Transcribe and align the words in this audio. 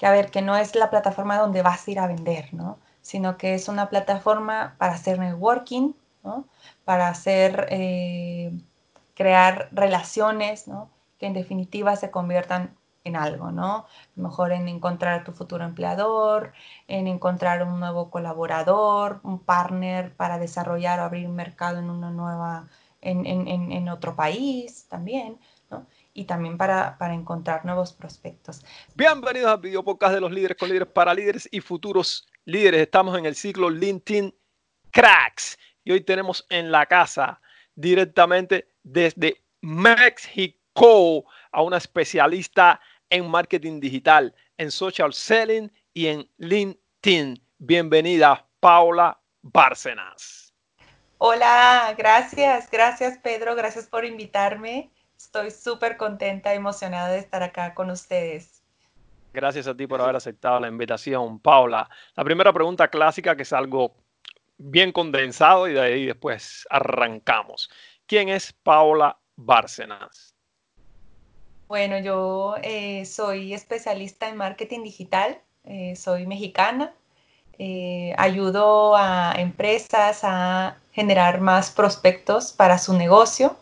que, 0.00 0.06
a 0.06 0.12
ver, 0.12 0.30
que 0.30 0.40
no 0.40 0.56
es 0.56 0.74
la 0.76 0.88
plataforma 0.88 1.36
donde 1.38 1.60
vas 1.62 1.86
a 1.86 1.90
ir 1.90 1.98
a 2.00 2.06
vender, 2.06 2.54
¿no? 2.54 2.78
Sino 3.02 3.36
que 3.36 3.54
es 3.54 3.68
una 3.68 3.90
plataforma 3.90 4.76
para 4.78 4.94
hacer 4.94 5.18
networking, 5.18 5.92
¿no? 6.24 6.48
Para 6.86 7.08
hacer, 7.08 7.66
eh, 7.70 8.50
crear 9.14 9.68
relaciones, 9.72 10.68
¿no? 10.68 10.90
Que 11.18 11.26
en 11.26 11.34
definitiva 11.34 11.96
se 11.96 12.10
conviertan 12.10 12.78
en 13.04 13.16
algo, 13.16 13.50
¿no? 13.52 13.84
Mejor 14.14 14.52
en 14.52 14.68
encontrar 14.68 15.20
a 15.20 15.24
tu 15.24 15.32
futuro 15.32 15.64
empleador, 15.66 16.54
en 16.88 17.06
encontrar 17.06 17.62
un 17.62 17.78
nuevo 17.78 18.10
colaborador, 18.10 19.20
un 19.22 19.38
partner 19.40 20.16
para 20.16 20.38
desarrollar 20.38 21.00
o 21.00 21.04
abrir 21.04 21.26
un 21.28 21.34
mercado 21.34 21.78
en 21.78 21.90
una 21.90 22.10
nueva, 22.10 22.68
en, 23.02 23.26
en, 23.26 23.48
en 23.72 23.88
otro 23.90 24.16
país 24.16 24.86
también, 24.88 25.38
¿no? 25.70 25.86
Y 26.12 26.24
también 26.24 26.58
para, 26.58 26.98
para, 26.98 27.14
encontrar 27.14 27.64
nuevos 27.64 27.92
prospectos. 27.92 28.64
Bienvenidos 28.96 29.52
al 29.52 29.60
video 29.60 29.84
podcast 29.84 30.14
de 30.14 30.20
los 30.20 30.32
líderes 30.32 30.56
con 30.56 30.68
líderes 30.68 30.88
para 30.88 31.14
líderes 31.14 31.48
y 31.52 31.60
futuros 31.60 32.28
líderes. 32.44 32.82
Estamos 32.82 33.16
en 33.16 33.26
el 33.26 33.36
ciclo 33.36 33.70
LinkedIn 33.70 34.34
Cracks 34.90 35.56
y 35.84 35.92
hoy 35.92 36.00
tenemos 36.00 36.44
en 36.50 36.72
la 36.72 36.86
casa 36.86 37.40
directamente 37.74 38.68
desde 38.82 39.42
México 39.60 41.24
a 41.52 41.62
una 41.62 41.76
especialista 41.76 42.80
en 43.08 43.28
marketing 43.28 43.80
digital, 43.80 44.34
en 44.56 44.70
social 44.70 45.12
selling 45.12 45.70
y 45.92 46.06
en 46.06 46.28
LinkedIn. 46.38 47.40
Bienvenida, 47.58 48.46
Paula 48.60 49.20
Bárcenas. 49.42 50.54
Hola, 51.18 51.94
gracias, 51.98 52.70
gracias 52.70 53.18
Pedro, 53.18 53.54
gracias 53.54 53.86
por 53.86 54.04
invitarme. 54.04 54.90
Estoy 55.20 55.50
súper 55.50 55.98
contenta, 55.98 56.54
emocionada 56.54 57.10
de 57.10 57.18
estar 57.18 57.42
acá 57.42 57.74
con 57.74 57.90
ustedes. 57.90 58.62
Gracias 59.34 59.66
a 59.66 59.76
ti 59.76 59.86
por 59.86 60.00
haber 60.00 60.16
aceptado 60.16 60.58
la 60.58 60.68
invitación, 60.68 61.38
Paula. 61.38 61.90
La 62.16 62.24
primera 62.24 62.54
pregunta 62.54 62.88
clásica, 62.88 63.36
que 63.36 63.42
es 63.42 63.52
algo 63.52 63.94
bien 64.56 64.92
condensado 64.92 65.68
y 65.68 65.74
de 65.74 65.80
ahí 65.82 66.06
después 66.06 66.66
arrancamos. 66.70 67.70
¿Quién 68.06 68.30
es 68.30 68.54
Paula 68.54 69.18
Bárcenas? 69.36 70.34
Bueno, 71.68 71.98
yo 71.98 72.54
eh, 72.62 73.04
soy 73.04 73.52
especialista 73.52 74.26
en 74.26 74.38
marketing 74.38 74.84
digital, 74.84 75.38
eh, 75.64 75.96
soy 75.96 76.26
mexicana, 76.26 76.94
eh, 77.58 78.14
ayudo 78.16 78.96
a 78.96 79.34
empresas 79.36 80.20
a 80.22 80.78
generar 80.92 81.42
más 81.42 81.70
prospectos 81.70 82.54
para 82.54 82.78
su 82.78 82.94
negocio 82.96 83.58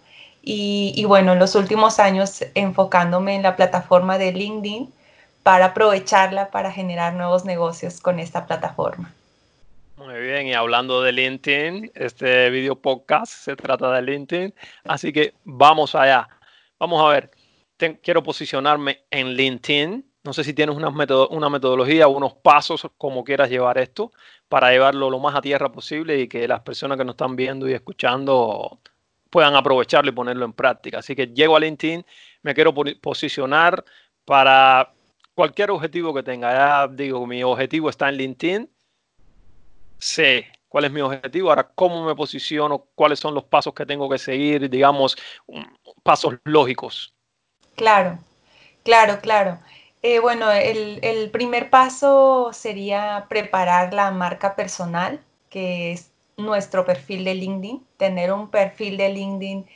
y, 0.50 1.04
bueno, 1.04 1.34
en 1.34 1.38
los 1.38 1.54
últimos 1.54 1.98
años 1.98 2.42
enfocándome 2.54 3.34
en 3.34 3.42
la 3.42 3.54
plataforma 3.54 4.16
de 4.16 4.32
LinkedIn 4.32 4.90
para 5.42 5.66
aprovecharla 5.66 6.50
para 6.50 6.72
generar 6.72 7.12
nuevos 7.12 7.44
negocios 7.44 8.00
con 8.00 8.18
esta 8.18 8.46
plataforma. 8.46 9.12
Muy 9.98 10.18
bien, 10.20 10.46
y 10.46 10.54
hablando 10.54 11.02
de 11.02 11.12
LinkedIn, 11.12 11.92
este 11.94 12.48
video 12.48 12.76
podcast 12.76 13.30
se 13.30 13.56
trata 13.56 13.92
de 13.92 14.00
LinkedIn, 14.00 14.54
así 14.84 15.12
que 15.12 15.34
vamos 15.44 15.94
allá. 15.94 16.26
Vamos 16.78 17.04
a 17.04 17.08
ver, 17.08 17.30
quiero 18.02 18.22
posicionarme 18.22 19.04
en 19.10 19.34
LinkedIn. 19.34 20.02
No 20.24 20.32
sé 20.32 20.44
si 20.44 20.54
tienes 20.54 20.74
una, 20.76 20.88
una 21.28 21.50
metodología, 21.50 22.08
unos 22.08 22.32
pasos, 22.32 22.88
como 22.96 23.22
quieras 23.22 23.50
llevar 23.50 23.76
esto, 23.76 24.12
para 24.48 24.70
llevarlo 24.70 25.10
lo 25.10 25.18
más 25.18 25.34
a 25.34 25.42
tierra 25.42 25.70
posible 25.70 26.18
y 26.18 26.26
que 26.26 26.48
las 26.48 26.60
personas 26.60 26.96
que 26.96 27.04
nos 27.04 27.12
están 27.12 27.36
viendo 27.36 27.68
y 27.68 27.74
escuchando 27.74 28.80
puedan 29.30 29.54
aprovecharlo 29.56 30.10
y 30.10 30.14
ponerlo 30.14 30.44
en 30.44 30.52
práctica. 30.52 30.98
Así 30.98 31.14
que 31.14 31.28
llego 31.28 31.56
a 31.56 31.60
LinkedIn, 31.60 32.04
me 32.42 32.54
quiero 32.54 32.74
posicionar 32.74 33.84
para 34.24 34.92
cualquier 35.34 35.70
objetivo 35.70 36.14
que 36.14 36.22
tenga. 36.22 36.52
Ya 36.52 36.88
digo, 36.88 37.26
mi 37.26 37.42
objetivo 37.42 37.90
está 37.90 38.08
en 38.08 38.16
LinkedIn. 38.16 38.70
Sé 39.98 40.46
cuál 40.68 40.84
es 40.84 40.92
mi 40.92 41.00
objetivo, 41.00 41.48
ahora 41.48 41.68
cómo 41.74 42.04
me 42.04 42.14
posiciono, 42.14 42.86
cuáles 42.94 43.18
son 43.18 43.34
los 43.34 43.44
pasos 43.44 43.74
que 43.74 43.86
tengo 43.86 44.08
que 44.08 44.18
seguir, 44.18 44.68
digamos, 44.68 45.16
pasos 46.02 46.34
lógicos. 46.44 47.14
Claro, 47.74 48.18
claro, 48.84 49.20
claro. 49.20 49.58
Eh, 50.02 50.20
bueno, 50.20 50.50
el, 50.52 51.30
primer 51.30 51.70
paso 51.70 52.50
sería 52.52 53.26
preparar 53.28 53.92
la 53.94 54.10
marca 54.10 54.54
personal, 54.54 55.20
que 55.50 55.92
es 55.92 56.12
nuestro 56.38 56.86
perfil 56.86 57.24
de 57.24 57.34
LinkedIn, 57.34 57.86
tener 57.98 58.32
un 58.32 58.48
perfil 58.48 58.96
de 58.96 59.10
LinkedIn 59.10 59.66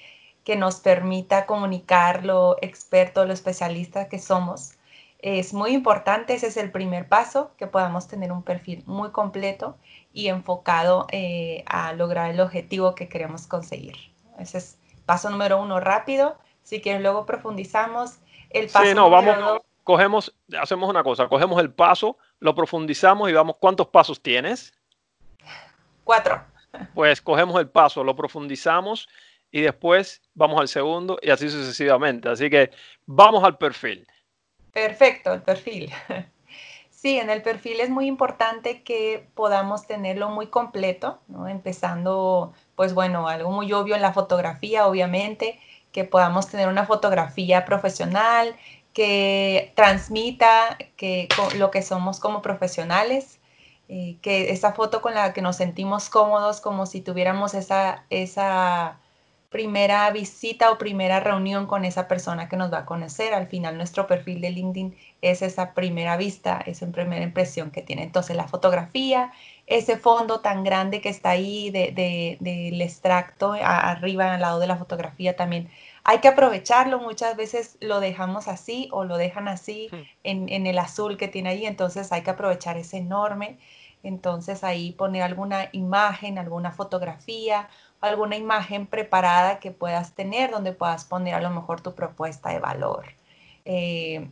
que 0.45 0.57
nos 0.57 0.77
permita 0.77 1.45
comunicar 1.45 2.25
lo 2.25 2.57
experto, 2.63 3.27
lo 3.27 3.33
especialista 3.33 4.09
que 4.09 4.19
somos. 4.19 4.75
Es 5.19 5.53
muy 5.53 5.73
importante, 5.73 6.35
ese 6.35 6.47
es 6.47 6.57
el 6.57 6.73
primer 6.73 7.09
paso, 7.09 7.53
que 7.59 7.67
podamos 7.67 8.09
tener 8.09 8.33
un 8.33 8.43
perfil 8.43 8.83
muy 8.87 9.11
completo 9.11 9.77
y 10.13 10.29
enfocado 10.29 11.07
eh, 11.13 11.63
a 11.67 11.93
lograr 11.93 12.31
el 12.31 12.41
objetivo 12.41 12.95
que 12.95 13.09
queremos 13.09 13.47
conseguir. 13.47 13.97
Ese 14.39 14.59
es 14.59 14.79
paso 15.05 15.31
número 15.31 15.61
uno 15.61 15.79
rápido 15.79 16.37
si 16.63 16.81
quieres, 16.81 17.03
luego 17.03 17.27
profundizamos 17.27 18.19
el 18.51 18.69
paso. 18.69 18.87
Sí, 18.87 18.95
no, 18.95 19.11
vamos, 19.11 19.63
cogemos, 19.85 20.35
hacemos 20.61 20.89
una 20.89 21.03
cosa, 21.03 21.29
cogemos 21.29 21.61
el 21.61 21.73
paso, 21.73 22.17
lo 22.39 22.55
profundizamos 22.55 23.29
y 23.31 23.33
vamos, 23.33 23.57
¿cuántos 23.59 23.89
pasos 23.89 24.23
tienes? 24.23 24.73
Cuatro. 26.05 26.52
Pues 26.95 27.21
cogemos 27.21 27.61
el 27.61 27.69
paso, 27.69 28.05
lo 28.05 28.17
profundizamos 28.17 29.09
y 29.51 29.61
después 29.61 30.23
vamos 30.35 30.61
al 30.61 30.69
segundo 30.69 31.19
y 31.23 31.31
así 31.31 31.49
sucesivamente. 31.49 32.29
Así 32.29 32.49
que 32.49 32.71
vamos 33.07 33.45
al 33.45 33.59
perfil. 33.59 34.07
Perfecto, 34.73 35.33
el 35.33 35.43
perfil. 35.43 35.93
Sí, 37.03 37.19
en 37.19 37.31
el 37.31 37.43
perfil 37.43 37.81
es 37.81 37.91
muy 37.91 38.07
importante 38.07 38.85
que 38.85 39.27
podamos 39.35 39.89
tenerlo 39.89 40.29
muy 40.29 40.47
completo, 40.47 41.19
¿no? 41.27 41.49
empezando, 41.49 42.55
pues 42.77 42.95
bueno, 42.95 43.27
algo 43.27 43.51
muy 43.51 43.73
obvio 43.73 43.97
en 43.97 44.03
la 44.03 44.13
fotografía, 44.13 44.87
obviamente, 44.87 45.59
que 45.91 46.05
podamos 46.05 46.47
tener 46.47 46.69
una 46.69 46.87
fotografía 46.87 47.65
profesional 47.65 48.55
que 48.93 49.73
transmita 49.75 50.79
que, 50.97 51.29
lo 51.57 51.73
que 51.73 51.83
somos 51.83 52.21
como 52.21 52.41
profesionales, 52.41 53.41
eh, 53.89 54.17
que 54.23 54.53
esa 54.53 54.73
foto 54.73 55.03
con 55.03 55.15
la 55.15 55.33
que 55.33 55.43
nos 55.43 55.57
sentimos 55.57 56.09
cómodos 56.09 56.61
como 56.61 56.87
si 56.87 57.01
tuviéramos 57.01 57.55
esa, 57.55 58.05
esa 58.11 58.99
primera 59.53 60.11
visita 60.11 60.73
o 60.73 60.79
primera 60.79 61.21
reunión 61.21 61.67
con 61.67 61.85
esa 61.85 62.09
persona 62.09 62.49
que 62.49 62.57
nos 62.57 62.73
va 62.73 62.79
a 62.79 62.87
conocer. 62.87 63.35
Al 63.35 63.47
final 63.47 63.77
nuestro 63.77 64.07
perfil 64.07 64.41
de 64.41 64.51
LinkedIn 64.51 64.97
es 65.21 65.43
esa 65.43 65.75
primera 65.75 66.17
vista, 66.17 66.61
esa 66.67 66.87
primera 66.91 67.23
impresión 67.23 67.71
que 67.71 67.83
tiene. 67.83 68.03
Entonces 68.03 68.35
la 68.35 68.49
fotografía, 68.49 69.31
ese 69.67 69.97
fondo 69.99 70.41
tan 70.41 70.65
grande 70.65 71.01
que 71.01 71.11
está 71.11 71.31
ahí 71.31 71.71
del 71.71 71.95
de, 71.95 72.83
extracto 72.83 73.53
arriba 73.53 74.35
al 74.35 74.41
lado 74.41 74.59
de 74.59 74.67
la 74.67 74.77
fotografía 74.77 75.37
también. 75.37 75.71
Hay 76.05 76.19
que 76.19 76.29
aprovecharlo, 76.29 76.99
muchas 76.99 77.37
veces 77.37 77.77
lo 77.81 78.01
dejamos 78.01 78.49
así 78.49 78.89
o 78.93 79.05
lo 79.05 79.17
dejan 79.17 79.47
así 79.49 79.89
en, 80.25 80.49
en 80.49 80.67
el 80.67 80.79
azul 80.79 81.17
que 81.17 81.29
tiene 81.29 81.51
ahí, 81.51 81.67
entonces 81.67 82.11
hay 82.13 82.23
que 82.23 82.31
aprovechar 82.31 82.77
ese 82.77 82.99
enorme. 82.99 83.59
Entonces 84.03 84.65
ahí 84.65 84.93
poner 84.93 85.23
alguna 85.23 85.69
imagen, 85.73 86.39
alguna 86.39 86.73
fotografía, 86.73 87.69
alguna 88.01 88.37
imagen 88.37 88.87
preparada 88.87 89.61
que 89.61 89.71
puedas 89.71 90.15
tener 90.15 90.51
donde 90.51 90.73
puedas 90.73 91.05
poner 91.05 91.35
a 91.35 91.41
lo 91.41 91.51
mejor 91.51 91.81
tu 91.81 91.95
propuesta 91.95 92.51
de 92.51 92.59
valor. 92.59 93.05
Eh, 93.65 94.29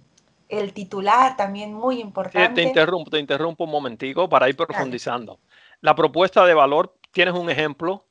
el 0.48 0.72
titular 0.72 1.36
también 1.36 1.72
muy 1.72 2.00
importante. 2.00 2.62
te 2.62 2.69
interrumpo, 2.69 3.10
te 3.10 3.20
interrumpo 3.20 3.64
un 3.64 3.70
momentico 3.70 4.28
para 4.28 4.48
ir 4.48 4.56
profundizando. 4.56 5.38
La 5.80 5.94
propuesta 5.94 6.44
de 6.44 6.54
valor, 6.54 6.92
¿tienes 7.12 7.34
un 7.34 7.48
ejemplo? 7.48 8.04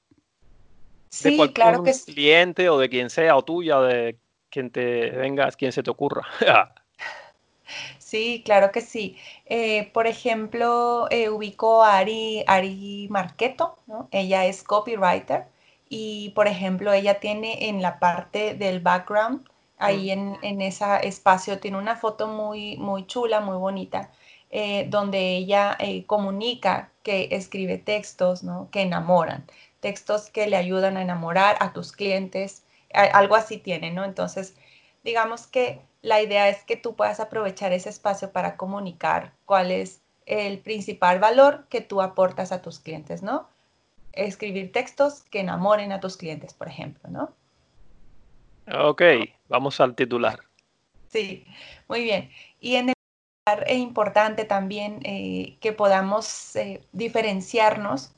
Sí, 1.10 1.38
de 1.38 1.54
claro 1.54 1.84
que 1.84 1.94
sí. 1.94 2.14
cliente 2.14 2.70
o 2.70 2.78
de 2.78 2.90
quien 2.90 3.10
sea 3.10 3.36
o 3.36 3.44
tuya, 3.44 3.80
de 3.80 4.20
quien 4.50 4.70
te 4.72 5.10
venga, 5.12 5.52
quien 5.52 5.72
se 5.72 5.84
te 5.84 5.90
ocurra. 5.90 6.24
sí, 7.98 8.42
claro 8.46 8.72
que 8.72 8.82
sí. 8.82 9.18
Eh, 9.46 9.90
por 9.94 10.08
ejemplo, 10.08 11.08
eh, 11.10 11.30
ubico 11.30 11.84
a 11.84 11.98
Ari, 11.98 12.44
Ari 12.48 13.08
Marqueto, 13.10 13.78
¿no? 13.88 14.08
Ella 14.12 14.46
es 14.46 14.64
copywriter 14.64 15.46
y, 15.90 16.30
por 16.36 16.48
ejemplo, 16.48 16.94
ella 16.94 17.20
tiene 17.20 17.70
en 17.70 17.82
la 17.82 18.00
parte 18.00 18.54
del 18.54 18.80
background 18.80 19.48
ahí 19.80 20.12
en, 20.12 20.38
en, 20.42 20.62
ese 20.62 20.86
espacio 21.08 21.60
tiene 21.60 21.78
una 21.78 21.96
foto 21.96 22.28
muy, 22.28 22.78
muy 22.78 23.08
chula, 23.08 23.40
muy 23.40 23.58
bonita, 23.58 24.12
eh, 24.52 24.86
donde 24.90 25.38
ella 25.38 25.78
comunica 26.06 26.92
que 27.02 27.30
escribe 27.32 27.78
textos 27.78 28.44
¿no? 28.44 28.68
que 28.72 28.82
enamoran, 28.82 29.46
textos 29.80 30.30
que 30.30 30.48
le 30.48 30.58
ayudan 30.58 30.98
a 30.98 31.02
enamorar 31.02 31.58
a 31.60 31.74
tus 31.74 31.92
clientes, 31.92 32.64
algo 32.94 33.36
así 33.36 33.58
tiene, 33.58 33.92
¿no? 33.92 34.04
Entonces, 34.04 34.56
digamos 35.04 35.48
que 35.48 35.82
la 36.02 36.22
idea 36.22 36.50
es 36.50 36.64
que 36.64 36.76
tú 36.76 36.96
puedas 36.96 37.20
aprovechar 37.20 37.74
ese 37.74 37.90
espacio 37.90 38.32
para 38.32 38.58
comunicar 38.58 39.34
cuál 39.46 39.72
es 39.72 40.02
el 40.26 40.60
principal 40.60 41.20
valor 41.20 41.66
que 41.70 41.82
tú 41.82 42.02
aportas 42.02 42.52
a 42.52 42.62
tus 42.62 42.80
clientes, 42.80 43.24
¿no? 43.24 43.48
Escribir 44.14 44.72
textos 44.72 45.24
que 45.24 45.40
enamoren 45.40 45.92
a 45.92 46.00
tus 46.00 46.18
clientes, 46.18 46.54
por 46.54 46.68
ejemplo, 46.68 47.10
¿no? 47.10 47.34
Ok, 48.72 49.02
vamos 49.48 49.80
al 49.80 49.96
titular. 49.96 50.40
Sí, 51.08 51.46
muy 51.88 52.04
bien. 52.04 52.30
Y 52.60 52.76
en 52.76 52.90
el 52.90 52.96
e 53.66 53.76
importante 53.76 54.46
también 54.46 55.00
eh, 55.04 55.58
que 55.60 55.74
podamos 55.74 56.56
eh, 56.56 56.84
diferenciarnos, 56.92 58.12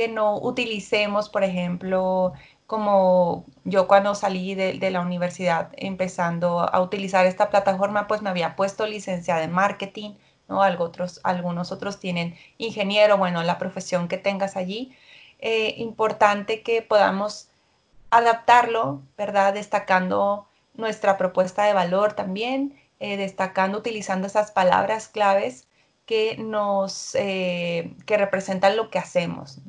que 0.00 0.08
no 0.08 0.38
utilicemos, 0.38 1.28
por 1.28 1.44
ejemplo, 1.44 2.32
como 2.66 3.44
yo 3.64 3.86
cuando 3.86 4.14
salí 4.14 4.54
de, 4.54 4.90
la 4.90 5.02
universidad 5.02 5.68
empezando 5.76 6.60
a 6.60 6.80
utilizar 6.80 7.26
esta 7.26 7.50
plataforma, 7.50 8.06
pues 8.08 8.22
me 8.22 8.30
había 8.30 8.56
puesto 8.56 8.86
licenciada 8.86 9.42
en 9.44 9.52
marketing, 9.52 10.12
¿no? 10.48 10.62
Algunos 10.62 11.70
otros 11.70 12.00
tienen 12.00 12.34
ingeniero, 12.56 13.18
bueno, 13.18 13.42
la 13.42 13.58
profesión 13.58 14.08
que 14.08 14.16
tengas 14.16 14.56
allí. 14.56 14.96
Eh, 15.38 15.74
importante 15.76 16.62
que 16.62 16.80
podamos 16.80 17.50
adaptarlo, 18.08 19.02
¿verdad? 19.18 19.52
Destacando 19.52 20.46
nuestra 20.72 21.18
propuesta 21.18 21.64
de 21.64 21.74
valor 21.74 22.14
también, 22.14 22.80
eh, 23.00 23.18
destacando, 23.18 23.76
utilizando 23.76 24.26
esas 24.26 24.50
palabras 24.50 25.08
claves 25.08 25.68
que 26.06 26.38
nos, 26.38 27.14
eh, 27.16 27.94
que 28.06 28.16
representan 28.16 28.78
lo 28.78 28.88
que 28.88 28.98
hacemos. 28.98 29.60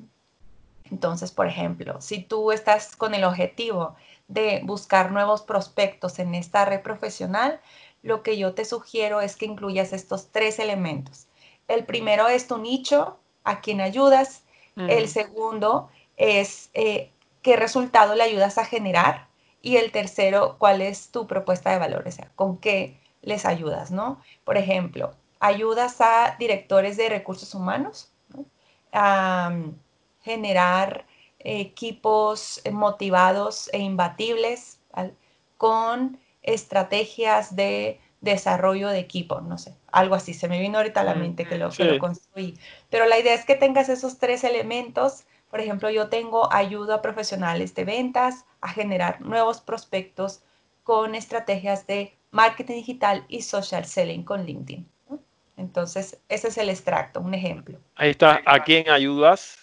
Entonces, 0.91 1.31
por 1.31 1.47
ejemplo, 1.47 2.01
si 2.01 2.21
tú 2.21 2.51
estás 2.51 2.95
con 2.95 3.13
el 3.13 3.23
objetivo 3.23 3.95
de 4.27 4.61
buscar 4.63 5.11
nuevos 5.11 5.41
prospectos 5.41 6.19
en 6.19 6.35
esta 6.35 6.65
red 6.65 6.81
profesional, 6.81 7.61
lo 8.03 8.23
que 8.23 8.38
yo 8.38 8.53
te 8.53 8.65
sugiero 8.65 9.21
es 9.21 9.35
que 9.35 9.45
incluyas 9.45 9.93
estos 9.93 10.31
tres 10.31 10.59
elementos. 10.59 11.27
El 11.67 11.85
primero 11.85 12.27
es 12.27 12.47
tu 12.47 12.57
nicho, 12.57 13.17
a 13.43 13.61
quien 13.61 13.81
ayudas. 13.81 14.43
El 14.75 15.07
segundo 15.07 15.89
es 16.17 16.69
eh, 16.73 17.11
qué 17.41 17.55
resultado 17.55 18.15
le 18.15 18.23
ayudas 18.23 18.57
a 18.57 18.65
generar. 18.65 19.27
Y 19.61 19.77
el 19.77 19.91
tercero, 19.91 20.55
cuál 20.57 20.81
es 20.81 21.11
tu 21.11 21.27
propuesta 21.27 21.71
de 21.71 21.77
valor, 21.77 22.07
o 22.07 22.11
sea, 22.11 22.31
con 22.35 22.57
qué 22.57 22.99
les 23.21 23.45
ayudas, 23.45 23.91
¿no? 23.91 24.19
Por 24.43 24.57
ejemplo, 24.57 25.13
ayudas 25.39 26.01
a 26.01 26.35
directores 26.39 26.97
de 26.97 27.09
recursos 27.09 27.53
humanos 27.53 28.11
mm, 28.93 29.69
generar 30.21 31.06
equipos 31.39 32.62
motivados 32.71 33.69
e 33.73 33.79
imbatibles 33.79 34.79
con 35.57 36.19
estrategias 36.44 37.56
de 37.56 38.00
desarrollo 38.21 38.89
de 38.89 39.00
equipo, 39.00 39.41
no 39.41 39.57
sé, 39.57 39.75
algo 39.91 40.13
así, 40.13 40.33
se 40.35 40.47
me 40.47 40.59
vino 40.59 40.77
ahorita 40.77 41.01
a 41.01 41.03
la 41.03 41.15
mente 41.15 41.45
que 41.45 41.57
lo, 41.57 41.71
que 41.71 41.85
lo 41.85 41.97
construí. 41.97 42.57
Pero 42.91 43.06
la 43.07 43.18
idea 43.18 43.33
es 43.33 43.45
que 43.45 43.56
tengas 43.56 43.89
esos 43.89 44.19
tres 44.19 44.44
elementos 44.44 45.25
por 45.51 45.59
ejemplo, 45.59 45.89
yo 45.89 46.07
tengo 46.07 46.51
ayuda 46.51 46.95
a 46.95 47.01
profesionales 47.01 47.75
de 47.75 47.83
ventas 47.83 48.45
a 48.62 48.69
generar 48.69 49.19
nuevos 49.19 49.59
prospectos 49.59 50.41
con 50.83 51.13
estrategias 51.13 51.85
de 51.85 52.15
marketing 52.31 52.75
digital 52.75 53.25
y 53.27 53.41
social 53.41 53.85
selling 53.85 54.24
con 54.24 54.45
LinkedIn. 54.45 54.88
Entonces, 55.57 56.19
ese 56.29 56.47
es 56.47 56.57
el 56.57 56.69
extracto, 56.69 57.19
un 57.19 57.33
ejemplo. 57.33 57.77
Ahí 57.95 58.12
está, 58.12 58.41
¿a 58.45 58.63
quién 58.63 58.89
ayudas? 58.89 59.60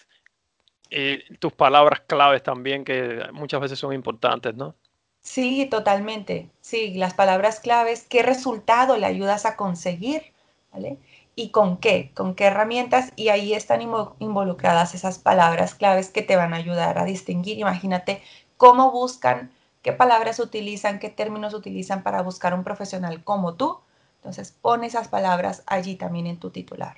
Eh, 0.90 1.24
tus 1.38 1.52
palabras 1.52 2.00
claves 2.06 2.42
también, 2.42 2.84
que 2.84 3.26
muchas 3.32 3.60
veces 3.60 3.78
son 3.78 3.92
importantes, 3.92 4.54
¿no? 4.54 4.74
Sí, 5.20 5.66
totalmente. 5.70 6.50
Sí, 6.60 6.94
las 6.94 7.14
palabras 7.14 7.60
claves, 7.60 8.06
¿qué 8.08 8.22
resultado 8.22 8.96
le 8.96 9.06
ayudas 9.06 9.46
a 9.46 9.56
conseguir? 9.56 10.22
¿Vale? 10.72 10.98
y 11.38 11.50
con 11.50 11.76
qué, 11.76 12.10
con 12.14 12.34
qué 12.34 12.46
herramientas 12.46 13.12
y 13.14 13.28
ahí 13.28 13.54
están 13.54 13.80
involucradas 13.80 14.96
esas 14.96 15.20
palabras 15.20 15.76
claves 15.76 16.10
que 16.10 16.22
te 16.22 16.34
van 16.34 16.52
a 16.52 16.56
ayudar 16.56 16.98
a 16.98 17.04
distinguir. 17.04 17.60
Imagínate 17.60 18.20
cómo 18.56 18.90
buscan, 18.90 19.52
qué 19.82 19.92
palabras 19.92 20.40
utilizan, 20.40 20.98
qué 20.98 21.10
términos 21.10 21.54
utilizan 21.54 22.02
para 22.02 22.22
buscar 22.22 22.54
un 22.54 22.64
profesional 22.64 23.22
como 23.22 23.54
tú. 23.54 23.78
Entonces 24.16 24.50
pon 24.50 24.82
esas 24.82 25.06
palabras 25.06 25.62
allí 25.66 25.94
también 25.94 26.26
en 26.26 26.40
tu 26.40 26.50
titular. 26.50 26.96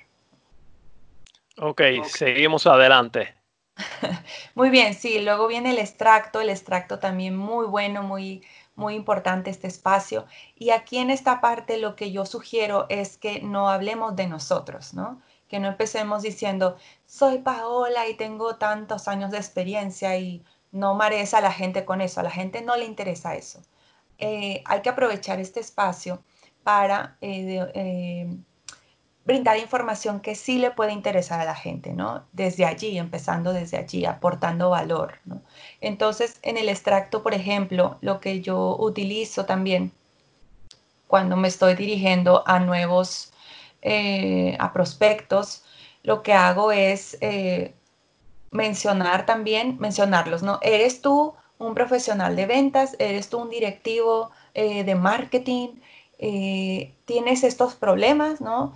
Ok, 1.57 1.81
seguimos 2.07 2.65
adelante. 2.65 3.35
muy 4.55 4.69
bien, 4.69 4.93
sí, 4.93 5.19
luego 5.19 5.47
viene 5.47 5.71
el 5.71 5.79
extracto, 5.79 6.41
el 6.41 6.49
extracto 6.49 6.99
también 6.99 7.35
muy 7.35 7.65
bueno, 7.65 8.03
muy, 8.03 8.43
muy 8.75 8.95
importante 8.95 9.49
este 9.49 9.67
espacio. 9.67 10.25
Y 10.55 10.71
aquí 10.71 10.97
en 10.97 11.09
esta 11.09 11.41
parte 11.41 11.77
lo 11.77 11.95
que 11.95 12.11
yo 12.11 12.25
sugiero 12.25 12.85
es 12.89 13.17
que 13.17 13.41
no 13.41 13.69
hablemos 13.69 14.15
de 14.15 14.27
nosotros, 14.27 14.93
¿no? 14.93 15.21
Que 15.47 15.59
no 15.59 15.67
empecemos 15.67 16.21
diciendo, 16.23 16.77
soy 17.05 17.39
Paola 17.39 18.07
y 18.07 18.15
tengo 18.15 18.55
tantos 18.55 19.07
años 19.07 19.31
de 19.31 19.37
experiencia 19.37 20.17
y 20.17 20.43
no 20.71 20.95
marees 20.95 21.33
a 21.33 21.41
la 21.41 21.51
gente 21.51 21.85
con 21.85 22.01
eso. 22.01 22.19
A 22.21 22.23
la 22.23 22.31
gente 22.31 22.61
no 22.61 22.75
le 22.77 22.85
interesa 22.85 23.35
eso. 23.35 23.61
Eh, 24.17 24.61
hay 24.65 24.81
que 24.81 24.89
aprovechar 24.89 25.39
este 25.39 25.59
espacio 25.59 26.23
para 26.63 27.17
eh, 27.21 27.67
eh, 27.73 28.37
brindar 29.25 29.57
información 29.57 30.19
que 30.19 30.35
sí 30.35 30.57
le 30.57 30.71
puede 30.71 30.93
interesar 30.93 31.39
a 31.39 31.45
la 31.45 31.55
gente, 31.55 31.93
¿no? 31.93 32.23
Desde 32.33 32.65
allí, 32.65 32.97
empezando 32.97 33.53
desde 33.53 33.77
allí, 33.77 34.05
aportando 34.05 34.71
valor, 34.71 35.19
¿no? 35.25 35.41
Entonces, 35.79 36.39
en 36.41 36.57
el 36.57 36.69
extracto, 36.69 37.21
por 37.23 37.33
ejemplo, 37.33 37.97
lo 38.01 38.19
que 38.19 38.41
yo 38.41 38.75
utilizo 38.79 39.45
también 39.45 39.91
cuando 41.07 41.35
me 41.35 41.49
estoy 41.49 41.75
dirigiendo 41.75 42.43
a 42.47 42.59
nuevos, 42.59 43.33
eh, 43.81 44.55
a 44.59 44.73
prospectos, 44.73 45.63
lo 46.03 46.23
que 46.23 46.33
hago 46.33 46.71
es 46.71 47.17
eh, 47.21 47.73
mencionar 48.49 49.25
también, 49.25 49.77
mencionarlos, 49.79 50.41
¿no? 50.41 50.59
Eres 50.61 51.01
tú 51.01 51.33
un 51.59 51.75
profesional 51.75 52.35
de 52.35 52.45
ventas, 52.47 52.95
eres 52.97 53.29
tú 53.29 53.39
un 53.39 53.49
directivo 53.49 54.31
eh, 54.53 54.83
de 54.83 54.95
marketing, 54.95 55.69
tienes 57.05 57.43
estos 57.43 57.73
problemas, 57.73 58.41
¿no? 58.41 58.75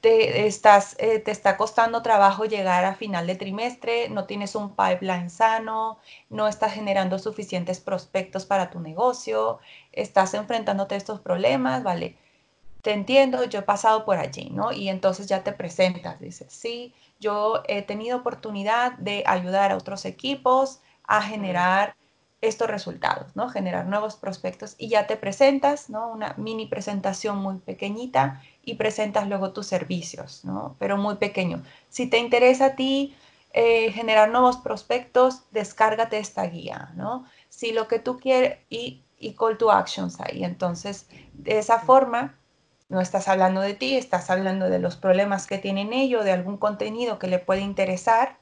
Te, 0.00 0.46
estás, 0.46 0.96
eh, 0.98 1.18
te 1.18 1.30
está 1.30 1.56
costando 1.56 2.02
trabajo 2.02 2.44
llegar 2.44 2.84
a 2.84 2.94
final 2.94 3.26
de 3.26 3.34
trimestre, 3.36 4.08
no 4.10 4.26
tienes 4.26 4.54
un 4.54 4.76
pipeline 4.76 5.30
sano, 5.30 5.98
no 6.30 6.46
estás 6.48 6.72
generando 6.72 7.18
suficientes 7.18 7.80
prospectos 7.80 8.46
para 8.46 8.70
tu 8.70 8.80
negocio, 8.80 9.58
estás 9.92 10.34
enfrentándote 10.34 10.94
a 10.94 10.98
estos 10.98 11.20
problemas, 11.20 11.82
¿vale? 11.82 12.16
Te 12.82 12.92
entiendo, 12.92 13.44
yo 13.44 13.60
he 13.60 13.62
pasado 13.62 14.04
por 14.04 14.18
allí, 14.18 14.50
¿no? 14.50 14.72
Y 14.72 14.88
entonces 14.88 15.26
ya 15.26 15.42
te 15.44 15.52
presentas, 15.52 16.20
dices, 16.20 16.52
sí, 16.52 16.94
yo 17.20 17.62
he 17.68 17.82
tenido 17.82 18.18
oportunidad 18.18 18.92
de 18.98 19.24
ayudar 19.26 19.72
a 19.72 19.76
otros 19.76 20.04
equipos 20.04 20.80
a 21.04 21.22
generar 21.22 21.96
estos 22.40 22.68
resultados, 22.68 23.34
¿no? 23.34 23.48
Generar 23.48 23.86
nuevos 23.86 24.16
prospectos 24.16 24.76
y 24.78 24.88
ya 24.88 25.06
te 25.06 25.16
presentas, 25.16 25.90
¿no? 25.90 26.08
Una 26.08 26.34
mini 26.36 26.66
presentación 26.66 27.38
muy 27.38 27.58
pequeñita 27.58 28.42
y 28.64 28.74
presentas 28.74 29.28
luego 29.28 29.52
tus 29.52 29.66
servicios, 29.66 30.44
¿no? 30.44 30.76
Pero 30.78 30.96
muy 30.96 31.16
pequeño. 31.16 31.62
Si 31.88 32.06
te 32.06 32.18
interesa 32.18 32.66
a 32.66 32.76
ti 32.76 33.16
eh, 33.52 33.90
generar 33.90 34.28
nuevos 34.28 34.58
prospectos, 34.58 35.42
descárgate 35.50 36.18
esta 36.18 36.44
guía, 36.44 36.92
¿no? 36.94 37.24
Si 37.48 37.72
lo 37.72 37.88
que 37.88 37.98
tú 37.98 38.18
quieres 38.18 38.58
y, 38.70 39.02
y 39.18 39.32
call 39.32 39.58
to 39.58 39.72
actions 39.72 40.20
ahí. 40.20 40.44
Entonces, 40.44 41.08
de 41.32 41.58
esa 41.58 41.80
forma, 41.80 42.38
no 42.88 43.00
estás 43.00 43.26
hablando 43.26 43.60
de 43.60 43.74
ti, 43.74 43.96
estás 43.96 44.30
hablando 44.30 44.70
de 44.70 44.78
los 44.78 44.96
problemas 44.96 45.48
que 45.48 45.58
tienen 45.58 45.92
ellos, 45.92 46.24
de 46.24 46.32
algún 46.32 46.56
contenido 46.56 47.18
que 47.18 47.26
le 47.26 47.40
puede 47.40 47.62
interesar 47.62 48.38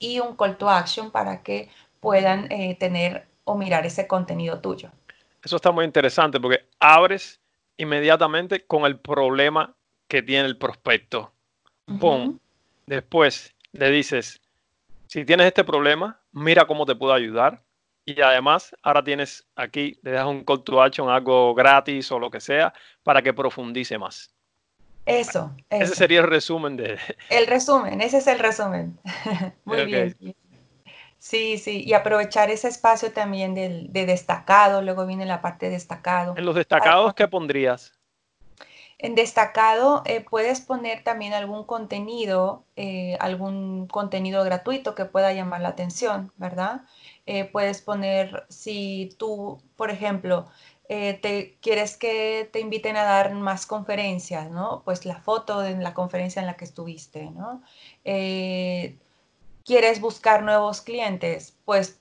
y 0.00 0.18
un 0.18 0.36
call 0.36 0.58
to 0.58 0.68
action 0.68 1.12
para 1.12 1.42
que 1.42 1.70
puedan 2.02 2.50
eh, 2.50 2.76
tener 2.80 3.26
o 3.44 3.56
mirar 3.56 3.86
ese 3.86 4.08
contenido 4.08 4.58
tuyo. 4.58 4.90
Eso 5.42 5.56
está 5.56 5.70
muy 5.70 5.84
interesante 5.84 6.40
porque 6.40 6.64
abres 6.80 7.40
inmediatamente 7.76 8.66
con 8.66 8.84
el 8.84 8.98
problema 8.98 9.72
que 10.08 10.20
tiene 10.20 10.46
el 10.46 10.58
prospecto. 10.58 11.32
Después 12.86 13.54
le 13.72 13.90
dices, 13.90 14.40
si 15.06 15.24
tienes 15.24 15.46
este 15.46 15.62
problema, 15.62 16.18
mira 16.32 16.66
cómo 16.66 16.84
te 16.84 16.96
puedo 16.96 17.12
ayudar. 17.12 17.62
Y 18.04 18.20
además, 18.20 18.74
ahora 18.82 19.04
tienes 19.04 19.46
aquí, 19.54 19.96
le 20.02 20.10
das 20.10 20.26
un 20.26 20.44
call 20.44 20.64
to 20.64 20.82
action, 20.82 21.08
algo 21.08 21.54
gratis 21.54 22.10
o 22.10 22.18
lo 22.18 22.30
que 22.30 22.40
sea, 22.40 22.74
para 23.04 23.22
que 23.22 23.32
profundice 23.32 23.96
más. 23.96 24.34
Eso, 25.06 25.54
Ese 25.70 25.94
sería 25.94 26.20
el 26.20 26.26
resumen 26.26 26.76
de... 26.76 26.98
El 27.30 27.46
resumen, 27.46 28.00
ese 28.00 28.18
es 28.18 28.26
el 28.26 28.40
resumen. 28.40 28.98
Muy 29.64 29.84
bien. 29.84 30.16
Sí, 31.22 31.56
sí, 31.56 31.84
y 31.86 31.92
aprovechar 31.92 32.50
ese 32.50 32.66
espacio 32.66 33.12
también 33.12 33.54
del, 33.54 33.92
de 33.92 34.06
destacado, 34.06 34.82
luego 34.82 35.06
viene 35.06 35.24
la 35.24 35.40
parte 35.40 35.66
de 35.66 35.72
destacado. 35.72 36.34
¿En 36.36 36.44
los 36.44 36.56
destacados 36.56 37.14
qué 37.14 37.28
pondrías? 37.28 37.92
En 38.98 39.14
destacado 39.14 40.02
eh, 40.04 40.26
puedes 40.28 40.60
poner 40.60 41.04
también 41.04 41.32
algún 41.32 41.62
contenido, 41.62 42.64
eh, 42.74 43.16
algún 43.20 43.86
contenido 43.86 44.42
gratuito 44.42 44.96
que 44.96 45.04
pueda 45.04 45.32
llamar 45.32 45.60
la 45.60 45.68
atención, 45.68 46.32
¿verdad? 46.38 46.80
Eh, 47.26 47.44
puedes 47.44 47.82
poner, 47.82 48.44
si 48.48 49.14
tú, 49.16 49.62
por 49.76 49.92
ejemplo, 49.92 50.46
te 50.88 51.56
quieres 51.62 51.96
que 51.96 52.50
te 52.52 52.58
inviten 52.58 52.96
a 52.96 53.04
dar 53.04 53.32
más 53.32 53.64
conferencias, 53.64 54.50
¿no? 54.50 54.82
Pues 54.84 55.06
la 55.06 55.20
foto 55.20 55.60
de 55.60 55.76
la 55.76 55.94
conferencia 55.94 56.40
en 56.40 56.46
la 56.46 56.54
que 56.54 56.64
estuviste, 56.64 57.30
¿no? 57.30 57.62
Quieres 59.64 60.00
buscar 60.00 60.42
nuevos 60.42 60.80
clientes, 60.80 61.56
pues 61.64 62.00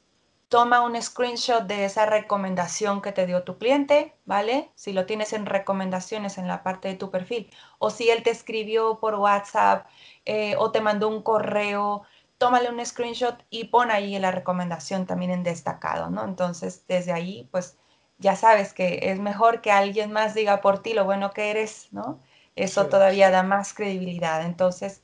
toma 0.50 0.82
un 0.82 1.02
screenshot 1.02 1.64
de 1.64 1.86
esa 1.86 2.06
recomendación 2.06 3.02
que 3.02 3.14
te 3.14 3.26
dio 3.26 3.44
tu 3.44 3.58
cliente, 3.58 4.14
¿vale? 4.26 4.70
Si 4.76 4.92
lo 4.92 5.06
tienes 5.06 5.32
en 5.32 5.46
recomendaciones 5.46 6.38
en 6.38 6.48
la 6.48 6.62
parte 6.62 6.90
de 6.90 6.96
tu 6.96 7.10
perfil, 7.10 7.50
o 7.80 7.90
si 7.90 8.10
él 8.10 8.22
te 8.22 8.32
escribió 8.32 9.00
por 9.00 9.16
WhatsApp 9.16 9.88
eh, 10.26 10.56
o 10.58 10.72
te 10.72 10.82
mandó 10.82 11.08
un 11.08 11.24
correo, 11.24 12.04
tómale 12.38 12.70
un 12.70 12.86
screenshot 12.86 13.38
y 13.50 13.66
pon 13.66 13.92
ahí 13.92 14.20
la 14.20 14.32
recomendación 14.32 15.06
también 15.06 15.32
en 15.32 15.44
destacado, 15.44 16.10
¿no? 16.10 16.26
Entonces, 16.26 16.84
desde 16.88 17.14
ahí, 17.14 17.48
pues 17.52 17.78
ya 18.18 18.36
sabes 18.36 18.74
que 18.74 19.00
es 19.04 19.20
mejor 19.20 19.62
que 19.62 19.72
alguien 19.72 20.12
más 20.12 20.34
diga 20.34 20.60
por 20.60 20.80
ti 20.80 20.94
lo 20.94 21.06
bueno 21.06 21.32
que 21.32 21.50
eres, 21.52 21.88
¿no? 21.92 22.20
Eso 22.58 22.88
todavía 22.88 23.32
da 23.32 23.44
más 23.44 23.74
credibilidad. 23.74 24.46
Entonces, 24.46 25.02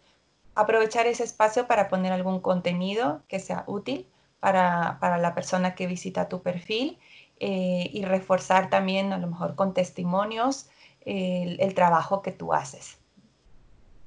aprovechar 0.58 1.08
ese 1.08 1.24
espacio 1.24 1.68
para 1.68 1.88
poner 1.88 2.12
algún 2.12 2.40
contenido 2.40 3.22
que 3.28 3.40
sea 3.40 3.64
útil 3.68 4.08
para, 4.40 4.98
la 5.02 5.36
persona 5.36 5.76
que 5.76 5.88
visita 5.88 6.30
tu 6.30 6.42
perfil 6.42 6.98
eh, 7.40 7.90
y 7.94 8.04
reforzar 8.04 8.70
también 8.70 9.14
a 9.14 9.18
lo 9.18 9.28
mejor 9.28 9.56
con 9.56 9.74
testimonios 9.74 10.70
el, 11.02 11.74
trabajo 11.74 12.22
que 12.22 12.32
tú 12.32 12.54
haces. 12.54 12.98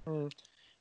Mm. 0.04 0.26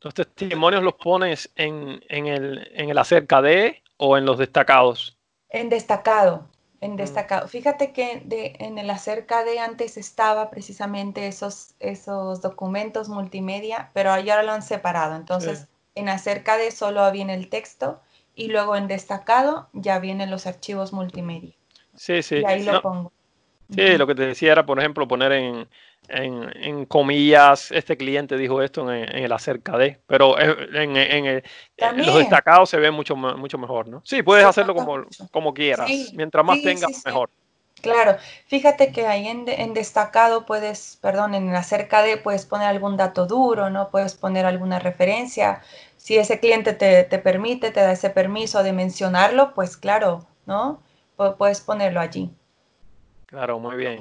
¿Los 0.02 0.14
testimonios 0.14 0.84
los 0.84 0.94
pones 0.96 1.52
en, 1.56 2.02
el, 2.10 2.70
en 2.74 2.90
el 2.90 2.98
acerca 2.98 3.42
de 3.42 3.84
o 3.98 4.18
en 4.18 4.26
los 4.26 4.38
destacados? 4.38 5.18
En 5.50 5.70
destacado, 5.70 6.48
en 6.82 6.96
destacado. 6.96 7.48
Fíjate 7.48 7.92
que 7.92 8.22
de, 8.26 8.56
en 8.60 8.78
el 8.78 8.90
acerca 8.90 9.44
de 9.44 9.60
antes 9.60 9.98
estaba 9.98 10.50
precisamente 10.50 11.28
esos, 11.28 11.76
esos 11.80 12.42
documentos 12.42 13.10
multimedia, 13.10 13.90
pero 13.94 14.12
ahora 14.12 14.44
lo 14.44 14.52
han 14.52 14.64
separado. 14.64 15.16
Entonces, 15.16 15.68
en 15.96 16.10
acerca 16.10 16.58
de 16.58 16.72
solo 16.72 17.10
viene 17.12 17.34
el 17.34 17.50
texto 17.50 18.00
y 18.36 18.48
luego 18.48 18.76
en 18.76 18.88
destacado 18.88 19.68
ya 19.74 20.00
vienen 20.00 20.32
los 20.32 20.48
archivos 20.48 20.94
multimedia. 20.94 21.54
Sí, 21.96 22.24
sí. 22.24 22.38
Y 22.38 22.46
ahí 22.46 22.64
lo 22.64 22.82
pongo. 22.82 23.12
Sí, 23.70 23.98
lo 23.98 24.08
que 24.08 24.16
te 24.16 24.26
decía 24.26 24.54
era, 24.54 24.66
por 24.66 24.80
ejemplo, 24.80 25.08
poner 25.08 25.32
en, 25.34 25.68
en, 26.10 26.86
comillas, 26.86 27.72
este 27.72 27.98
cliente 27.98 28.38
dijo 28.38 28.62
esto 28.62 28.92
en, 28.92 29.04
el 29.16 29.32
acerca 29.32 29.78
de, 29.78 30.00
pero 30.08 30.40
en, 30.40 30.98
en 30.98 31.44
los 31.98 32.18
destacados 32.18 32.70
se 32.70 32.78
ve 32.78 32.92
mucho, 32.92 33.16
mucho 33.16 33.58
mejor, 33.58 33.88
¿no? 33.88 34.02
Sí, 34.04 34.24
puedes 34.24 34.46
hacerlo 34.46 34.74
como, 34.76 35.06
como 35.32 35.54
quieras. 35.54 35.90
Mientras 36.14 36.46
más 36.46 36.62
tengas, 36.62 37.06
mejor. 37.06 37.30
Claro, 37.82 38.18
fíjate 38.48 38.92
que 38.92 39.08
ahí 39.08 39.28
en, 39.28 39.74
destacado 39.74 40.46
puedes, 40.46 40.98
perdón, 41.02 41.34
en 41.34 41.56
acerca 41.56 42.02
de 42.02 42.18
puedes 42.18 42.46
poner 42.46 42.68
algún 42.68 42.98
dato 42.98 43.26
duro, 43.26 43.70
¿no? 43.70 43.90
Puedes 43.90 44.16
poner 44.16 44.46
alguna 44.46 44.80
referencia. 44.80 45.62
Si 45.96 46.18
ese 46.18 46.40
cliente 46.40 46.74
te, 46.74 47.20
permite, 47.20 47.72
te 47.72 47.80
da 47.80 47.92
ese 47.92 48.10
permiso 48.10 48.64
de 48.64 48.74
mencionarlo, 48.74 49.54
pues 49.54 49.78
claro, 49.78 50.26
¿no? 50.46 50.82
puedes 51.38 51.60
ponerlo 51.60 52.00
allí. 52.00 52.32
Claro, 53.26 53.60
muy 53.60 53.76
bien. 53.76 54.00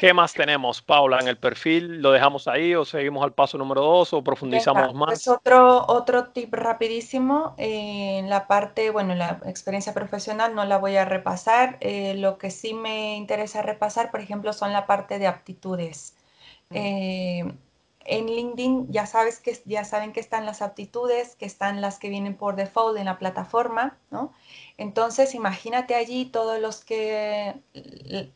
¿Qué 0.00 0.14
más 0.14 0.32
tenemos, 0.32 0.80
Paula, 0.80 1.18
en 1.18 1.28
el 1.28 1.36
perfil? 1.36 2.00
¿Lo 2.00 2.10
dejamos 2.10 2.48
ahí 2.48 2.74
o 2.74 2.86
seguimos 2.86 3.22
al 3.22 3.34
paso 3.34 3.58
número 3.58 3.82
dos 3.82 4.14
o 4.14 4.24
profundizamos 4.24 4.94
más? 4.94 5.10
Pues 5.10 5.28
otro, 5.28 5.84
otro 5.88 6.28
tip 6.28 6.54
rapidísimo, 6.54 7.54
eh, 7.58 8.16
en 8.16 8.30
la 8.30 8.46
parte, 8.46 8.88
bueno, 8.88 9.14
la 9.14 9.42
experiencia 9.44 9.92
profesional 9.92 10.54
no 10.54 10.64
la 10.64 10.78
voy 10.78 10.96
a 10.96 11.04
repasar. 11.04 11.76
Eh, 11.80 12.14
lo 12.14 12.38
que 12.38 12.50
sí 12.50 12.72
me 12.72 13.14
interesa 13.14 13.60
repasar, 13.60 14.10
por 14.10 14.20
ejemplo, 14.20 14.54
son 14.54 14.72
la 14.72 14.86
parte 14.86 15.18
de 15.18 15.26
aptitudes. 15.26 16.16
Mm. 16.70 16.74
Eh, 16.76 17.54
en 18.04 18.26
LinkedIn 18.26 18.90
ya 18.90 19.06
sabes 19.06 19.40
que 19.40 19.60
ya 19.66 19.84
saben 19.84 20.12
que 20.12 20.20
están 20.20 20.46
las 20.46 20.62
aptitudes, 20.62 21.36
que 21.36 21.44
están 21.44 21.80
las 21.80 21.98
que 21.98 22.08
vienen 22.08 22.36
por 22.36 22.56
default 22.56 22.98
en 22.98 23.04
la 23.04 23.18
plataforma, 23.18 23.98
¿no? 24.10 24.32
Entonces, 24.78 25.34
imagínate 25.34 25.94
allí 25.94 26.26
todos 26.26 26.58
los 26.60 26.84
que, 26.84 27.60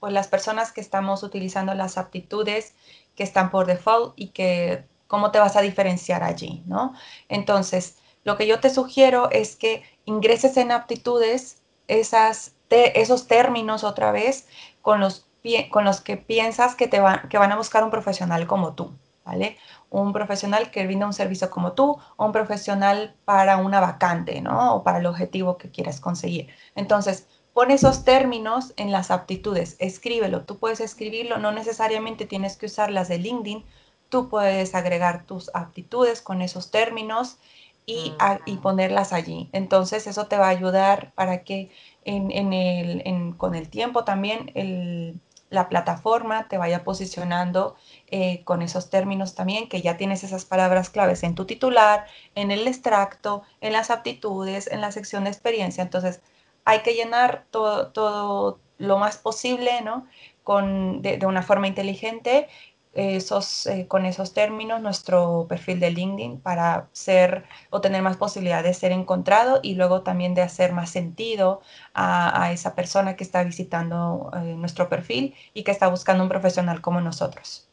pues 0.00 0.12
las 0.12 0.28
personas 0.28 0.72
que 0.72 0.80
estamos 0.80 1.22
utilizando 1.22 1.74
las 1.74 1.96
aptitudes 1.98 2.74
que 3.16 3.22
están 3.22 3.50
por 3.50 3.66
default 3.66 4.12
y 4.16 4.28
que 4.28 4.84
cómo 5.06 5.30
te 5.30 5.38
vas 5.38 5.56
a 5.56 5.62
diferenciar 5.62 6.22
allí, 6.22 6.62
¿no? 6.66 6.94
Entonces, 7.28 7.96
lo 8.24 8.36
que 8.36 8.46
yo 8.46 8.60
te 8.60 8.70
sugiero 8.70 9.30
es 9.30 9.56
que 9.56 9.82
ingreses 10.04 10.56
en 10.56 10.72
aptitudes 10.72 11.62
esos 11.88 13.28
términos 13.28 13.84
otra 13.84 14.12
vez 14.12 14.46
con 14.82 15.00
los, 15.00 15.26
con 15.70 15.84
los 15.84 16.00
que 16.00 16.16
piensas 16.16 16.74
que, 16.74 16.88
te 16.88 17.00
que 17.28 17.38
van 17.38 17.52
a 17.52 17.56
buscar 17.56 17.84
un 17.84 17.90
profesional 17.90 18.46
como 18.46 18.74
tú, 18.74 18.92
¿vale? 19.24 19.56
un 19.90 20.12
profesional 20.12 20.70
que 20.70 20.84
brinda 20.86 21.06
un 21.06 21.12
servicio 21.12 21.50
como 21.50 21.72
tú 21.72 21.98
o 22.16 22.26
un 22.26 22.32
profesional 22.32 23.14
para 23.24 23.58
una 23.58 23.80
vacante, 23.80 24.40
¿no? 24.40 24.74
O 24.76 24.82
para 24.82 24.98
el 24.98 25.06
objetivo 25.06 25.56
que 25.56 25.70
quieras 25.70 26.00
conseguir. 26.00 26.48
Entonces, 26.74 27.26
pon 27.52 27.70
esos 27.70 28.04
términos 28.04 28.74
en 28.76 28.90
las 28.90 29.10
aptitudes, 29.10 29.76
escríbelo. 29.78 30.44
Tú 30.44 30.58
puedes 30.58 30.80
escribirlo, 30.80 31.38
no 31.38 31.52
necesariamente 31.52 32.26
tienes 32.26 32.56
que 32.56 32.66
usar 32.66 32.90
las 32.90 33.08
de 33.08 33.18
LinkedIn. 33.18 33.64
Tú 34.08 34.28
puedes 34.28 34.74
agregar 34.74 35.24
tus 35.26 35.50
aptitudes 35.54 36.20
con 36.22 36.42
esos 36.42 36.70
términos 36.70 37.38
y, 37.86 38.14
y 38.46 38.56
ponerlas 38.58 39.12
allí. 39.12 39.48
Entonces, 39.52 40.06
eso 40.06 40.26
te 40.26 40.38
va 40.38 40.46
a 40.46 40.50
ayudar 40.50 41.12
para 41.14 41.44
que 41.44 41.70
en, 42.04 42.52
el, 42.52 43.36
con 43.36 43.54
el 43.54 43.68
tiempo 43.70 44.04
también 44.04 44.50
el, 44.54 45.20
la 45.54 45.68
plataforma 45.68 46.48
te 46.48 46.58
vaya 46.58 46.84
posicionando 46.84 47.76
eh, 48.08 48.44
con 48.44 48.60
esos 48.62 48.90
términos 48.90 49.34
también, 49.34 49.68
que 49.68 49.80
ya 49.80 49.96
tienes 49.96 50.24
esas 50.24 50.44
palabras 50.44 50.90
claves 50.90 51.22
en 51.22 51.34
tu 51.34 51.46
titular, 51.46 52.06
en 52.34 52.50
el 52.50 52.66
extracto, 52.68 53.42
en 53.60 53.72
las 53.72 53.90
aptitudes, 53.90 54.66
en 54.66 54.80
la 54.80 54.92
sección 54.92 55.24
de 55.24 55.30
experiencia. 55.30 55.82
Entonces, 55.82 56.20
hay 56.64 56.80
que 56.80 56.94
llenar 56.94 57.44
todo, 57.50 57.88
todo 57.88 58.58
lo 58.78 58.98
más 58.98 59.16
posible, 59.18 59.80
¿no? 59.82 60.06
Con, 60.42 61.00
de, 61.02 61.16
de 61.16 61.26
una 61.26 61.42
forma 61.42 61.66
inteligente 61.68 62.48
esos, 62.94 63.66
eh, 63.66 63.86
con 63.88 64.06
esos 64.06 64.32
términos 64.32 64.80
nuestro 64.80 65.46
perfil 65.48 65.80
de 65.80 65.90
LinkedIn 65.90 66.40
para 66.40 66.88
ser 66.92 67.44
o 67.70 67.80
tener 67.80 68.02
más 68.02 68.16
posibilidad 68.16 68.62
de 68.62 68.72
ser 68.72 68.92
encontrado 68.92 69.60
y 69.62 69.74
luego 69.74 70.02
también 70.02 70.34
de 70.34 70.42
hacer 70.42 70.72
más 70.72 70.90
sentido 70.90 71.60
a, 71.92 72.52
esa 72.52 72.74
persona 72.74 73.16
que 73.16 73.24
está 73.24 73.42
visitando 73.42 74.30
eh, 74.34 74.54
nuestro 74.56 74.88
perfil 74.88 75.34
y 75.54 75.64
que 75.64 75.70
está 75.70 75.88
buscando 75.88 76.22
un 76.22 76.28
profesional 76.28 76.80
como 76.80 77.00
nosotros. 77.00 77.68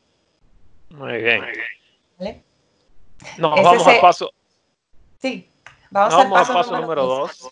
Muy 0.90 1.22
bien. 1.22 1.44
¿Vale? 2.18 2.44
No, 3.38 3.52
vamos 3.52 3.88
al 3.88 4.00
paso. 4.00 4.32
Sí, 5.20 5.48
vamos, 5.92 6.14
al 6.14 6.30
paso, 6.30 6.82
número, 6.82 7.06
dos. 7.06 7.52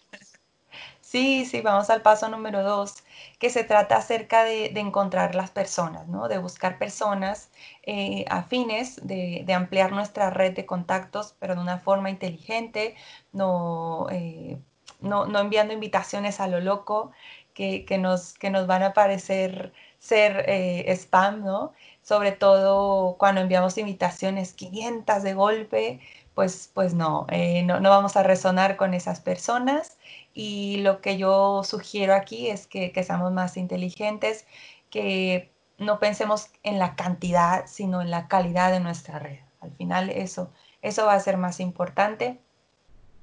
Sí, 1.09 1.43
sí, 1.45 1.61
vamos 1.61 1.89
al 1.89 2.03
paso 2.03 2.29
número 2.29 2.61
dos, 2.61 3.03
que 3.39 3.49
se 3.49 3.63
trata 3.63 3.97
acerca 3.97 4.43
de, 4.43 4.65
encontrar 4.79 5.33
las 5.33 5.49
personas, 5.49 6.07
¿no? 6.07 6.27
De 6.27 6.37
buscar 6.37 6.77
personas 6.77 7.49
eh, 7.81 8.25
afines, 8.29 8.99
de, 9.07 9.43
ampliar 9.51 9.91
nuestra 9.91 10.29
red 10.29 10.53
de 10.53 10.67
contactos, 10.67 11.35
pero 11.39 11.55
de 11.55 11.61
una 11.61 11.79
forma 11.79 12.11
inteligente, 12.11 12.95
no, 13.33 14.05
eh, 14.11 14.59
no, 15.01 15.25
enviando 15.39 15.73
invitaciones 15.73 16.39
a 16.39 16.47
lo 16.47 16.59
loco 16.59 17.11
que, 17.55 17.85
nos, 17.99 18.33
que 18.35 18.51
nos 18.51 18.67
van 18.67 18.83
a 18.83 18.93
parecer 18.93 19.73
ser 19.97 20.45
eh, 20.47 20.85
spam, 20.95 21.43
¿no? 21.43 21.73
Sobre 22.03 22.33
todo 22.33 23.17
cuando 23.17 23.41
enviamos 23.41 23.79
invitaciones 23.79 24.53
500 24.53 25.23
de 25.23 25.33
golpe, 25.33 25.99
pues, 26.35 26.69
pues 26.73 26.93
no, 26.93 27.25
no, 27.65 27.79
no 27.81 27.89
vamos 27.89 28.15
a 28.15 28.23
resonar 28.23 28.77
con 28.77 28.93
esas 28.93 29.19
personas 29.19 29.97
y 30.33 30.77
lo 30.77 31.01
que 31.01 31.17
yo 31.17 31.63
sugiero 31.63 32.13
aquí 32.13 32.47
es 32.49 32.67
que, 32.67 32.91
seamos 33.03 33.31
más 33.31 33.57
inteligentes, 33.57 34.45
que 34.89 35.51
no 35.77 35.99
pensemos 35.99 36.51
en 36.63 36.79
la 36.79 36.95
cantidad, 36.95 37.65
sino 37.67 38.01
en 38.01 38.11
la 38.11 38.27
calidad 38.27 38.71
de 38.71 38.79
nuestra 38.79 39.19
red. 39.19 39.39
Al 39.61 39.71
final 39.71 40.09
eso, 40.09 40.51
eso 40.81 41.05
va 41.05 41.13
a 41.13 41.19
ser 41.19 41.37
más 41.37 41.59
importante 41.59 42.39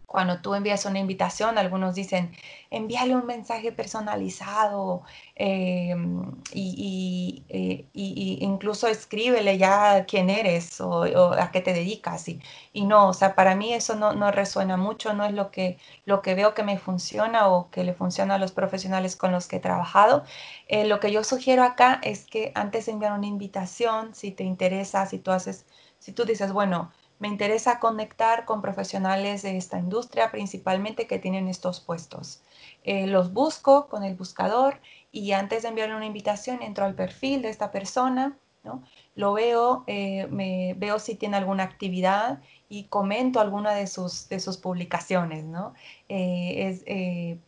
cuando 0.06 0.40
tú 0.40 0.54
envías 0.54 0.84
una 0.86 1.00
invitación, 1.00 1.58
algunos 1.58 1.94
dicen, 1.94 2.32
envíale 2.70 3.16
un 3.16 3.26
mensaje 3.26 3.72
personalizado 3.72 5.02
em, 5.34 6.32
y, 6.52 7.44
eh, 7.48 7.86
y, 7.92 8.38
incluso 8.40 8.86
escríbele 8.86 9.58
ya 9.58 10.06
quién 10.06 10.30
eres 10.30 10.80
o, 10.80 11.02
a 11.34 11.50
qué 11.50 11.60
te 11.60 11.72
dedicas. 11.72 12.28
Y, 12.28 12.40
y, 12.72 12.84
no, 12.84 13.08
o 13.08 13.12
sea, 13.14 13.34
para 13.34 13.56
mí 13.56 13.72
eso 13.74 13.96
no, 13.96 14.12
no, 14.12 14.30
resuena 14.30 14.76
mucho, 14.76 15.12
no 15.12 15.24
es 15.24 15.32
lo 15.32 15.50
que, 15.50 15.78
lo 16.04 16.22
que 16.22 16.34
veo 16.34 16.54
que 16.54 16.62
me 16.62 16.78
funciona 16.78 17.48
o 17.48 17.70
que 17.70 17.84
le 17.84 17.92
funciona 17.92 18.36
a 18.36 18.38
los 18.38 18.52
profesionales 18.52 19.16
con 19.16 19.32
los 19.32 19.48
que 19.48 19.56
he 19.56 19.60
trabajado. 19.60 20.24
Eh, 20.68 20.86
lo 20.86 21.00
que 21.00 21.10
yo 21.12 21.24
sugiero 21.24 21.64
acá 21.64 22.00
es 22.02 22.26
que 22.26 22.52
antes 22.54 22.86
de 22.86 22.92
enviar 22.92 23.12
una 23.12 23.26
invitación, 23.26 24.14
si 24.14 24.30
te 24.30 24.44
interesa, 24.44 25.06
si 25.06 25.18
tú 25.18 25.30
haces, 25.32 25.66
si 25.98 26.12
tú 26.12 26.24
dices, 26.24 26.52
bueno, 26.52 26.92
me 27.18 27.28
interesa 27.28 27.80
conectar 27.80 28.44
con 28.44 28.60
profesionales 28.60 29.42
de 29.42 29.56
esta 29.56 29.78
industria, 29.78 30.30
principalmente 30.30 31.06
que 31.06 31.18
tienen 31.18 31.48
estos 31.48 31.80
puestos. 31.80 32.42
Eh, 32.84 33.06
los 33.06 33.32
busco 33.32 33.88
con 33.88 34.04
el 34.04 34.14
buscador 34.14 34.80
y 35.12 35.32
antes 35.32 35.62
de 35.62 35.68
enviarle 35.68 35.96
una 35.96 36.06
invitación 36.06 36.62
entro 36.62 36.84
al 36.84 36.94
perfil 36.94 37.42
de 37.42 37.48
esta 37.48 37.70
persona, 37.70 38.36
¿no? 38.64 38.82
lo 39.14 39.32
veo, 39.32 39.84
eh, 39.86 40.26
me, 40.30 40.74
veo 40.76 40.98
si 40.98 41.14
tiene 41.14 41.36
alguna 41.36 41.62
actividad 41.62 42.40
y 42.68 42.84
comento 42.84 43.40
alguna 43.40 43.72
de 43.72 43.86
sus, 43.86 44.28
de 44.28 44.40
sus 44.40 44.58
publicaciones. 44.58 45.44
¿no? 45.44 45.74
Eh, 46.08 47.38
mm, 47.38 47.45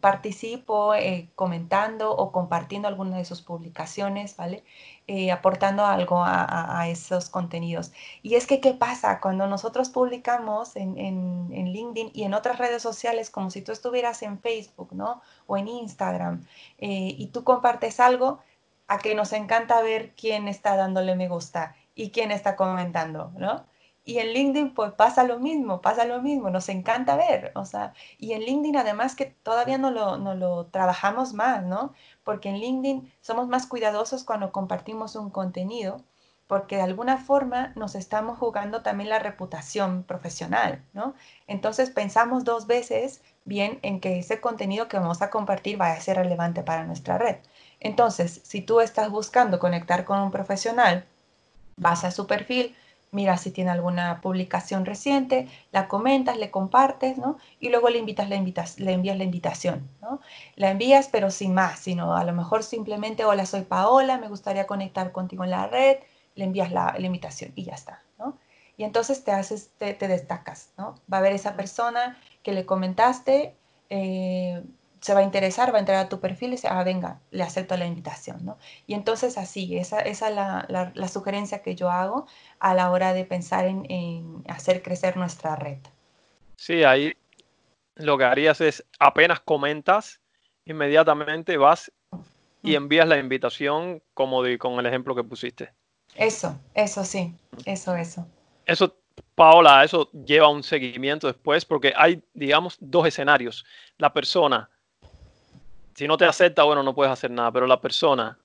participo 0.00 0.94
eh, 0.94 1.28
comentando 1.34 2.10
o 2.16 2.32
compartiendo 2.32 2.88
alguna 2.88 3.18
de 3.18 3.24
sus 3.26 3.42
publicaciones, 3.42 4.36
¿vale? 4.36 4.64
Eh, 5.06 5.30
aportando 5.30 5.84
algo 5.84 6.22
a, 6.24 6.88
esos 6.88 7.28
contenidos. 7.28 7.92
Y 8.22 8.36
es 8.36 8.46
que, 8.46 8.60
¿qué 8.60 8.72
pasa? 8.72 9.20
Cuando 9.20 9.46
nosotros 9.46 9.90
publicamos 9.90 10.76
en, 10.76 10.96
en, 10.98 11.72
LinkedIn 11.72 12.10
y 12.14 12.24
en 12.24 12.34
otras 12.34 12.58
redes 12.58 12.82
sociales, 12.82 13.30
como 13.30 13.50
si 13.50 13.60
tú 13.60 13.72
estuvieras 13.72 14.22
en 14.22 14.38
Facebook, 14.38 14.92
¿no? 14.92 15.20
O 15.46 15.56
en 15.56 15.68
Instagram, 15.68 16.46
eh, 16.78 17.14
y 17.18 17.26
tú 17.28 17.44
compartes 17.44 18.00
algo, 18.00 18.40
a 18.88 18.98
que 18.98 19.14
nos 19.14 19.32
encanta 19.32 19.82
ver 19.82 20.14
quién 20.16 20.48
está 20.48 20.76
dándole 20.76 21.14
me 21.14 21.28
gusta 21.28 21.76
y 21.94 22.10
quién 22.10 22.30
está 22.32 22.56
comentando, 22.56 23.32
¿no? 23.36 23.64
Y 24.04 24.18
en 24.18 24.32
LinkedIn 24.32 24.74
pues 24.74 24.92
pasa 24.92 25.24
lo 25.24 25.38
mismo, 25.38 25.80
pasa 25.82 26.04
lo 26.04 26.22
mismo, 26.22 26.50
nos 26.50 26.68
encanta 26.68 27.16
ver, 27.16 27.52
o 27.54 27.64
sea, 27.66 27.92
y 28.18 28.32
en 28.32 28.40
LinkedIn 28.42 28.76
además 28.76 29.14
que 29.14 29.26
todavía 29.26 29.78
no 29.78 29.90
lo, 29.90 30.16
no 30.16 30.34
lo 30.34 30.66
trabajamos 30.66 31.34
más, 31.34 31.64
¿no? 31.64 31.92
Porque 32.24 32.48
en 32.48 32.58
LinkedIn 32.58 33.12
somos 33.20 33.48
más 33.48 33.66
cuidadosos 33.66 34.24
cuando 34.24 34.52
compartimos 34.52 35.16
un 35.16 35.30
contenido, 35.30 36.02
porque 36.50 36.74
de 36.76 36.82
alguna 36.82 37.16
forma 37.18 37.72
nos 37.76 37.94
estamos 37.94 38.36
jugando 38.36 38.82
también 38.82 39.08
la 39.08 39.20
reputación 39.20 40.02
profesional, 40.02 40.84
¿no? 40.94 41.14
Entonces 41.46 41.90
pensamos 41.90 42.42
dos 42.44 42.66
veces 42.66 43.22
bien 43.44 43.78
en 43.82 44.00
que 44.00 44.18
ese 44.18 44.40
contenido 44.40 44.88
que 44.88 44.98
vamos 44.98 45.22
a 45.22 45.30
compartir 45.30 45.76
vaya 45.76 45.94
a 45.94 46.00
ser 46.00 46.16
relevante 46.16 46.64
para 46.64 46.84
nuestra 46.84 47.18
red. 47.18 47.36
Entonces, 47.78 48.40
si 48.44 48.62
tú 48.62 48.80
estás 48.80 49.10
buscando 49.10 49.60
conectar 49.60 50.04
con 50.04 50.20
un 50.20 50.32
profesional, 50.32 51.04
vas 51.76 52.04
a 52.04 52.10
su 52.10 52.26
perfil, 52.26 52.74
mira 53.12 53.36
si 53.36 53.50
tiene 53.50 53.70
alguna 53.70 54.20
publicación 54.20 54.86
reciente, 54.86 55.48
la 55.72 55.88
comentas, 55.88 56.36
le 56.36 56.50
compartes, 56.50 57.18
¿no? 57.18 57.38
Y 57.58 57.68
luego 57.68 57.88
le, 57.88 57.98
invitas, 57.98 58.28
le, 58.28 58.36
invitas, 58.36 58.78
le 58.78 58.92
envías 58.92 59.16
la 59.16 59.24
invitación, 59.24 59.88
¿no? 60.00 60.20
La 60.56 60.70
envías 60.70 61.08
pero 61.08 61.30
sin 61.30 61.54
más, 61.54 61.80
sino 61.80 62.16
a 62.16 62.24
lo 62.24 62.32
mejor 62.32 62.62
simplemente, 62.62 63.24
hola, 63.24 63.46
soy 63.46 63.62
Paola, 63.62 64.18
me 64.18 64.28
gustaría 64.28 64.66
conectar 64.66 65.12
contigo 65.12 65.44
en 65.44 65.50
la 65.50 65.66
red, 65.66 65.98
le 66.36 66.44
envías 66.44 66.70
la, 66.70 66.94
invitación 66.98 67.52
y 67.56 67.64
ya 67.64 67.74
está, 67.74 68.02
¿no? 68.18 68.38
Y 68.76 68.84
entonces 68.84 69.24
te 69.24 69.32
haces, 69.32 69.72
te, 69.76 69.94
destacas, 69.94 70.70
¿no? 70.78 70.94
Va 71.12 71.18
a 71.18 71.20
haber 71.20 71.32
esa 71.32 71.54
persona 71.54 72.18
que 72.42 72.52
le 72.52 72.64
comentaste, 72.64 73.54
eh, 73.90 74.62
se 75.00 75.14
va 75.14 75.20
a 75.20 75.22
interesar, 75.22 75.72
va 75.72 75.78
a 75.78 75.80
entrar 75.80 75.98
a 75.98 76.08
tu 76.08 76.20
perfil 76.20 76.48
y 76.48 76.52
dice, 76.52 76.68
ah, 76.68 76.84
venga, 76.84 77.20
le 77.30 77.42
acepto 77.42 77.76
la 77.76 77.86
invitación, 77.86 78.44
¿no? 78.44 78.58
Y 78.86 78.94
entonces 78.94 79.38
así, 79.38 79.78
esa, 79.78 80.00
esa 80.00 80.28
es 80.28 80.34
la, 80.34 80.92
la, 80.94 81.08
sugerencia 81.08 81.62
que 81.62 81.74
yo 81.74 81.90
hago 81.90 82.26
a 82.58 82.74
la 82.74 82.90
hora 82.90 83.14
de 83.14 83.24
pensar 83.24 83.66
en, 83.66 83.90
en, 83.90 84.44
hacer 84.48 84.82
crecer 84.82 85.16
nuestra 85.16 85.56
red. 85.56 85.78
Sí, 86.56 86.84
ahí 86.84 87.14
lo 87.96 88.18
que 88.18 88.24
harías 88.24 88.60
es, 88.60 88.84
apenas 88.98 89.40
comentas, 89.40 90.20
inmediatamente 90.66 91.56
vas 91.56 91.90
y 92.62 92.74
envías 92.74 93.08
la 93.08 93.18
invitación 93.18 94.02
como 94.12 94.42
de, 94.42 94.58
con 94.58 94.78
el 94.78 94.86
ejemplo 94.86 95.14
que 95.14 95.24
pusiste. 95.24 95.72
Eso, 96.14 96.58
eso 96.74 97.04
sí, 97.04 97.34
eso, 97.64 97.94
eso. 97.96 98.26
Eso, 98.66 98.94
Paola, 99.34 99.82
eso 99.82 100.10
lleva 100.12 100.48
un 100.48 100.62
seguimiento 100.62 101.26
después 101.26 101.64
porque 101.64 101.94
hay, 101.96 102.22
digamos, 102.34 102.76
dos 102.80 103.06
escenarios. 103.06 103.64
La 103.96 104.12
persona 104.12 104.68
si 106.00 106.08
no 106.08 106.16
te 106.16 106.24
acepta, 106.24 106.62
bueno, 106.62 106.82
no 106.82 106.94
puedes 106.94 107.12
hacer 107.12 107.30
nada, 107.30 107.52
pero 107.52 107.66
la 107.66 107.78
persona 107.78 108.38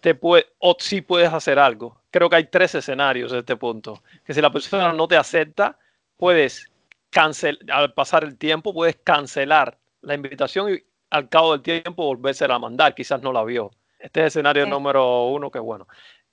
te 0.00 0.14
puede, 0.14 0.46
o 0.60 0.74
sí 0.78 1.02
puedes 1.02 1.30
hacer 1.30 1.58
algo. 1.58 2.00
Creo 2.10 2.30
que 2.30 2.36
hay 2.36 2.44
tres 2.44 2.74
escenarios 2.74 3.32
en 3.32 3.40
este 3.40 3.54
punto. 3.54 4.02
Que 4.24 4.32
si 4.32 4.40
la 4.40 4.50
persona 4.50 4.90
no 4.94 5.06
te 5.06 5.18
acepta, 5.18 5.78
puedes 6.16 6.72
cancelar, 7.10 7.58
al 7.70 7.92
pasar 7.92 8.24
el 8.24 8.38
tiempo, 8.38 8.72
puedes 8.72 8.96
cancelar 8.96 9.76
la 10.00 10.14
invitación 10.14 10.72
y 10.72 10.82
al 11.10 11.28
cabo 11.28 11.52
del 11.52 11.60
tiempo 11.60 12.06
volvérsela 12.06 12.54
a 12.54 12.58
mandar. 12.58 12.94
Quizás 12.94 13.20
no 13.20 13.30
la 13.30 13.44
vio. 13.44 13.72
Este 13.98 14.20
es 14.20 14.22
el 14.22 14.28
escenario 14.28 14.64
número 14.64 15.26
uno, 15.26 15.50
que 15.50 15.58
bueno. 15.58 15.86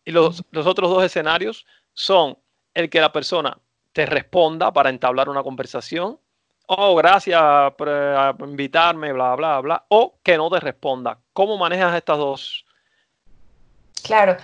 Y 0.05 0.11
los, 0.11 0.45
los 0.51 0.65
otros 0.65 0.89
dos 0.89 1.03
escenarios 1.03 1.65
son 1.91 2.37
el 2.73 2.89
que 2.89 3.01
la 3.01 3.11
persona 3.11 3.59
te 3.91 4.05
responda 4.05 4.71
para 4.71 4.91
entablar 4.91 5.27
una 5.27 5.43
conversación 5.43 6.17
oh, 6.67 6.95
gracias 6.95 7.41
por 7.77 7.89
eh, 7.89 8.33
invitarme, 8.39 9.11
bla, 9.13 9.35
bla, 9.35 9.59
bla, 9.59 9.85
o 9.89 10.15
que 10.23 10.37
no 10.37 10.49
te 10.49 10.59
responda. 10.59 11.19
¿Cómo 11.33 11.57
manejas 11.57 11.95
estas 11.95 12.17
dos? 12.17 12.65
Claro. 14.03 14.37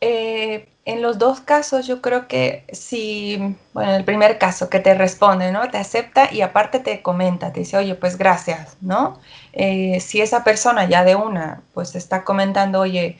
Eh, 0.00 0.68
en 0.84 1.02
los 1.02 1.18
dos 1.18 1.40
casos 1.40 1.86
yo 1.86 2.00
creo 2.00 2.28
que 2.28 2.64
si, 2.72 3.56
bueno, 3.72 3.94
el 3.94 4.04
primer 4.04 4.38
caso 4.38 4.70
que 4.70 4.80
te 4.80 4.94
responde, 4.94 5.50
¿no? 5.52 5.68
Te 5.70 5.78
acepta 5.78 6.32
y 6.32 6.40
aparte 6.40 6.78
te 6.78 7.02
comenta, 7.02 7.52
te 7.52 7.60
dice, 7.60 7.76
oye, 7.76 7.94
pues 7.94 8.16
gracias, 8.16 8.76
¿no? 8.80 9.20
Eh, 9.52 10.00
si 10.00 10.20
esa 10.20 10.44
persona 10.44 10.88
ya 10.88 11.04
de 11.04 11.16
una, 11.16 11.62
pues 11.74 11.94
está 11.94 12.24
comentando, 12.24 12.80
oye, 12.80 13.18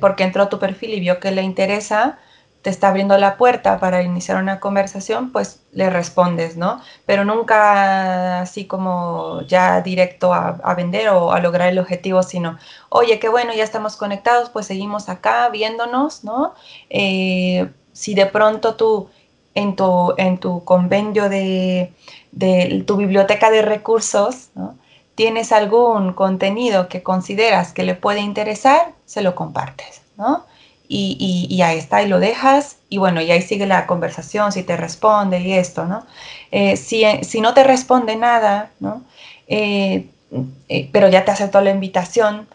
porque 0.00 0.24
entró 0.24 0.42
a 0.42 0.48
tu 0.48 0.58
perfil 0.58 0.92
y 0.94 1.00
vio 1.00 1.18
que 1.18 1.30
le 1.30 1.42
interesa, 1.42 2.18
te 2.62 2.70
está 2.70 2.88
abriendo 2.88 3.16
la 3.18 3.36
puerta 3.36 3.78
para 3.78 4.02
iniciar 4.02 4.42
una 4.42 4.60
conversación, 4.60 5.30
pues 5.32 5.60
le 5.72 5.90
respondes, 5.90 6.56
¿no? 6.56 6.80
Pero 7.06 7.24
nunca 7.24 8.40
así 8.40 8.66
como 8.66 9.42
ya 9.42 9.80
directo 9.80 10.34
a, 10.34 10.74
vender 10.74 11.08
o 11.10 11.32
a 11.32 11.40
lograr 11.40 11.68
el 11.68 11.78
objetivo, 11.78 12.22
sino, 12.22 12.58
oye, 12.88 13.18
qué 13.18 13.28
bueno, 13.28 13.52
ya 13.54 13.64
estamos 13.64 13.96
conectados, 13.96 14.50
pues 14.50 14.66
seguimos 14.66 15.08
acá 15.08 15.48
viéndonos, 15.50 16.24
¿no? 16.24 16.54
Eh, 16.90 17.68
si 17.92 18.14
de 18.14 18.26
pronto 18.26 18.74
tú 18.74 19.08
en 19.54 19.76
tu, 19.76 20.14
en 20.16 20.38
tu 20.38 20.64
convenio 20.64 21.28
de, 21.28 21.92
de 22.32 22.84
tu 22.86 22.96
biblioteca 22.96 23.50
de 23.50 23.62
recursos, 23.62 24.50
¿no? 24.54 24.76
tienes 25.18 25.50
algún 25.50 26.12
contenido 26.12 26.88
que 26.88 27.02
consideras 27.02 27.72
que 27.72 27.82
le 27.82 27.96
puede 27.96 28.20
interesar, 28.20 28.92
se 29.04 29.20
lo 29.20 29.34
compartes, 29.34 30.00
¿no? 30.16 30.44
Y, 30.88 31.46
y, 31.50 31.62
ahí 31.62 31.76
está, 31.76 32.02
y 32.02 32.08
lo 32.08 32.18
dejas, 32.18 32.78
y 32.88 32.96
bueno, 32.96 33.20
y 33.20 33.30
ahí 33.30 33.42
sigue 33.42 33.66
la 33.66 33.86
conversación, 33.86 34.52
si 34.52 34.62
te 34.62 34.76
responde 34.76 35.40
y 35.40 35.52
esto, 35.52 35.84
¿no? 35.84 36.06
Eh, 36.50 36.76
si, 36.78 37.04
si, 37.22 37.42
no 37.42 37.52
te 37.52 37.62
responde 37.62 38.16
nada, 38.16 38.70
¿no? 38.80 39.02
Eh, 39.48 40.06
eh, 40.68 40.88
pero 40.90 41.08
ya 41.08 41.26
te 41.26 41.30
aceptó 41.30 41.60
la 41.60 41.70
invitación, 41.70 42.48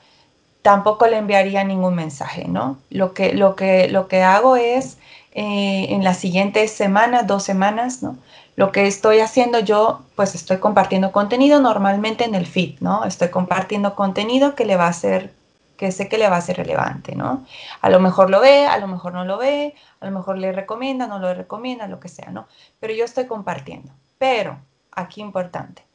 tampoco 0.63 1.05
le 1.07 1.17
enviaría 1.17 1.63
ningún 1.63 1.93
mensaje, 1.93 2.45
¿no? 2.47 2.79
Lo 2.89 3.13
que, 3.13 3.33
lo 3.33 3.55
que, 3.55 3.87
lo 3.89 4.07
que 4.07 4.23
hago 4.23 4.55
es, 4.55 4.97
en 5.35 6.03
las 6.03 6.17
siguientes 6.17 6.71
semanas, 6.71 7.25
dos 7.25 7.43
semanas, 7.43 8.03
¿no? 8.03 8.17
Lo 8.55 8.71
que 8.71 8.87
estoy 8.87 9.19
haciendo 9.19 9.59
yo, 9.59 10.01
pues 10.15 10.35
estoy 10.35 10.57
compartiendo 10.57 11.11
contenido 11.11 11.59
normalmente 11.59 12.23
en 12.23 12.35
el 12.35 12.45
feed, 12.45 12.79
¿no? 12.81 13.03
Estoy 13.05 13.29
compartiendo 13.29 13.95
contenido 13.95 14.53
que 14.55 14.65
le 14.65 14.75
va 14.75 14.87
a 14.87 14.93
ser 14.93 15.31
que 15.77 15.91
sé 15.91 16.07
que 16.07 16.17
le 16.17 16.29
va 16.29 16.37
a 16.37 16.41
ser 16.41 16.57
relevante, 16.57 17.15
¿no? 17.15 17.45
A 17.81 17.89
lo 17.89 17.99
mejor 17.99 18.29
lo 18.29 18.39
ve, 18.39 18.65
a 18.65 18.77
lo 18.77 18.87
mejor 18.87 19.13
no 19.13 19.25
lo 19.25 19.37
ve, 19.37 19.75
a 19.99 20.05
lo 20.05 20.11
mejor 20.11 20.37
le 20.37 20.51
recomienda, 20.51 21.07
no 21.07 21.19
lo 21.19 21.33
recomienda, 21.33 21.87
lo 21.87 21.99
que 21.99 22.09
sea, 22.09 22.29
¿no? 22.31 22.47
Pero 22.79 22.93
yo 22.93 23.05
estoy 23.05 23.25
compartiendo. 23.25 23.91
Pero, 24.17 24.59
aquí 24.91 25.21
importante, 25.21 25.85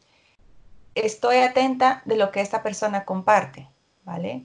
estoy 0.95 1.39
atenta 1.39 2.03
de 2.05 2.17
lo 2.17 2.31
que 2.31 2.41
esta 2.41 2.63
persona 2.63 3.05
comparte, 3.05 3.69
¿vale? 4.05 4.43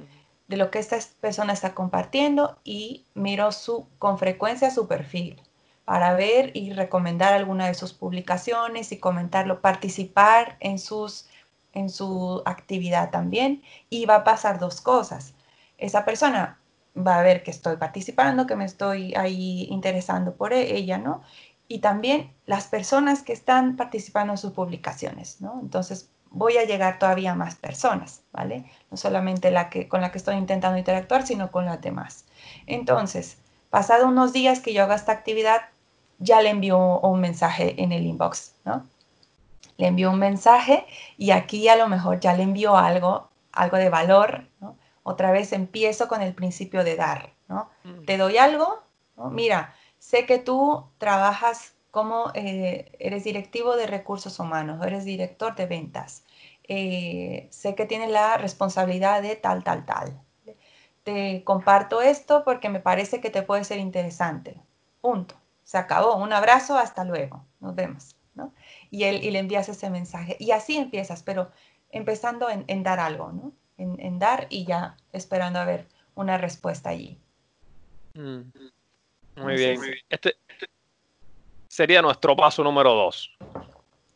De 0.47 0.57
lo 0.57 0.69
que 0.71 0.79
esta 0.79 0.97
persona 1.19 1.53
está 1.53 1.73
compartiendo 1.73 2.59
y 2.63 3.05
miro 3.15 3.51
su, 3.51 3.87
con 3.99 4.17
frecuencia 4.17 4.69
su 4.71 4.87
perfil 4.87 5.41
para 5.85 6.13
ver 6.13 6.51
y 6.55 6.71
recomendar 6.71 7.33
alguna 7.33 7.67
de 7.67 7.73
sus 7.73 7.93
publicaciones 7.93 8.91
y 8.91 8.99
comentarlo, 8.99 9.61
participar 9.61 10.55
en 10.59 10.79
sus 10.79 11.27
en 11.73 11.89
su 11.89 12.41
actividad 12.45 13.09
también 13.11 13.61
y 13.89 14.05
va 14.05 14.15
a 14.17 14.23
pasar 14.23 14.59
dos 14.59 14.81
cosas. 14.81 15.33
Esa 15.77 16.05
persona 16.05 16.59
va 16.95 17.19
a 17.19 17.23
ver 17.23 17.43
que 17.43 17.51
estoy 17.51 17.77
participando, 17.77 18.47
que 18.47 18.55
me 18.55 18.65
estoy 18.65 19.13
ahí 19.15 19.67
interesando 19.69 20.35
por 20.35 20.53
e-, 20.53 20.75
ella, 20.75 20.97
¿no? 20.97 21.21
Y 21.67 21.79
también 21.79 22.31
las 22.45 22.67
personas 22.67 23.23
que 23.23 23.33
están 23.33 23.75
participando 23.75 24.33
en 24.33 24.37
sus 24.37 24.51
publicaciones, 24.51 25.41
¿no? 25.41 25.59
Entonces 25.61 26.09
voy 26.29 26.57
a 26.57 26.65
llegar 26.65 26.99
todavía 26.99 27.35
más 27.35 27.55
personas, 27.55 28.21
¿vale? 28.31 28.65
No 28.91 28.97
solamente 28.97 29.51
la 29.51 29.69
que, 29.69 29.87
con 29.87 30.01
la 30.01 30.11
que 30.11 30.17
estoy 30.17 30.35
intentando 30.35 30.77
interactuar, 30.77 31.25
sino 31.25 31.51
con 31.51 31.65
las 31.65 31.81
demás. 31.81 32.25
Entonces, 32.67 33.37
pasado 33.69 34.07
unos 34.07 34.33
días 34.33 34.59
que 34.59 34.73
yo 34.73 34.83
haga 34.83 34.95
esta 34.95 35.11
actividad, 35.11 35.61
ya 36.19 36.41
le 36.41 36.49
envío 36.49 36.99
un 36.99 37.19
mensaje 37.21 37.81
en 37.81 37.91
el 37.91 38.05
inbox, 38.05 38.55
¿no? 38.65 38.85
Le 39.83 39.89
envío 39.89 40.11
un 40.11 40.19
mensaje 40.19 40.85
y 41.17 41.31
aquí 41.31 41.67
a 41.67 41.75
lo 41.75 41.89
mejor 41.89 42.21
ya 42.21 42.33
le 42.33 42.43
envío 42.43 42.77
algo, 42.77 43.29
algo 43.51 43.75
de 43.77 43.89
valor, 43.89 44.47
¿no? 44.61 44.77
Otra 45.03 45.31
vez 45.31 45.51
empiezo 45.51 46.07
con 46.07 46.21
el 46.21 46.33
principio 46.33 46.85
de 46.85 46.95
dar, 46.95 47.33
¿no? 47.49 47.69
Mm. 47.83 48.05
Te 48.05 48.17
doy 48.17 48.37
algo, 48.37 48.81
Mira, 49.29 49.75
sé 49.99 50.25
que 50.25 50.39
tú 50.39 50.85
trabajas 50.97 51.75
como 51.91 52.31
eh, 52.33 52.91
eres 52.97 53.25
directivo 53.25 53.75
de 53.75 53.85
recursos 53.85 54.39
humanos, 54.39 54.83
eres 54.83 55.05
director 55.05 55.55
de 55.55 55.67
ventas. 55.67 56.23
Eh, 56.63 57.47
sé 57.51 57.75
que 57.75 57.85
tienes 57.85 58.09
la 58.09 58.37
responsabilidad 58.37 59.21
de 59.21 59.35
tal, 59.35 59.63
tal, 59.63 59.85
tal. 59.85 60.19
Te 61.03 61.43
comparto 61.43 62.01
esto 62.01 62.43
porque 62.43 62.69
me 62.69 62.79
parece 62.79 63.21
que 63.21 63.29
te 63.29 63.43
puede 63.43 63.65
ser 63.65 63.77
interesante. 63.77 64.59
Punto. 64.99 65.35
Se 65.63 65.77
acabó. 65.77 66.15
Un 66.15 66.33
abrazo. 66.33 66.75
Hasta 66.77 67.03
luego. 67.03 67.45
Nos 67.59 67.75
vemos 67.75 68.15
y, 68.93 69.05
él, 69.05 69.23
y 69.23 69.31
le 69.31 69.39
envías 69.39 69.67
ese 69.69 69.89
mensaje. 69.89 70.37
Y 70.39 70.51
así 70.51 70.77
empiezas, 70.77 71.23
pero 71.23 71.49
empezando 71.89 72.47
en, 72.47 72.83
dar 72.83 72.99
algo, 72.99 73.31
¿no? 73.31 73.51
En, 73.77 74.19
dar 74.19 74.45
y 74.51 74.65
ya 74.65 74.97
esperando 75.11 75.57
a 75.57 75.65
ver 75.65 75.87
una 76.13 76.37
respuesta 76.37 76.89
allí. 76.89 77.17
Mm. 78.13 78.41
Muy 79.37 79.55
bien. 79.55 79.81
Este, 80.09 80.35
sería 81.67 82.03
nuestro 82.03 82.35
paso 82.35 82.63
número 82.63 82.93
dos. 82.93 83.35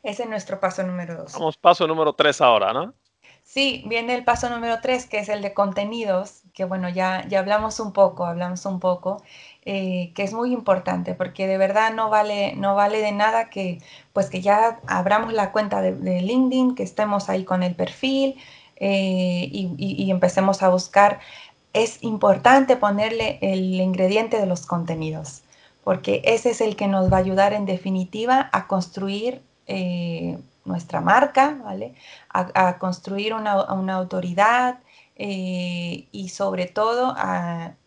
Ese 0.04 0.24
es 0.24 0.30
nuestro 0.30 0.60
paso 0.60 0.84
número 0.84 1.16
dos. 1.16 1.34
Vamos, 1.34 1.58
paso 1.58 1.88
número 1.88 2.14
tres 2.14 2.40
ahora, 2.40 2.72
¿no? 2.72 2.94
Sí, 3.48 3.86
viene 3.88 4.14
el 4.14 4.26
paso 4.26 4.50
número 4.50 4.80
tres, 4.82 5.06
que 5.06 5.20
es 5.20 5.30
el 5.30 5.42
de 5.42 5.54
contenidos, 5.54 6.42
que 6.54 6.66
bueno, 6.66 6.90
ya, 6.90 7.26
ya 7.30 7.40
hablamos 7.40 7.80
un 7.80 7.94
poco, 7.94 8.26
hablamos 8.26 8.66
un 8.66 8.82
poco, 8.82 9.24
eh, 9.64 10.12
que 10.16 10.24
es 10.24 10.34
muy 10.34 10.52
importante, 10.52 11.14
porque 11.14 11.48
de 11.48 11.58
verdad 11.58 11.94
no 11.94 12.10
vale, 12.10 12.56
no 12.58 12.76
vale 12.76 13.00
de 13.00 13.14
nada 13.14 13.50
que, 13.50 13.80
pues 14.12 14.30
que 14.30 14.42
ya 14.42 14.82
abramos 14.86 15.32
la 15.32 15.54
cuenta 15.54 15.82
de, 15.82 15.94
LinkedIn, 16.22 16.76
que 16.76 16.84
estemos 16.84 17.30
ahí 17.30 17.46
con 17.46 17.64
el 17.64 17.74
perfil 17.74 18.36
eh, 18.76 19.48
y, 19.50 20.12
empecemos 20.12 20.62
a 20.62 20.68
buscar. 20.68 21.22
Es 21.72 22.04
importante 22.04 22.76
ponerle 22.76 23.40
el 23.42 23.80
ingrediente 23.80 24.40
de 24.42 24.46
los 24.46 24.66
contenidos, 24.66 25.44
porque 25.86 26.22
ese 26.26 26.50
es 26.50 26.60
el 26.60 26.76
que 26.76 26.88
nos 26.90 27.12
va 27.12 27.18
a 27.18 27.22
ayudar 27.22 27.54
en 27.54 27.66
definitiva 27.66 28.50
a 28.52 28.68
construir 28.68 29.42
eh, 29.68 30.38
nuestra 30.68 31.02
marca, 31.02 31.58
¿vale? 31.64 31.96
A, 32.30 32.78
construir 32.78 33.34
una, 33.34 33.54
autoridad 33.54 34.80
eh, 35.16 36.08
y 36.12 36.30
sobre 36.30 36.68
todo 36.68 37.16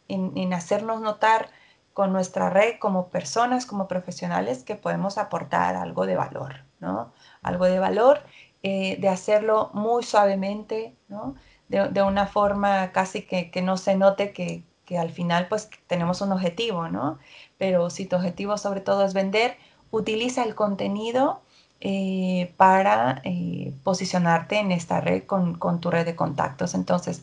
en, 0.09 0.53
hacernos 0.53 1.01
notar 1.01 1.51
con 1.93 2.12
nuestra 2.12 2.51
red 2.51 2.79
como 2.79 3.09
personas, 3.09 3.66
como 3.66 3.87
profesionales 3.87 4.64
que 4.64 4.75
podemos 4.75 5.19
aportar 5.19 5.77
algo 5.77 6.07
de 6.07 6.16
valor, 6.16 6.64
¿no? 6.81 7.12
Algo 7.43 7.66
de 7.66 7.79
valor, 7.79 8.23
eh, 8.62 8.97
de 9.01 9.09
hacerlo 9.09 9.71
muy 9.75 10.03
suavemente, 10.03 10.97
¿no? 11.09 11.35
De, 11.69 12.03
una 12.03 12.27
forma 12.27 12.90
casi 12.90 13.23
que, 13.23 13.62
no 13.62 13.77
se 13.77 13.95
note 13.95 14.33
que, 14.33 14.64
que, 14.85 14.99
al 14.99 15.11
final 15.11 15.47
pues 15.49 15.71
tenemos 15.87 16.21
un 16.21 16.33
objetivo, 16.33 16.88
¿no? 16.88 17.19
Pero 17.59 17.90
si 17.90 18.07
tu 18.07 18.16
objetivo 18.16 18.57
sobre 18.57 18.81
todo 18.81 19.05
es 19.05 19.14
vender, 19.14 19.57
utiliza 19.93 20.43
el 20.43 20.55
contenido 20.57 21.43
eh, 21.83 22.53
para 22.59 23.23
eh, 23.25 23.73
posicionarte 23.85 24.59
en 24.59 24.71
esta 24.71 25.01
red 25.01 25.25
con, 25.25 25.81
tu 25.81 25.90
red 25.90 26.05
de 26.05 26.14
contactos. 26.14 26.75
Entonces, 26.75 27.23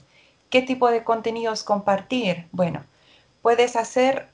¿qué 0.50 0.64
tipo 0.64 0.90
de 0.90 1.04
contenidos 1.04 1.64
compartir? 1.64 2.48
Bueno, 2.52 2.84
puedes 3.44 3.76
hacer, 3.76 4.30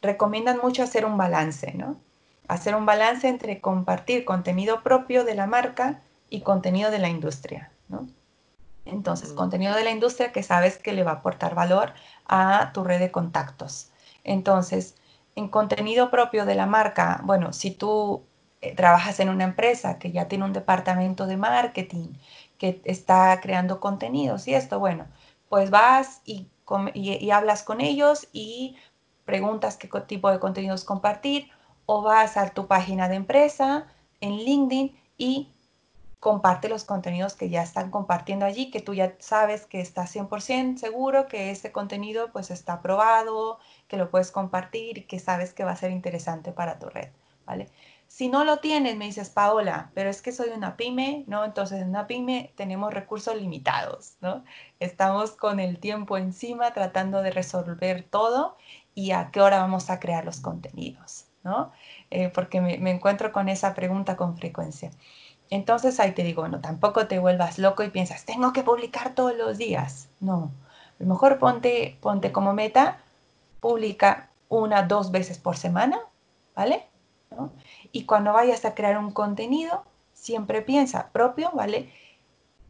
recomiendan 0.00 0.58
mucho 0.62 0.84
hacer 0.84 1.04
un 1.04 1.16
balance, 1.16 1.72
¿no? 1.74 1.96
Hacer 2.46 2.76
un 2.76 2.86
balance 2.86 3.26
entre 3.28 3.60
compartir 3.60 4.24
contenido 4.24 4.84
propio 4.84 5.24
de 5.24 5.34
la 5.34 5.48
marca 5.48 6.00
y 6.30 6.42
contenido 6.42 6.92
de 6.92 7.00
la 7.00 7.08
industria, 7.08 7.72
¿no? 7.88 8.06
Entonces, 8.84 9.32
contenido 9.32 9.74
de 9.74 9.82
la 9.82 9.90
industria 9.90 10.30
que 10.30 10.44
sabes 10.44 10.78
que 10.78 10.92
le 10.92 11.02
va 11.02 11.12
a 11.12 11.14
aportar 11.14 11.56
valor 11.56 11.94
a 12.26 12.70
tu 12.72 12.84
red 12.84 13.00
de 13.00 13.10
contactos. 13.10 13.90
Entonces, 14.22 14.94
en 15.34 15.48
contenido 15.48 16.10
propio 16.10 16.46
de 16.46 16.54
la 16.54 16.66
marca, 16.66 17.20
bueno, 17.24 17.52
si 17.52 17.72
tú 17.72 18.22
eh, 18.62 18.74
trabajas 18.76 19.20
en 19.20 19.28
una 19.28 19.44
empresa 19.44 19.98
que 19.98 20.12
ya 20.12 20.28
tiene 20.28 20.44
un 20.44 20.52
departamento 20.52 21.26
de 21.26 21.36
marketing, 21.36 22.14
que 22.58 22.80
está 22.84 23.40
creando 23.40 23.80
contenidos 23.80 24.46
y 24.48 24.54
esto, 24.54 24.78
bueno, 24.78 25.06
pues 25.48 25.70
vas 25.70 26.22
y, 26.24 26.48
y, 26.94 27.30
hablas 27.30 27.64
con 27.64 27.80
ellos 27.80 28.28
y 28.32 28.76
preguntas 29.24 29.76
qué 29.76 29.88
tipo 30.06 30.30
de 30.30 30.38
contenidos 30.38 30.84
compartir 30.84 31.50
o 31.86 32.02
vas 32.02 32.36
a 32.36 32.50
tu 32.50 32.68
página 32.68 33.08
de 33.08 33.16
empresa 33.16 33.86
en 34.20 34.36
LinkedIn 34.36 34.96
y 35.18 35.52
comparte 36.20 36.68
los 36.68 36.84
contenidos 36.84 37.34
que 37.34 37.50
ya 37.50 37.62
están 37.64 37.90
compartiendo 37.90 38.46
allí, 38.46 38.70
que 38.70 38.80
tú 38.80 38.94
ya 38.94 39.16
sabes 39.18 39.66
que 39.66 39.80
estás 39.80 40.14
100% 40.14 40.78
seguro 40.78 41.26
que 41.26 41.50
ese 41.50 41.72
contenido 41.72 42.30
pues 42.32 42.52
está 42.52 42.74
aprobado, 42.74 43.58
que 43.88 43.96
lo 43.96 44.08
puedes 44.08 44.30
compartir 44.30 44.98
y 44.98 45.02
que 45.02 45.18
sabes 45.18 45.52
que 45.52 45.64
va 45.64 45.72
a 45.72 45.76
ser 45.76 45.90
interesante 45.90 46.52
para 46.52 46.78
tu 46.78 46.88
red, 46.88 47.08
¿vale? 47.44 47.68
Si 48.12 48.28
no 48.28 48.44
lo 48.44 48.58
tienes, 48.58 48.98
me 48.98 49.06
dices, 49.06 49.30
Paola, 49.30 49.90
pero 49.94 50.10
es 50.10 50.20
que 50.20 50.32
soy 50.32 50.50
una 50.50 50.76
pyme, 50.76 51.24
¿no? 51.28 51.46
Entonces 51.46 51.80
en 51.80 51.88
una 51.88 52.06
pyme 52.06 52.52
tenemos 52.56 52.92
recursos 52.92 53.34
limitados, 53.34 54.16
¿no? 54.20 54.44
Estamos 54.80 55.30
con 55.30 55.60
el 55.60 55.78
tiempo 55.78 56.18
encima 56.18 56.74
tratando 56.74 57.22
de 57.22 57.30
resolver 57.30 58.02
todo 58.02 58.58
y 58.94 59.12
a 59.12 59.30
qué 59.30 59.40
hora 59.40 59.60
vamos 59.60 59.88
a 59.88 59.98
crear 59.98 60.26
los 60.26 60.40
contenidos, 60.40 61.24
¿no? 61.42 61.72
Eh, 62.10 62.28
porque 62.28 62.60
me, 62.60 62.90
encuentro 62.90 63.32
con 63.32 63.48
esa 63.48 63.72
pregunta 63.72 64.14
con 64.14 64.36
frecuencia. 64.36 64.90
Entonces 65.48 65.98
ahí 65.98 66.12
te 66.12 66.22
digo, 66.22 66.46
no, 66.48 66.60
tampoco 66.60 67.06
te 67.06 67.18
vuelvas 67.18 67.58
loco 67.58 67.82
y 67.82 67.88
piensas, 67.88 68.26
tengo 68.26 68.52
que 68.52 68.62
publicar 68.62 69.14
todos 69.14 69.34
los 69.34 69.56
días. 69.56 70.10
No, 70.20 70.50
a 71.00 71.02
lo 71.02 71.06
mejor 71.06 71.38
ponte, 71.38 71.96
ponte 72.02 72.30
como 72.30 72.52
meta, 72.52 72.98
publica 73.60 74.28
una, 74.50 74.82
dos 74.82 75.12
veces 75.12 75.38
por 75.38 75.56
semana, 75.56 75.98
¿vale? 76.54 76.91
Y 77.92 78.04
cuando 78.04 78.32
vayas 78.32 78.64
a 78.64 78.74
crear 78.74 78.98
un 78.98 79.10
contenido, 79.10 79.84
siempre 80.12 80.62
piensa 80.62 81.10
propio, 81.12 81.50
¿vale? 81.52 81.90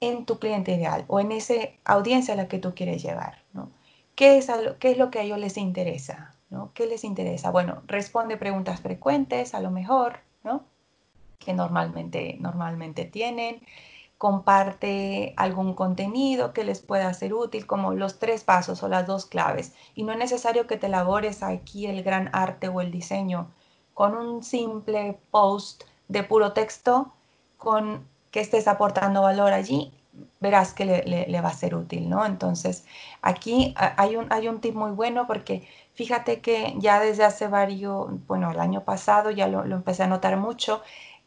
En 0.01 0.25
tu 0.25 0.38
cliente 0.38 0.72
ideal 0.75 1.05
o 1.09 1.20
en 1.20 1.33
esa 1.33 1.55
audiencia 1.85 2.35
a 2.35 2.37
la 2.37 2.48
que 2.48 2.59
tú 2.59 2.75
quieres 2.75 3.03
llegar. 3.03 3.42
¿Qué 4.14 4.38
es, 4.38 4.51
qué 4.79 4.90
es 4.90 4.98
lo 4.98 5.11
que 5.11 5.20
a 5.20 5.22
ellos 5.22 5.38
les 5.38 5.57
interesa? 5.57 6.35
¿no? 6.53 6.70
¿Qué 6.75 6.87
les 6.87 7.03
interesa? 7.03 7.51
Bueno, 7.51 7.83
responde 7.87 8.37
preguntas 8.37 8.81
frecuentes, 8.81 9.55
a 9.55 9.61
lo 9.61 9.70
mejor, 9.70 10.20
¿no? 10.44 10.64
Que 11.38 11.55
normalmente, 11.55 12.37
normalmente 12.40 13.07
tienen. 13.07 13.62
Comparte 14.18 15.33
algún 15.37 15.75
contenido 15.75 16.53
que 16.53 16.62
les 16.62 16.81
pueda 16.81 17.12
ser 17.14 17.35
útil, 17.35 17.66
como 17.66 17.94
los 17.94 18.18
tres 18.18 18.44
pasos 18.44 18.83
o 18.83 18.88
las 18.88 19.07
dos 19.07 19.27
claves. 19.27 19.75
Y 19.94 20.05
no 20.05 20.12
es 20.12 20.18
necesario 20.18 20.66
que 20.66 20.77
te 20.77 20.87
elabores 20.87 21.42
aquí 21.42 21.87
el 21.87 22.03
gran 22.05 22.29
arte 22.33 22.68
o 22.68 22.81
el 22.81 22.92
diseño 22.92 23.51
con 23.95 24.17
un 24.17 24.43
simple 24.43 25.19
post 25.31 25.85
de 26.09 26.23
puro 26.23 26.53
texto, 26.53 27.13
con 27.59 28.07
que 28.31 28.41
estés 28.41 28.67
aportando 28.69 29.23
valor 29.23 29.53
allí, 29.53 29.93
verás 30.41 30.73
que 30.73 30.85
le, 30.85 31.41
va 31.41 31.49
a 31.49 31.55
ser 31.55 31.75
útil, 31.75 32.09
¿no? 32.09 32.27
Entonces, 32.27 32.85
aquí 33.23 33.75
hay 33.77 34.17
un, 34.17 34.27
hay 34.33 34.49
un 34.49 34.61
tip 34.61 34.75
muy 34.75 34.91
bueno 34.93 35.27
porque 35.27 35.67
fíjate 35.95 36.41
que 36.41 36.75
ya 36.79 37.01
desde 37.01 37.25
hace 37.25 37.49
varios, 37.49 38.09
bueno, 38.27 38.51
el 38.51 38.61
año 38.61 38.85
pasado 38.85 39.31
ya 39.31 39.49
lo, 39.49 39.65
empecé 39.65 40.03
a 40.03 40.07
notar 40.07 40.37
mucho, 40.37 40.83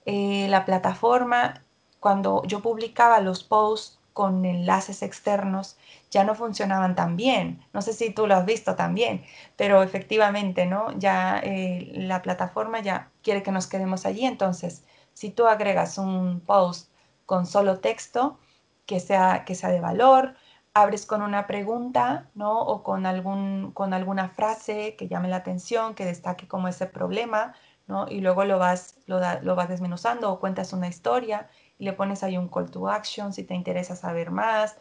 eh, 0.06 0.47
la 0.49 0.65
plataforma, 0.65 1.62
cuando 1.99 2.43
yo 2.45 2.60
publicaba 2.62 3.19
los 3.21 3.43
posts 3.43 3.94
con 4.15 4.45
enlaces 4.45 5.04
externos 5.04 5.75
ya 6.10 6.23
no 6.23 6.36
funcionaban 6.36 6.95
tan 6.95 7.17
bien. 7.17 7.62
No 7.73 7.82
sé 7.82 7.91
si 7.91 8.12
tú 8.12 8.28
lo 8.28 8.36
has 8.36 8.45
visto 8.45 8.75
también, 8.75 9.25
pero 9.58 9.84
efectivamente, 9.84 10.65
¿no? 10.65 10.97
Ya 10.97 11.41
eh, 11.43 11.91
la 11.95 12.21
plataforma 12.21 12.80
ya 12.80 13.12
quiere 13.23 13.43
que 13.43 13.51
nos 13.51 13.67
quedemos 13.67 14.06
allí. 14.06 14.25
Entonces, 14.25 14.86
si 15.13 15.32
tú 15.32 15.47
agregas 15.47 15.97
un 15.97 16.39
post 16.39 16.89
con 17.25 17.45
solo 17.45 17.80
texto 17.80 18.39
que 18.86 19.01
sea, 19.01 19.43
que 19.45 19.54
sea 19.54 19.69
de 19.69 19.82
valor, 19.82 20.36
abres 20.73 21.06
con 21.06 21.21
una 21.21 21.45
pregunta, 21.45 22.30
¿no? 22.36 22.62
O 22.62 22.84
con, 22.84 23.06
algún, 23.06 23.71
con 23.73 23.93
alguna 23.93 24.30
frase 24.30 24.95
que 24.95 25.10
llame 25.10 25.28
la 25.28 25.38
atención, 25.38 25.93
que 25.93 26.06
destaque 26.06 26.47
como 26.47 26.69
ese 26.69 26.86
problema, 26.86 27.54
¿no? 27.88 28.08
Y 28.10 28.21
luego 28.21 28.45
lo 28.45 28.60
vas, 28.60 28.95
lo, 29.08 29.19
lo 29.41 29.56
vas 29.56 29.67
desmenuzando 29.67 30.32
o 30.32 30.39
cuentas 30.39 30.71
una 30.71 30.88
historia 30.88 31.49
y 31.77 31.85
le 31.85 31.93
pones 31.93 32.23
ahí 32.23 32.38
un 32.38 32.47
call 32.47 32.71
to 32.71 32.89
action 32.89 33.33
si 33.33 33.43
te 33.43 33.53
interesa 33.53 33.95
saber 33.95 34.31
más, 34.31 34.77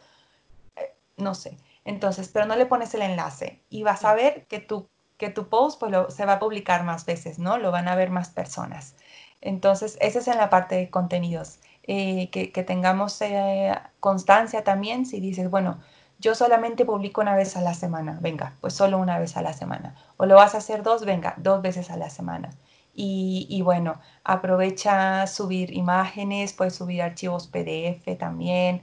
eh, 0.75 0.95
no 1.17 1.35
sé. 1.35 1.57
Entonces, 1.83 2.29
pero 2.29 2.45
no 2.45 2.55
le 2.55 2.65
pones 2.65 2.93
el 2.93 3.03
enlace 3.03 3.61
y 3.69 3.83
vas 3.83 4.05
a 4.05 4.13
ver 4.15 4.45
que 4.47 4.59
tu, 4.59 4.87
que 5.17 5.29
tu 5.29 5.49
post 5.49 5.79
pues, 5.79 5.93
se 6.13 6.25
va 6.25 6.33
a 6.33 6.39
publicar 6.39 6.83
más 6.83 7.05
veces, 7.05 7.39
¿no? 7.39 7.57
Lo 7.57 7.71
van 7.71 7.87
a 7.87 7.95
ver 7.95 8.09
más 8.09 8.29
personas. 8.29 8.95
Entonces, 9.41 9.97
esa 10.01 10.19
es 10.19 10.27
en 10.27 10.37
la 10.37 10.49
parte 10.49 10.75
de 10.75 10.89
contenidos. 10.89 11.59
Eh, 11.87 12.29
que, 12.31 12.63
tengamos 12.63 13.21
eh, 13.21 13.71
constancia 13.99 14.63
también 14.63 15.05
si 15.05 15.19
dices, 15.19 15.51
bueno, 15.51 15.79
yo 16.17 16.33
solamente 16.33 16.83
publico 16.83 17.21
una 17.21 17.35
vez 17.35 17.55
a 17.57 17.61
la 17.61 17.75
semana, 17.75 18.17
venga, 18.21 18.53
pues 18.59 18.73
solo 18.73 18.97
una 18.97 19.19
vez 19.19 19.37
a 19.37 19.43
la 19.43 19.53
semana. 19.53 19.95
O 20.17 20.25
lo 20.25 20.35
vas 20.35 20.55
a 20.55 20.59
hacer 20.59 20.81
dos, 20.81 21.05
venga, 21.05 21.35
dos 21.37 21.61
veces 21.61 21.91
a 21.91 21.97
la 21.97 22.09
semana. 22.09 22.49
Y, 22.97 23.61
bueno, 23.63 23.99
aprovecha 24.23 25.27
subir 25.27 25.73
imágenes, 25.73 26.53
puedes 26.53 26.75
subir 26.75 27.01
archivos 27.01 27.47
PDF 27.47 28.17
también, 28.17 28.81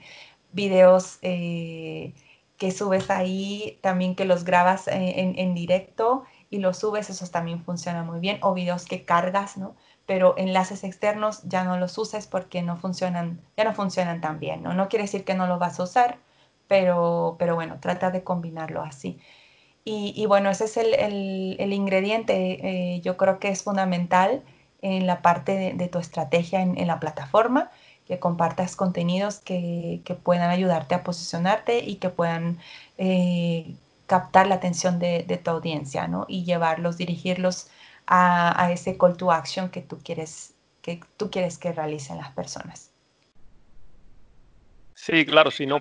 videos 0.52 1.18
eh, 1.22 2.14
que 2.58 2.70
subes 2.70 3.10
ahí, 3.10 3.78
también 3.82 4.14
que 4.14 4.24
los 4.26 4.44
grabas 4.44 4.86
en, 4.88 5.38
en, 5.38 5.54
directo 5.54 6.24
y 6.50 6.58
los 6.58 6.78
subes, 6.78 7.10
esos 7.10 7.30
también 7.30 7.64
funciona 7.64 8.04
muy 8.04 8.20
bien, 8.20 8.38
o 8.42 8.54
videos 8.54 8.84
que 8.84 9.04
cargas, 9.04 9.56
¿no? 9.56 9.74
Pero 10.06 10.34
enlaces 10.36 10.84
externos 10.84 11.42
ya 11.44 11.64
no 11.64 11.78
los 11.78 11.96
uses 11.98 12.26
porque 12.26 12.62
no 12.62 12.76
funcionan, 12.76 13.40
ya 13.56 13.64
no 13.64 13.74
funcionan 13.74 14.20
tan 14.20 14.38
bien, 14.40 14.62
¿no? 14.62 14.74
No 14.74 14.88
quiere 14.88 15.04
decir 15.04 15.24
que 15.24 15.34
no 15.34 15.46
lo 15.46 15.58
vas 15.58 15.80
a 15.80 15.84
usar, 15.84 16.18
pero, 16.68 17.36
pero 17.38 17.54
bueno, 17.54 17.78
trata 17.80 18.10
de 18.10 18.24
combinarlo 18.24 18.82
así. 18.82 19.18
Y, 19.84 20.26
bueno, 20.26 20.48
ese 20.50 20.64
es 20.66 20.76
el, 20.76 21.72
ingrediente, 21.72 22.94
eh, 22.94 23.00
yo 23.00 23.16
creo 23.16 23.40
que 23.40 23.48
es 23.48 23.64
fundamental 23.64 24.42
en 24.80 25.08
la 25.08 25.22
parte 25.22 25.74
de, 25.74 25.88
tu 25.88 25.98
estrategia 25.98 26.62
en, 26.62 26.86
la 26.86 27.00
plataforma, 27.00 27.70
que 28.06 28.20
compartas 28.20 28.76
contenidos 28.76 29.40
que, 29.40 30.00
puedan 30.22 30.50
ayudarte 30.50 30.94
a 30.94 31.02
posicionarte 31.02 31.80
y 31.80 31.96
que 31.96 32.10
puedan 32.10 32.58
eh, 32.96 33.74
captar 34.06 34.46
la 34.46 34.56
atención 34.56 35.00
de, 35.00 35.40
tu 35.42 35.50
audiencia, 35.50 36.06
¿no? 36.06 36.26
Y 36.28 36.44
llevarlos, 36.44 36.96
dirigirlos 36.96 37.68
a, 38.06 38.70
ese 38.72 38.96
call 38.96 39.16
to 39.16 39.32
action 39.32 39.68
que 39.68 39.82
tú 39.82 39.98
quieres 40.02 40.54
que, 40.80 41.00
tú 41.16 41.30
quieres 41.30 41.58
que 41.58 41.72
realicen 41.72 42.18
las 42.18 42.32
personas. 42.32 42.90
Sí, 44.94 45.24
claro, 45.24 45.50
si 45.50 45.66
no, 45.66 45.80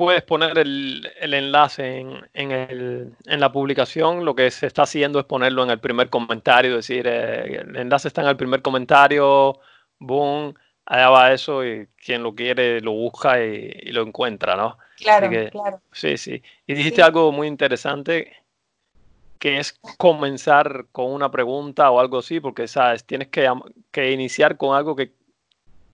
puedes 0.00 0.22
poner 0.22 0.56
el, 0.56 1.06
enlace 1.20 2.06
en, 2.32 3.16
la 3.26 3.52
publicación, 3.52 4.24
lo 4.24 4.34
que 4.34 4.50
se 4.50 4.66
está 4.66 4.84
haciendo 4.84 5.20
es 5.20 5.26
ponerlo 5.26 5.62
en 5.62 5.68
el 5.68 5.78
primer 5.78 6.08
comentario, 6.08 6.76
decir, 6.76 7.06
eh, 7.06 7.60
el 7.60 7.76
enlace 7.76 8.08
está 8.08 8.22
en 8.22 8.28
el 8.28 8.36
primer 8.38 8.62
comentario, 8.62 9.60
boom, 9.98 10.54
allá 10.86 11.10
va 11.10 11.32
eso 11.34 11.66
y 11.66 11.86
quien 12.02 12.22
lo 12.22 12.34
quiere 12.34 12.80
lo 12.80 12.92
busca 12.92 13.44
y, 13.44 13.92
lo 13.92 14.00
encuentra, 14.00 14.56
¿no? 14.56 14.78
Claro, 14.96 15.28
claro. 15.50 15.82
Sí, 15.92 16.16
sí. 16.16 16.42
Y 16.66 16.72
dijiste 16.72 17.02
algo 17.02 17.30
muy 17.30 17.46
interesante 17.46 18.32
que 19.38 19.58
es 19.58 19.78
comenzar 19.98 20.86
con 20.92 21.12
una 21.12 21.30
pregunta 21.30 21.90
o 21.90 22.00
algo 22.00 22.20
así, 22.20 22.40
porque 22.40 22.66
sabes, 22.68 23.04
tienes 23.04 23.28
que, 23.28 23.52
que 23.90 24.12
iniciar 24.12 24.56
con 24.56 24.74
algo 24.74 24.96
que, 24.96 25.12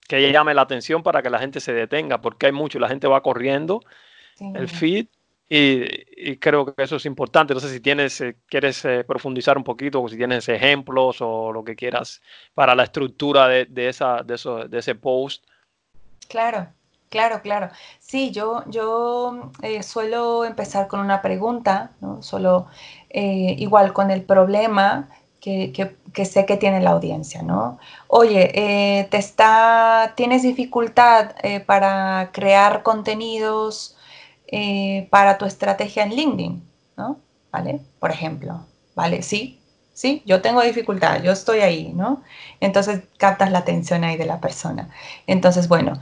que, 0.07 0.31
llame 0.31 0.53
la 0.53 0.61
atención 0.61 1.03
para 1.03 1.21
que 1.21 1.29
la 1.29 1.39
gente 1.39 1.59
se 1.59 1.73
detenga, 1.73 2.21
porque 2.21 2.47
hay 2.47 2.51
mucho, 2.51 2.79
la 2.79 2.89
gente 2.89 3.07
va 3.07 3.21
corriendo 3.21 3.81
el 4.39 4.67
feed 4.69 5.07
y, 5.49 6.37
creo 6.37 6.65
que 6.65 6.83
eso 6.83 6.97
es 6.97 7.05
importante. 7.05 7.53
No 7.53 7.59
sé 7.59 7.69
si 7.69 7.79
tienes, 7.79 8.19
eh, 8.21 8.35
quieres 8.47 8.83
eh, 8.85 9.03
profundizar 9.05 9.57
un 9.57 9.63
poquito, 9.63 10.01
o 10.01 10.09
si 10.09 10.17
tienes 10.17 10.49
ejemplos 10.49 11.17
o 11.21 11.51
lo 11.51 11.63
que 11.63 11.75
quieras 11.75 12.21
para 12.53 12.75
la 12.75 12.83
estructura 12.83 13.47
de, 13.47 13.67
esa, 13.87 14.23
de, 14.23 14.35
eso, 14.35 14.67
de 14.67 14.79
ese 14.79 14.95
post. 14.95 15.45
Claro, 16.27 16.67
claro, 17.09 17.41
claro. 17.41 17.69
Sí, 17.99 18.31
yo, 18.31 18.63
yo 18.67 19.51
eh, 19.61 19.83
suelo 19.83 20.43
empezar 20.43 20.87
con 20.87 20.99
una 20.99 21.21
pregunta, 21.21 21.91
¿no? 22.01 22.21
Solo 22.21 22.67
igual 23.09 23.93
con 23.93 24.11
el 24.11 24.21
problema 24.21 25.09
que, 26.13 26.25
sé 26.25 26.45
que 26.45 26.57
tiene 26.57 26.81
la 26.81 26.91
audiencia, 26.91 27.41
¿no? 27.41 27.79
Oye, 28.07 29.07
te 29.09 29.17
está, 29.17 30.13
tienes 30.15 30.43
dificultad 30.43 31.31
para 31.65 32.31
crear 32.33 32.83
contenidos 32.83 33.97
eh, 34.49 35.07
para 35.09 35.37
tu 35.37 35.45
estrategia 35.45 36.03
en 36.03 36.15
LinkedIn, 36.15 36.63
¿no? 36.95 37.19
¿Vale? 37.51 37.81
Por 37.99 38.11
ejemplo, 38.11 38.65
¿vale? 38.95 39.21
Sí, 39.21 39.59
sí, 39.93 40.23
yo 40.25 40.41
tengo 40.41 40.61
dificultad, 40.61 41.21
yo 41.21 41.33
estoy 41.33 41.59
ahí, 41.59 41.91
¿no? 41.93 42.23
Entonces 42.61 43.01
captas 43.17 43.51
la 43.51 43.59
atención 43.59 44.05
ahí 44.05 44.15
de 44.15 44.25
la 44.25 44.39
persona. 44.39 44.89
Entonces, 45.27 45.67
bueno, 45.67 45.99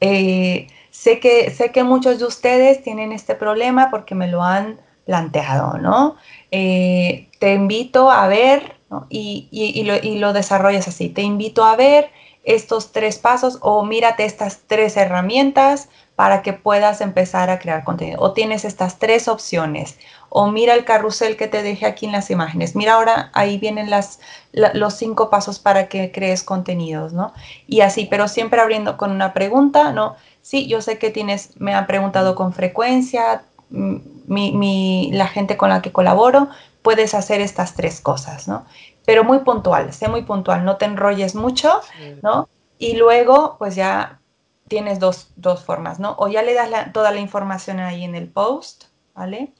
eh, 0.00 0.66
sé, 0.90 1.20
que, 1.20 1.50
sé 1.50 1.72
que 1.72 1.82
muchos 1.84 2.18
de 2.18 2.26
ustedes 2.26 2.82
tienen 2.82 3.12
este 3.12 3.34
problema 3.34 3.90
porque 3.90 4.14
me 4.14 4.28
lo 4.28 4.42
han 4.42 4.78
planteado, 5.10 5.76
¿no? 5.78 6.14
Eh, 6.52 7.28
te 7.40 7.52
invito 7.52 8.12
a 8.12 8.28
ver, 8.28 8.76
y, 9.08 9.48
y, 9.50 9.82
lo, 9.82 9.96
y 9.96 10.18
lo 10.18 10.32
desarrollas 10.32 10.86
así, 10.86 11.08
te 11.08 11.22
invito 11.22 11.64
a 11.64 11.74
ver 11.74 12.12
estos 12.44 12.92
tres 12.92 13.18
pasos 13.18 13.58
o 13.60 13.84
mírate 13.84 14.24
estas 14.24 14.60
tres 14.68 14.96
herramientas 14.96 15.88
para 16.14 16.42
que 16.42 16.52
puedas 16.52 17.00
empezar 17.00 17.50
a 17.50 17.58
crear 17.58 17.82
contenido. 17.82 18.20
O 18.20 18.32
tienes 18.32 18.64
estas 18.64 19.00
tres 19.00 19.26
opciones. 19.26 19.98
O 20.28 20.50
mira 20.50 20.74
el 20.74 20.84
carrusel 20.84 21.36
que 21.36 21.48
te 21.48 21.62
dejé 21.62 21.86
aquí 21.86 22.06
en 22.06 22.12
las 22.12 22.30
imágenes. 22.30 22.76
Mira 22.76 22.94
ahora, 22.94 23.30
ahí 23.32 23.58
vienen 23.58 23.90
las, 23.90 24.20
los 24.52 24.94
cinco 24.94 25.28
pasos 25.28 25.58
para 25.58 25.88
que 25.88 26.12
crees 26.12 26.44
contenidos, 26.44 27.12
¿no? 27.12 27.32
Y 27.66 27.80
así, 27.80 28.06
pero 28.08 28.28
siempre 28.28 28.60
abriendo 28.60 28.96
con 28.96 29.10
una 29.10 29.32
pregunta, 29.32 29.92
¿no? 29.92 30.14
Sí, 30.42 30.66
yo 30.68 30.80
sé 30.82 30.98
que 30.98 31.10
tienes, 31.10 31.58
me 31.58 31.74
han 31.74 31.86
preguntado 31.86 32.34
con 32.34 32.52
frecuencia, 32.52 33.44
mm, 33.70 33.96
mi, 34.26 35.10
la 35.12 35.26
gente 35.26 35.56
con 35.56 35.70
la 35.70 35.82
que 35.82 35.92
colaboro, 35.92 36.48
puedes 36.82 37.14
hacer 37.14 37.40
estas 37.40 37.74
tres 37.74 38.00
cosas, 38.00 38.48
¿no? 38.48 38.64
Pero 39.04 39.24
muy 39.24 39.40
puntual, 39.40 39.92
sé 39.92 40.08
muy 40.08 40.22
puntual, 40.22 40.64
no 40.64 40.76
te 40.76 40.84
enrolles 40.84 41.34
mucho, 41.34 41.80
¿no? 42.22 42.48
Y 42.78 42.96
luego, 42.96 43.56
pues 43.58 43.74
ya 43.74 44.20
tienes 44.68 45.00
dos, 45.00 45.32
formas, 45.64 45.98
¿no? 45.98 46.14
O 46.18 46.28
ya 46.28 46.42
le 46.42 46.54
das 46.54 46.70
toda 46.92 47.10
la 47.10 47.18
información 47.18 47.80
ahí 47.80 48.04
en 48.04 48.14
el 48.14 48.28
post, 48.28 48.84
¿vale? 49.14 49.52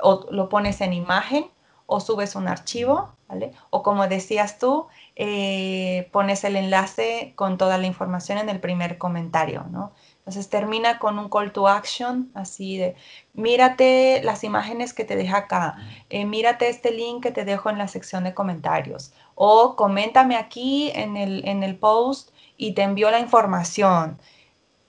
O 0.00 0.26
lo 0.30 0.48
pones 0.48 0.80
en 0.80 0.92
imagen 0.92 1.46
o 1.86 2.00
subes 2.00 2.36
un 2.36 2.48
archivo, 2.48 3.10
¿vale? 3.28 3.52
O 3.70 3.82
como 3.82 4.06
decías 4.06 4.58
tú, 4.58 4.86
eh, 5.16 6.08
pones 6.12 6.44
el 6.44 6.56
enlace 6.56 7.32
con 7.34 7.58
toda 7.58 7.78
la 7.78 7.86
información 7.86 8.38
en 8.38 8.48
el 8.48 8.60
primer 8.60 8.96
comentario, 8.96 9.66
¿no? 9.70 9.92
Entonces 10.24 10.48
termina 10.48 10.98
con 10.98 11.18
un 11.18 11.28
call 11.28 11.52
to 11.52 11.68
action, 11.68 12.30
así 12.32 12.78
de, 12.78 12.96
mírate 13.34 14.22
las 14.24 14.42
imágenes 14.42 14.94
que 14.94 15.04
te 15.04 15.16
deja 15.16 15.36
acá, 15.36 15.76
eh, 16.08 16.24
mírate 16.24 16.70
este 16.70 16.92
link 16.92 17.22
que 17.22 17.30
te 17.30 17.44
dejo 17.44 17.68
en 17.68 17.76
la 17.76 17.88
sección 17.88 18.24
de 18.24 18.32
comentarios, 18.32 19.12
o 19.34 19.76
coméntame 19.76 20.36
aquí 20.36 20.90
en 20.94 21.18
el, 21.18 21.46
en 21.46 21.62
el 21.62 21.76
post 21.76 22.30
y 22.56 22.72
te 22.72 22.82
envío 22.82 23.10
la 23.10 23.20
información. 23.20 24.18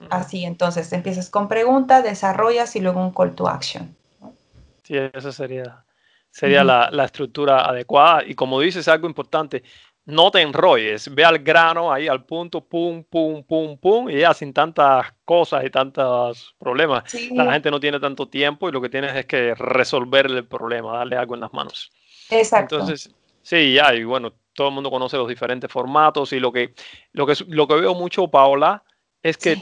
Así, 0.10 0.46
entonces 0.46 0.92
empiezas 0.94 1.30
con 1.30 1.50
preguntas, 1.50 2.04
desarrollas 2.04 2.74
y 2.78 2.80
luego 2.80 3.02
un 3.02 3.12
call 3.12 3.36
to 3.36 3.48
action. 3.48 3.94
Sí, 4.84 4.96
esa 5.14 5.32
sería, 5.34 5.84
sería 6.32 6.64
la, 6.64 7.06
estructura 7.06 7.66
adecuada. 7.66 8.24
Y 8.26 8.36
como 8.36 8.60
dices, 8.60 8.88
algo 8.88 9.08
importante, 9.08 9.64
no 10.06 10.30
te 10.30 10.42
enrolles, 10.42 11.14
ve 11.14 11.26
al 11.26 11.40
grano, 11.40 11.92
ahí 11.92 12.08
al 12.08 12.24
punto, 12.26 12.62
pum, 12.62 13.04
pum, 13.04 13.44
pum, 13.44 13.78
pum, 13.78 14.10
y 14.10 14.20
ya 14.20 14.34
sin 14.34 14.54
tantas 14.54 15.14
cosas 15.26 15.66
y 15.66 15.70
tantos 15.72 16.56
problemas. 16.60 17.04
La 17.32 17.54
gente 17.54 17.72
no 17.72 17.80
tiene 17.80 18.00
tanto 18.00 18.28
tiempo 18.28 18.70
y 18.70 18.72
lo 18.72 18.82
que 18.82 18.90
tienes 18.90 19.16
es 19.16 19.26
que 19.26 19.56
resolver 19.56 20.28
el 20.28 20.46
problema, 20.46 20.98
darle 20.98 21.18
algo 21.18 21.34
en 21.34 21.42
las 21.42 21.54
manos. 21.54 21.92
Exacto. 22.30 22.76
Entonces, 22.76 23.14
sí, 23.42 23.74
ya, 23.74 23.96
y 23.96 24.04
bueno, 24.04 24.34
todo 24.54 24.68
el 24.68 24.74
mundo 24.76 24.92
conoce 24.92 25.18
los 25.18 25.28
diferentes 25.28 25.72
formatos 25.72 26.32
y 26.34 26.40
lo 26.40 26.52
que, 26.52 26.76
lo 27.12 27.26
que, 27.26 27.34
lo 27.48 27.68
que 27.68 27.76
veo 27.76 27.96
mucho, 27.96 28.28
Paola, 28.28 28.84
es 29.24 29.38
que 29.38 29.58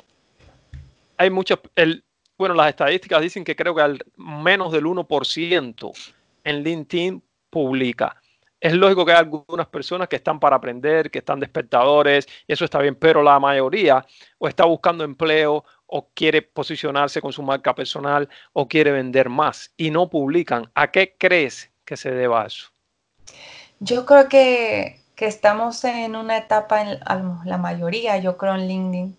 hay 1.17 1.29
muchas, 1.29 1.59
el, 1.75 2.03
bueno, 2.37 2.53
las 2.53 2.67
estadísticas 2.67 3.21
dicen 3.21 3.45
que 3.45 3.55
creo 3.55 3.73
que 3.73 3.81
al 3.81 3.99
menos 4.17 4.73
del 4.73 4.83
1% 4.85 6.11
en 6.43 6.63
LinkedIn 6.63 7.23
publica. 7.49 8.21
Es 8.63 8.71
lógico 8.71 9.05
que 9.05 9.11
hay 9.11 9.17
algunas 9.17 9.67
personas 9.67 10.07
que 10.07 10.15
están 10.15 10.39
para 10.39 10.55
aprender, 10.55 11.11
que 11.11 11.19
están 11.19 11.37
de 11.37 11.47
espectadores, 11.47 12.25
y 12.47 12.53
eso 12.53 12.63
está 12.63 12.79
bien, 12.79 12.95
pero 12.95 13.21
la 13.21 13.37
mayoría 13.37 14.05
o 14.37 14.47
está 14.47 14.63
buscando 14.63 15.03
empleo 15.03 15.65
o 15.85 16.07
quiere 16.13 16.41
posicionarse 16.41 17.19
con 17.19 17.33
su 17.33 17.43
marca 17.43 17.75
personal 17.75 18.29
o 18.53 18.69
quiere 18.69 18.93
vender 18.93 19.27
más 19.27 19.73
y 19.75 19.91
no 19.91 20.09
publican. 20.09 20.71
¿A 20.75 20.91
qué 20.91 21.13
crees 21.19 21.73
que 21.83 21.97
se 21.97 22.11
deba 22.11 22.45
eso? 22.45 22.69
Yo 23.81 24.05
creo 24.05 24.29
que, 24.29 25.01
que 25.17 25.25
estamos 25.25 25.83
en 25.83 26.15
una 26.15 26.37
etapa, 26.37 26.83
en, 26.83 26.99
la 27.43 27.57
mayoría, 27.57 28.17
yo 28.19 28.37
creo 28.37 28.55
en 28.55 28.69
LinkedIn, 28.69 29.17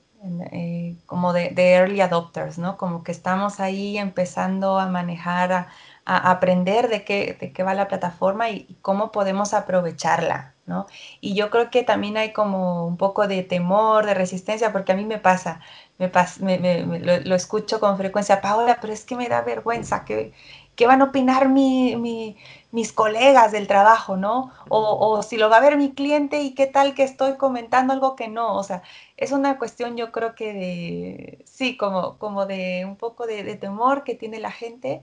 eh, 0.53 0.97
como 1.05 1.35
de, 1.35 1.53
early 1.55 2.01
adopters, 2.01 2.57
¿no? 2.57 2.79
Como 2.79 3.05
que 3.05 3.13
estamos 3.13 3.61
ahí 3.61 3.99
empezando 3.99 4.79
a 4.79 4.87
manejar, 4.87 5.53
a, 5.53 5.69
aprender 6.05 6.89
de 6.89 7.05
qué, 7.05 7.37
de 7.39 7.53
qué 7.53 7.63
va 7.63 7.75
la 7.75 7.89
plataforma 7.89 8.51
y, 8.51 8.77
cómo 8.83 9.11
podemos 9.13 9.55
aprovecharla, 9.55 10.55
¿no? 10.67 10.87
Y 11.21 11.35
yo 11.35 11.51
creo 11.51 11.71
que 11.71 11.83
también 11.83 12.17
hay 12.17 12.33
como 12.33 12.87
un 12.87 12.97
poco 12.97 13.27
de 13.27 13.43
temor, 13.43 14.07
de 14.07 14.15
resistencia, 14.15 14.73
porque 14.73 14.93
a 14.93 14.97
mí 14.97 15.05
me 15.07 15.19
pasa, 15.19 15.61
me, 15.99 16.11
me, 16.59 16.99
lo, 17.01 17.35
escucho 17.35 17.81
con 17.81 17.97
frecuencia, 17.97 18.41
Paola, 18.41 18.79
pero 18.81 18.93
es 18.93 19.05
que 19.05 19.17
me 19.17 19.29
da 19.29 19.43
vergüenza, 19.43 20.05
que 20.05 20.33
¿Qué 20.77 20.87
van 20.87 21.03
a 21.03 21.05
opinar 21.05 21.49
mis 21.49 22.93
colegas 22.93 23.53
del 23.53 23.69
trabajo, 23.69 24.17
no? 24.17 24.51
O, 24.69 25.23
si 25.23 25.37
lo 25.37 25.49
va 25.49 25.59
a 25.59 25.61
ver 25.61 25.77
mi 25.77 25.93
cliente 25.95 26.43
y 26.43 26.55
qué 26.55 26.67
tal 26.67 26.95
que 26.95 27.05
estoy 27.05 27.37
comentando 27.37 27.93
algo 27.93 28.17
que 28.17 28.29
no. 28.29 28.57
O 28.57 28.63
sea, 28.65 28.83
es 29.17 29.31
una 29.33 29.59
cuestión 29.59 29.97
yo 29.97 30.11
creo 30.11 30.35
que 30.35 30.53
de, 30.53 31.45
sí, 31.45 31.77
como, 31.77 32.19
como 32.19 32.47
de 32.47 32.85
un 32.87 32.97
poco 32.97 33.27
de, 33.27 33.55
temor 33.57 34.03
que 34.05 34.15
tiene 34.17 34.41
la 34.41 34.51
gente 34.51 35.03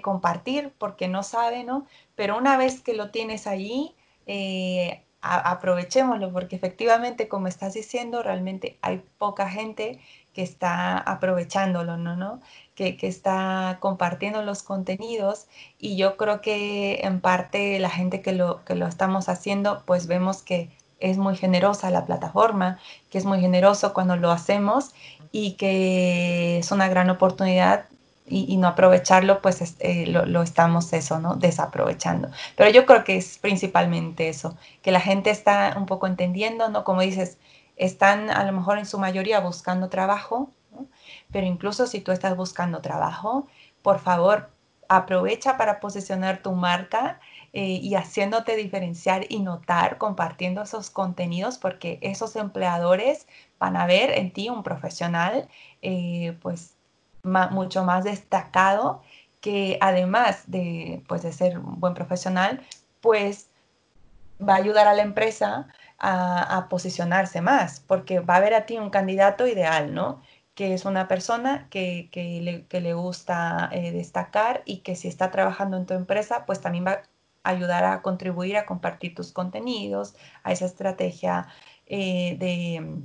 compartir 0.00 0.72
porque 0.78 1.08
no 1.08 1.22
sabe, 1.22 1.64
¿no? 1.64 1.86
Pero 2.14 2.38
una 2.38 2.56
vez 2.56 2.80
que 2.80 2.94
lo 2.94 3.10
tienes 3.10 3.46
allí, 3.46 3.94
eh, 4.26 5.02
aprovechémoslo 5.22 6.32
porque 6.32 6.56
efectivamente, 6.56 7.28
como 7.28 7.46
estás 7.46 7.74
diciendo, 7.74 8.22
realmente 8.22 8.78
hay 8.82 9.02
poca 9.18 9.48
gente 9.48 10.00
que 10.32 10.42
está 10.42 10.98
aprovechándolo, 10.98 11.96
¿no? 11.96 12.16
¿no? 12.16 12.40
Que, 12.74 12.96
está 13.02 13.78
compartiendo 13.80 14.42
los 14.42 14.62
contenidos 14.62 15.46
y 15.78 15.96
yo 15.96 16.16
creo 16.16 16.40
que 16.40 17.00
en 17.02 17.20
parte 17.20 17.78
la 17.78 17.90
gente 17.90 18.22
que 18.22 18.32
lo, 18.32 18.64
que 18.64 18.74
lo 18.74 18.86
estamos 18.86 19.28
haciendo, 19.28 19.82
pues 19.86 20.06
vemos 20.08 20.42
que 20.42 20.70
es 20.98 21.18
muy 21.18 21.36
generosa 21.36 21.90
la 21.90 22.06
plataforma, 22.06 22.78
que 23.10 23.18
es 23.18 23.24
muy 23.24 23.40
generoso 23.40 23.92
cuando 23.92 24.16
lo 24.16 24.30
hacemos 24.30 24.92
y 25.32 25.52
que 25.52 26.58
es 26.58 26.72
una 26.72 26.88
gran 26.88 27.10
oportunidad 27.10 27.86
y, 28.26 28.56
no 28.56 28.68
aprovecharlo, 28.68 29.42
pues 29.42 29.76
eh, 29.80 30.06
lo, 30.06 30.42
estamos 30.42 30.92
eso, 30.92 31.18
¿no? 31.18 31.34
Desaprovechando. 31.36 32.30
Pero 32.56 32.70
yo 32.70 32.86
creo 32.86 33.04
que 33.04 33.16
es 33.16 33.38
principalmente 33.38 34.28
eso, 34.28 34.56
que 34.82 34.92
la 34.92 35.00
gente 35.00 35.30
está 35.30 35.74
un 35.76 35.86
poco 35.86 36.06
entendiendo, 36.06 36.68
¿no? 36.68 36.84
Como 36.84 37.02
dices, 37.02 37.38
están 37.76 38.30
a 38.30 38.44
lo 38.44 38.52
mejor 38.52 38.78
en 38.78 38.86
su 38.86 38.98
mayoría 38.98 39.40
buscando 39.40 39.88
trabajo, 39.88 40.50
pero 41.30 41.46
incluso 41.46 41.86
si 41.86 42.00
tú 42.00 42.12
estás 42.12 42.36
buscando 42.36 42.80
trabajo, 42.80 43.48
por 43.82 43.98
favor, 43.98 44.50
aprovecha 44.88 45.56
para 45.56 45.80
posicionar 45.80 46.42
tu 46.42 46.52
marca 46.52 47.20
eh, 47.52 47.80
y 47.82 47.94
haciéndote 47.94 48.56
diferenciar 48.56 49.26
y 49.28 49.40
notar, 49.40 49.98
compartiendo 49.98 50.62
esos 50.62 50.90
contenidos, 50.90 51.58
porque 51.58 51.98
esos 52.02 52.36
empleadores 52.36 53.26
van 53.58 53.76
a 53.76 53.86
ver 53.86 54.10
en 54.18 54.32
ti 54.32 54.48
un 54.48 54.62
profesional, 54.62 55.48
eh, 55.82 56.36
pues 56.42 56.71
mucho 57.22 57.84
más 57.84 58.04
destacado, 58.04 59.02
que 59.40 59.78
además 59.80 60.44
de, 60.46 61.02
pues, 61.08 61.22
de 61.22 61.32
ser 61.32 61.58
un 61.58 61.80
buen 61.80 61.94
profesional, 61.94 62.62
pues 63.00 63.48
va 64.40 64.54
a 64.54 64.56
ayudar 64.56 64.88
a 64.88 64.94
la 64.94 65.02
empresa 65.02 65.68
a, 65.98 66.66
posicionarse 66.68 67.40
más, 67.40 67.80
porque 67.80 68.20
va 68.20 68.36
a 68.36 68.40
ver 68.40 68.54
a 68.54 68.66
ti 68.66 68.76
un 68.78 68.90
candidato 68.90 69.46
ideal, 69.46 69.94
¿no? 69.94 70.20
Que 70.54 70.74
es 70.74 70.84
una 70.84 71.08
persona 71.08 71.68
que, 71.70 72.08
le, 72.72 72.94
gusta 72.94 73.68
eh, 73.72 73.92
destacar 73.92 74.62
y 74.64 74.78
que 74.78 74.96
si 74.96 75.08
está 75.08 75.30
trabajando 75.30 75.76
en 75.76 75.86
tu 75.86 75.94
empresa, 75.94 76.44
pues 76.46 76.60
también 76.60 76.86
va 76.86 77.02
a 77.44 77.50
ayudar 77.50 77.84
a 77.84 78.02
contribuir 78.02 78.56
a 78.56 78.66
compartir 78.66 79.14
tus 79.14 79.32
contenidos, 79.32 80.16
a 80.42 80.52
esa 80.52 80.66
estrategia 80.66 81.46
eh, 81.86 82.36
de 82.38 83.04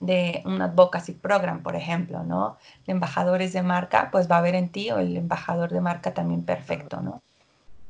de 0.00 0.42
un 0.44 0.62
advocacy 0.62 1.12
program, 1.12 1.62
por 1.62 1.74
ejemplo, 1.74 2.22
¿no? 2.22 2.56
De 2.86 2.92
embajadores 2.92 3.52
de 3.52 3.62
marca, 3.62 4.10
pues 4.12 4.30
va 4.30 4.36
a 4.36 4.38
haber 4.38 4.54
en 4.54 4.70
ti 4.70 4.90
o 4.90 4.98
el 4.98 5.16
embajador 5.16 5.70
de 5.70 5.80
marca 5.80 6.14
también 6.14 6.44
perfecto, 6.44 7.00
¿no? 7.00 7.22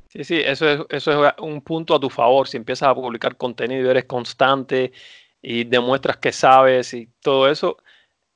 Sí, 0.08 0.24
sí, 0.24 0.40
eso 0.40 0.68
es, 0.68 0.80
eso 0.88 1.26
es 1.26 1.34
un 1.38 1.60
punto 1.60 1.94
a 1.94 2.00
tu 2.00 2.08
favor. 2.08 2.48
Si 2.48 2.56
empiezas 2.56 2.88
a 2.88 2.94
publicar 2.94 3.36
contenido, 3.36 3.90
eres 3.90 4.06
constante 4.06 4.92
y 5.42 5.64
demuestras 5.64 6.16
que 6.16 6.32
sabes 6.32 6.94
y 6.94 7.08
todo 7.20 7.48
eso, 7.50 7.76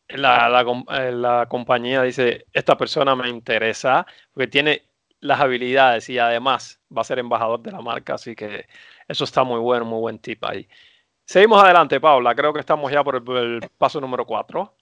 la, 0.09 0.49
la, 0.49 0.63
eh, 0.99 1.13
la 1.13 1.47
compañía 1.49 2.03
dice, 2.03 2.47
esta 2.53 2.77
persona 2.77 3.17
me 3.17 3.29
interesa 3.29 4.07
porque 4.33 4.49
tiene 4.49 4.83
las 5.21 5.41
habilidades 5.41 6.09
y 6.11 6.19
además 6.19 6.81
va 6.95 7.03
a 7.03 7.05
ser 7.05 7.19
embajador 7.19 7.63
de 7.63 7.73
la 7.73 7.81
marca, 7.81 8.15
así 8.15 8.35
que 8.35 8.67
eso 9.09 9.25
está 9.25 9.45
muy 9.45 9.61
bueno, 9.61 9.85
muy 9.85 10.01
buen 10.01 10.19
tip 10.19 10.45
ahí. 10.45 10.69
Seguimos 11.25 11.63
adelante, 11.63 12.01
Paula. 12.01 12.35
Creo 12.35 12.53
que 12.53 12.61
estamos 12.61 12.91
ya 12.93 13.03
por 13.03 13.17
el, 13.17 13.71
paso 13.79 14.01
número 14.01 14.27
cuatro. 14.27 14.75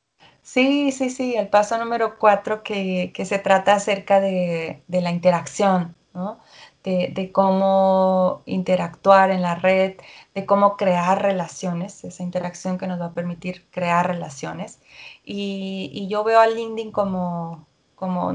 Sí, 0.42 0.90
sí, 0.92 1.10
sí, 1.10 1.34
el 1.36 1.48
paso 1.48 1.78
número 1.78 2.18
cuatro 2.18 2.62
que, 2.62 3.12
se 3.24 3.38
trata 3.38 3.74
acerca 3.74 4.20
de, 4.20 4.82
la 4.88 5.10
interacción, 5.10 5.94
¿no? 6.14 6.40
De, 6.82 7.30
cómo 7.32 8.42
interactuar 8.46 9.30
en 9.30 9.42
la 9.42 9.54
red, 9.54 9.96
de 10.34 10.46
cómo 10.46 10.76
crear 10.76 11.22
relaciones, 11.22 12.04
esa 12.04 12.22
interacción 12.22 12.78
que 12.78 12.86
nos 12.86 13.00
va 13.00 13.06
a 13.06 13.14
permitir 13.14 13.66
crear 13.70 14.06
relaciones. 14.06 14.80
Y, 15.24 16.06
yo 16.08 16.24
veo 16.24 16.40
a 16.40 16.46
LinkedIn 16.46 16.90
como, 16.90 17.66
como 17.94 18.32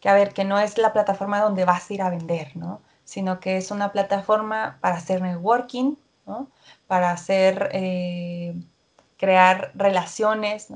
que 0.00 0.08
a 0.08 0.14
ver, 0.14 0.32
que 0.34 0.44
no 0.44 0.58
es 0.58 0.78
la 0.78 0.92
plataforma 0.92 1.40
donde 1.40 1.64
vas 1.64 1.90
a 1.90 1.94
ir 1.94 2.02
a 2.02 2.10
vender, 2.10 2.56
¿no? 2.56 2.82
Sino 3.04 3.40
que 3.40 3.56
es 3.56 3.70
una 3.70 3.92
plataforma 3.92 4.78
para 4.80 4.96
hacer 4.96 5.22
networking, 5.22 5.96
para 6.86 7.10
hacer, 7.10 7.70
eh, 7.72 8.54
crear 9.16 9.72
relaciones. 9.74 10.68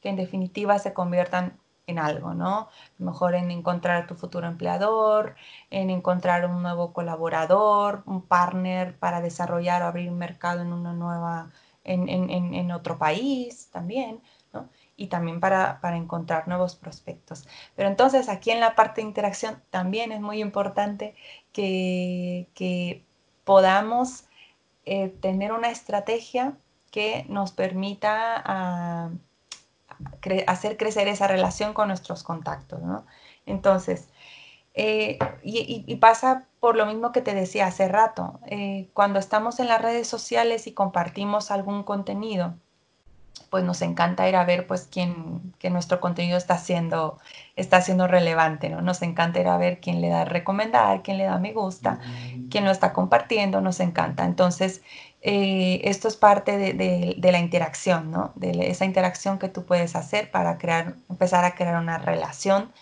Que 0.00 0.08
en 0.10 0.16
definitiva 0.16 0.78
se 0.78 0.92
conviertan 0.92 1.58
en 1.86 1.98
algo, 1.98 2.34
¿no? 2.34 2.68
Mejor 2.98 3.34
en 3.34 3.50
encontrar 3.50 4.02
a 4.02 4.06
tu 4.06 4.14
futuro 4.14 4.46
empleador, 4.46 5.36
en 5.70 5.90
encontrar 5.90 6.46
un 6.46 6.62
nuevo 6.62 6.92
colaborador, 6.92 8.02
un 8.06 8.22
partner 8.22 8.98
para 8.98 9.20
desarrollar 9.20 9.82
o 9.82 9.86
abrir 9.86 10.10
un 10.10 10.18
mercado 10.18 10.62
en 10.62 10.72
una 10.72 10.92
nueva, 10.92 11.50
en 11.84 12.70
otro 12.72 12.98
país 12.98 13.68
también, 13.70 14.20
¿no? 14.52 14.68
Y 14.96 15.08
también 15.08 15.40
para, 15.40 15.80
para, 15.80 15.96
encontrar 15.96 16.48
nuevos 16.48 16.74
prospectos. 16.74 17.46
Pero 17.76 17.88
entonces 17.88 18.28
aquí 18.28 18.50
en 18.50 18.60
la 18.60 18.74
parte 18.74 19.00
de 19.00 19.08
interacción 19.08 19.62
también 19.70 20.10
es 20.12 20.20
muy 20.20 20.40
importante 20.40 21.14
que, 21.52 22.48
que 22.54 23.04
podamos 23.44 24.25
eh, 24.86 25.08
tener 25.08 25.52
una 25.52 25.70
estrategia 25.70 26.56
que 26.90 27.26
nos 27.28 27.52
permita 27.52 28.42
ah, 28.44 29.10
hacer 30.46 30.76
crecer 30.76 31.08
esa 31.08 31.26
relación 31.26 31.74
con 31.74 31.88
nuestros 31.88 32.22
contactos, 32.22 32.80
¿no? 32.82 33.06
Entonces, 33.46 34.08
eh, 34.74 35.18
y, 35.42 35.96
pasa 35.96 36.46
por 36.60 36.76
lo 36.76 36.86
mismo 36.86 37.10
que 37.10 37.22
te 37.22 37.34
decía 37.34 37.66
hace 37.66 37.88
rato, 37.88 38.40
eh, 38.46 38.90
cuando 38.92 39.18
estamos 39.18 39.58
en 39.58 39.68
las 39.68 39.80
redes 39.80 40.06
sociales 40.06 40.66
y 40.66 40.74
compartimos 40.74 41.50
algún 41.50 41.82
contenido, 41.82 42.54
pues 43.50 43.64
nos 43.64 43.82
encanta 43.82 44.28
ir 44.28 44.36
a 44.36 44.44
ver 44.44 44.66
pues 44.66 44.88
quién, 44.90 45.54
que 45.58 45.70
nuestro 45.70 46.00
contenido 46.00 46.36
está 46.38 46.58
siendo, 46.58 47.18
está 47.54 47.80
siendo 47.80 48.06
relevante, 48.06 48.68
¿no? 48.68 48.82
Nos 48.82 49.02
encanta 49.02 49.40
ir 49.40 49.48
a 49.48 49.56
ver 49.56 49.80
quién 49.80 50.00
le 50.00 50.08
da 50.08 50.24
recomendar, 50.24 51.02
quién 51.02 51.18
le 51.18 51.24
da 51.24 51.38
me 51.38 51.52
gusta, 51.52 52.00
quién 52.50 52.64
lo 52.64 52.70
está 52.70 52.92
compartiendo, 52.92 53.60
nos 53.60 53.80
encanta. 53.80 54.24
Entonces, 54.24 54.82
eh, 55.22 55.80
esto 55.84 56.08
es 56.08 56.16
parte 56.16 56.56
de, 56.56 57.16
la 57.32 57.38
interacción, 57.38 58.10
¿no? 58.10 58.32
De 58.36 58.70
esa 58.70 58.84
interacción 58.84 59.38
que 59.38 59.48
tú 59.48 59.64
puedes 59.64 59.96
hacer 59.96 60.30
para 60.30 60.58
crear, 60.58 60.94
empezar 61.08 61.44
a 61.44 61.54
crear 61.54 61.80
una 61.80 61.98
relación. 61.98 62.72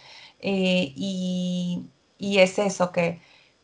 Eh, 0.41 0.93
y, 0.97 1.91
y 2.19 2.39
es 2.39 2.59
eso 2.59 2.93
que 2.93 3.21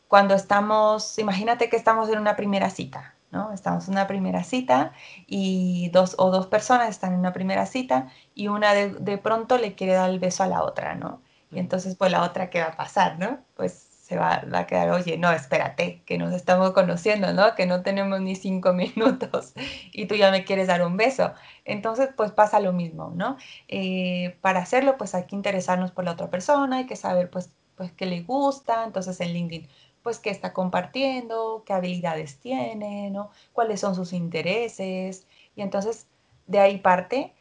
cuando 0.07 0.35
estamos, 0.35 1.17
imagínate 1.19 1.69
que 1.69 1.77
estamos 1.77 2.09
en 2.09 2.19
una 2.19 2.35
primera 2.35 2.69
cita, 2.69 3.15
Estamos 3.53 3.87
en 3.87 3.93
una 3.93 4.07
primera 4.07 4.43
cita 4.43 4.93
y 5.27 5.89
dos 5.93 6.15
o 6.17 6.31
dos 6.31 6.47
personas 6.47 6.89
están 6.89 7.13
en 7.13 7.19
una 7.19 7.33
primera 7.33 7.65
cita 7.65 8.09
y 8.35 8.47
una 8.49 8.73
de, 8.73 9.17
pronto 9.17 9.57
le 9.57 9.73
quiere 9.75 9.93
dar 9.93 10.09
el 10.09 10.19
beso 10.19 10.43
a 10.43 10.47
la 10.47 10.63
otra, 10.63 10.95
¿no? 10.95 11.21
Y 11.49 11.59
entonces, 11.59 11.95
pues 11.95 12.11
la 12.11 12.23
otra, 12.23 12.49
¿qué 12.49 12.61
va 12.61 12.67
a 12.67 12.77
pasar, 12.77 13.19
no? 13.19 13.39
Pues 13.55 13.73
se 13.73 14.17
va, 14.17 14.43
a 14.51 14.67
quedar, 14.67 14.89
oye, 14.91 15.17
no, 15.17 15.31
espérate, 15.31 16.03
que 16.05 16.17
nos 16.17 16.33
estamos 16.33 16.71
conociendo, 16.71 17.33
¿no? 17.33 17.55
Que 17.55 17.65
no 17.65 17.81
tenemos 17.83 18.19
ni 18.21 18.35
cinco 18.35 18.73
minutos 18.73 19.53
y 19.93 20.07
tú 20.07 20.15
ya 20.15 20.31
me 20.31 20.43
quieres 20.43 20.67
dar 20.67 20.85
un 20.85 20.97
beso. 20.97 21.33
Entonces, 21.65 22.09
pues 22.15 22.31
pasa 22.31 22.59
lo 22.59 22.73
mismo, 22.73 23.11
¿no? 23.15 23.37
Eh, 23.69 24.37
para 24.41 24.59
hacerlo, 24.59 24.97
pues 24.97 25.15
hay 25.15 25.25
que 25.25 25.35
interesarnos 25.35 25.91
por 25.91 26.03
la 26.05 26.11
otra 26.11 26.29
persona, 26.29 26.77
hay 26.77 26.85
que 26.85 26.97
saber, 26.97 27.29
pues, 27.29 27.51
pues 27.75 27.91
qué 27.93 28.05
le 28.05 28.21
gusta. 28.23 28.83
Entonces, 28.85 29.19
en 29.21 29.33
LinkedIn 29.33 29.69
pues 30.03 30.19
qué 30.19 30.29
está 30.29 30.53
compartiendo, 30.53 31.63
qué 31.65 31.73
habilidades 31.73 32.39
tiene, 32.39 33.09
¿no? 33.11 33.31
cuáles 33.53 33.79
son 33.79 33.95
sus 33.95 34.13
intereses. 34.13 35.27
Y 35.55 35.61
entonces 35.61 36.07
de 36.51 36.59
ahí 36.59 36.77
parte. 36.77 37.33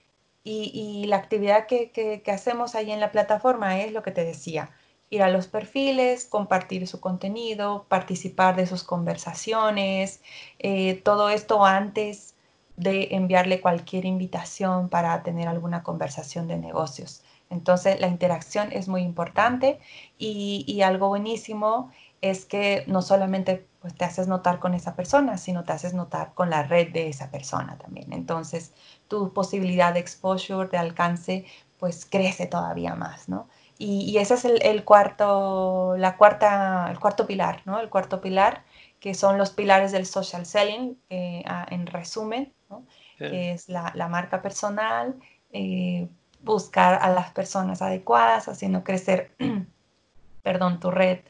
Y, 0.42 1.04
la 1.06 1.16
actividad 1.16 1.66
que, 1.66 2.22
hacemos 2.32 2.74
ahí 2.74 2.90
en 2.90 3.00
la 3.00 3.12
plataforma 3.12 3.80
es 3.80 3.92
lo 3.92 4.02
que 4.02 4.10
te 4.10 4.24
decía, 4.24 4.70
ir 5.10 5.22
a 5.22 5.28
los 5.28 5.48
perfiles, 5.48 6.24
compartir 6.24 6.86
su 6.86 7.00
contenido, 7.00 7.84
participar 7.88 8.56
de 8.56 8.66
sus 8.66 8.82
conversaciones, 8.82 10.22
eh, 10.58 10.94
todo 11.04 11.28
esto 11.30 11.64
antes 11.64 12.34
de 12.76 13.08
enviarle 13.10 13.60
cualquier 13.60 14.06
invitación 14.06 14.88
para 14.88 15.22
tener 15.22 15.46
alguna 15.46 15.82
conversación 15.82 16.48
de 16.48 16.56
negocios. 16.56 17.22
Entonces 17.50 18.00
la 18.00 18.08
interacción 18.08 18.72
es 18.72 18.88
muy 18.88 19.02
importante 19.02 19.78
y, 20.18 20.64
y 20.66 20.82
algo 20.82 21.08
buenísimo 21.08 21.90
es 22.20 22.44
que 22.44 22.84
no 22.86 23.02
solamente 23.02 23.66
pues, 23.80 23.94
te 23.94 24.04
haces 24.04 24.28
notar 24.28 24.58
con 24.58 24.74
esa 24.74 24.94
persona, 24.94 25.38
sino 25.38 25.64
te 25.64 25.72
haces 25.72 25.94
notar 25.94 26.34
con 26.34 26.50
la 26.50 26.62
red 26.62 26.92
de 26.92 27.08
esa 27.08 27.30
persona 27.30 27.78
también. 27.78 28.12
Entonces, 28.12 28.72
tu 29.08 29.32
posibilidad 29.32 29.94
de 29.94 30.00
exposure, 30.00 30.68
de 30.68 30.78
alcance, 30.78 31.46
pues 31.78 32.04
crece 32.04 32.46
todavía 32.46 32.94
más, 32.94 33.28
¿no? 33.28 33.48
Y, 33.78 34.18
ese 34.18 34.34
es 34.34 34.44
el, 34.44 34.84
cuarto, 34.84 35.94
la 35.96 36.18
cuarta, 36.18 36.88
el 36.90 37.00
cuarto 37.00 37.26
pilar, 37.26 37.62
¿no? 37.64 37.80
El 37.80 37.88
cuarto 37.88 38.20
pilar, 38.20 38.62
que 39.00 39.14
son 39.14 39.38
los 39.38 39.52
pilares 39.52 39.90
del 39.90 40.04
social 40.04 40.44
selling, 40.44 40.98
eh, 41.08 41.42
en 41.70 41.86
resumen, 41.86 42.52
¿no? 42.68 42.84
Que 43.16 43.52
es 43.52 43.70
la, 43.70 44.08
marca 44.10 44.42
personal, 44.42 45.18
eh, 45.52 46.10
buscar 46.42 46.98
a 47.00 47.08
las 47.10 47.30
personas 47.32 47.80
adecuadas, 47.80 48.48
haciendo 48.48 48.84
crecer, 48.84 49.34
perdón, 50.42 50.78
tu 50.78 50.90
red 50.90 51.20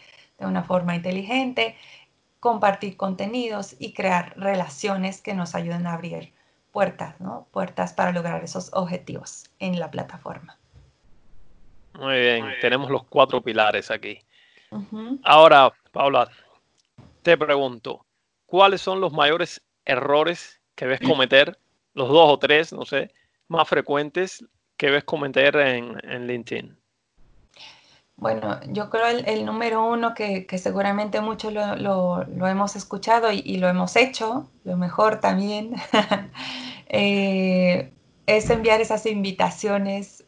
de 0.41 0.47
una 0.47 0.65
forma 0.65 0.97
inteligente, 0.97 1.77
compartir 2.41 2.97
contenidos 2.97 3.77
y 3.79 3.93
crear 3.93 4.33
relaciones 4.37 5.21
que 5.21 5.35
nos 5.35 5.55
ayuden 5.55 5.87
a 5.87 5.93
abrir 5.93 6.33
puertas, 6.73 7.21
¿no? 7.21 7.47
Puertas 7.53 7.93
para 7.93 8.13
lograr 8.13 8.43
esos 8.43 8.71
objetivos 8.73 9.45
en 9.59 9.79
la 9.79 9.91
plataforma. 9.91 10.59
Muy 11.95 12.19
bien, 12.19 12.47
tenemos 12.61 12.91
los 12.91 13.05
cuatro 13.05 13.43
pilares 13.43 13.91
aquí. 13.91 14.19
Ahora, 15.25 15.73
Paula, 15.93 16.31
te 17.23 17.37
pregunto, 17.37 18.07
¿cuáles 18.47 18.81
son 18.81 19.01
los 19.01 19.13
mayores 19.13 19.61
errores 19.85 20.61
que 20.77 20.87
ves 20.87 21.01
cometer, 21.01 21.59
los 21.95 22.09
dos 22.09 22.31
o 22.31 22.39
tres, 22.39 22.73
no 22.73 22.87
sé, 22.87 23.13
más 23.49 23.69
frecuentes 23.69 24.45
que 24.77 24.91
ves 24.91 25.05
cometer 25.05 25.57
en, 25.57 25.99
en 26.05 26.27
LinkedIn? 26.27 26.80
Bueno, 28.21 28.61
yo 28.67 28.91
creo 28.91 29.07
el, 29.07 29.27
el 29.27 29.47
número 29.47 29.83
uno 29.83 30.13
que, 30.15 30.47
seguramente 30.59 31.23
muchos 31.23 31.55
lo, 31.55 32.27
hemos 32.49 32.77
escuchado 32.77 33.33
y, 33.33 33.57
lo 33.57 33.67
hemos 33.67 33.97
hecho, 33.97 34.47
lo 34.65 34.77
mejor 34.77 35.21
también, 35.21 35.75
eh, 36.89 37.91
es 38.27 38.51
enviar 38.51 38.83
esas 38.83 39.07
invitaciones 39.07 40.23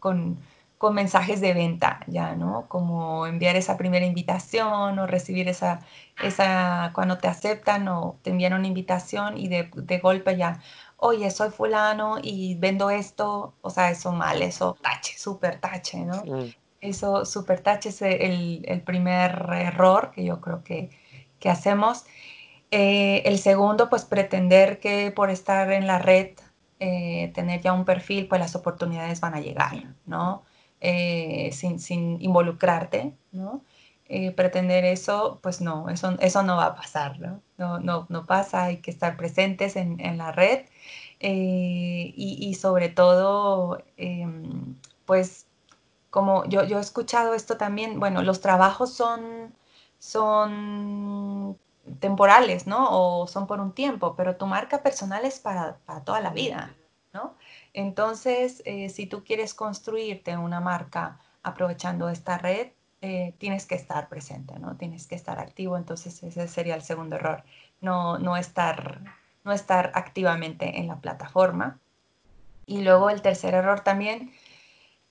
con, 0.00 0.38
con, 0.78 0.94
mensajes 0.94 1.42
de 1.42 1.52
venta, 1.52 2.00
ya, 2.06 2.34
¿no? 2.34 2.68
Como 2.68 3.26
enviar 3.26 3.56
esa 3.56 3.76
primera 3.76 4.06
invitación 4.06 4.98
o 4.98 5.06
recibir 5.06 5.46
esa, 5.48 5.80
esa 6.22 6.90
cuando 6.94 7.18
te 7.18 7.28
aceptan 7.28 7.86
o 7.88 8.16
te 8.22 8.30
envían 8.30 8.54
una 8.54 8.66
invitación 8.66 9.36
y 9.36 9.48
de, 9.48 9.70
de 9.74 9.98
golpe 9.98 10.38
ya, 10.38 10.60
oye, 10.96 11.30
soy 11.30 11.50
fulano 11.50 12.16
y 12.22 12.54
vendo 12.54 12.88
esto, 12.88 13.52
o 13.60 13.68
sea, 13.68 13.90
eso 13.90 14.12
mal, 14.12 14.40
eso 14.40 14.78
tache, 14.80 15.18
súper 15.18 15.60
tache, 15.60 15.98
¿no? 15.98 16.22
Sí 16.22 16.56
eso 16.90 17.24
super 17.24 17.60
touch 17.60 17.86
es 17.86 18.02
el, 18.02 18.64
el, 18.66 18.80
primer 18.82 19.48
error 19.54 20.12
que 20.14 20.24
yo 20.24 20.40
creo 20.40 20.62
que, 20.64 20.90
que 21.38 21.50
hacemos. 21.50 22.04
Eh, 22.70 23.22
el 23.26 23.38
segundo, 23.38 23.88
pues 23.88 24.04
pretender 24.04 24.80
que 24.80 25.10
por 25.10 25.30
estar 25.30 25.72
en 25.72 25.86
la 25.86 25.98
red, 25.98 26.30
eh, 26.80 27.32
tener 27.34 27.60
ya 27.62 27.72
un 27.72 27.84
perfil, 27.84 28.28
pues 28.28 28.40
las 28.40 28.56
oportunidades 28.56 29.20
van 29.20 29.34
a 29.34 29.40
llegar, 29.40 29.94
¿no? 30.04 30.42
Eh, 30.80 31.50
sin, 31.52 31.78
sin, 31.80 32.20
involucrarte, 32.20 33.14
¿no? 33.32 33.62
Eh, 34.08 34.30
pretender 34.32 34.84
eso, 34.84 35.40
pues 35.42 35.60
no, 35.60 35.88
eso, 35.88 36.16
eso 36.20 36.42
no 36.42 36.56
va 36.56 36.66
a 36.66 36.74
pasar, 36.76 37.18
¿no? 37.18 37.40
No, 37.58 37.78
no, 37.80 38.06
no 38.08 38.26
pasa, 38.26 38.64
hay 38.64 38.78
que 38.78 38.90
estar 38.90 39.16
presentes 39.16 39.76
en, 39.76 40.00
en 40.00 40.18
la 40.18 40.32
red 40.32 40.66
y, 41.20 42.14
y, 42.40 42.54
sobre 42.54 42.88
todo, 42.90 43.82
em, 43.96 44.76
pues 45.06 45.45
como 46.16 46.46
yo, 46.46 46.62
he 46.62 46.80
escuchado 46.80 47.34
esto 47.34 47.58
también, 47.58 48.00
bueno, 48.00 48.22
los 48.22 48.40
trabajos 48.40 48.90
son, 48.94 49.54
son 49.98 51.58
temporales, 52.00 52.66
¿no? 52.66 52.88
O 52.88 53.26
son 53.26 53.46
por 53.46 53.60
un 53.60 53.74
tiempo, 53.74 54.16
pero 54.16 54.36
tu 54.36 54.46
marca 54.46 54.82
personal 54.82 55.26
es 55.26 55.40
para, 55.40 55.76
para 55.84 56.04
toda 56.04 56.22
la 56.22 56.30
vida, 56.30 56.74
¿no? 57.12 57.36
Entonces, 57.74 58.62
eh, 58.64 58.88
si 58.88 59.04
tú 59.06 59.24
quieres 59.24 59.52
construirte 59.52 60.38
una 60.38 60.58
marca 60.58 61.20
aprovechando 61.42 62.08
esta 62.08 62.38
red, 62.38 62.68
eh, 63.02 63.34
tienes 63.36 63.66
que 63.66 63.74
estar 63.74 64.08
presente, 64.08 64.58
¿no? 64.58 64.74
Tienes 64.78 65.06
que 65.06 65.16
estar 65.16 65.38
activo, 65.38 65.76
entonces 65.76 66.22
ese 66.22 66.48
sería 66.48 66.76
el 66.76 66.82
segundo 66.82 67.16
error, 67.16 67.44
no, 67.82 68.18
no, 68.18 68.38
estar, 68.38 69.02
no 69.44 69.52
estar 69.52 69.92
activamente 69.94 70.78
en 70.78 70.88
la 70.88 70.96
plataforma. 70.96 71.78
Y 72.64 72.80
luego 72.80 73.10
el 73.10 73.20
tercer 73.20 73.52
error 73.52 73.80
también 73.80 74.32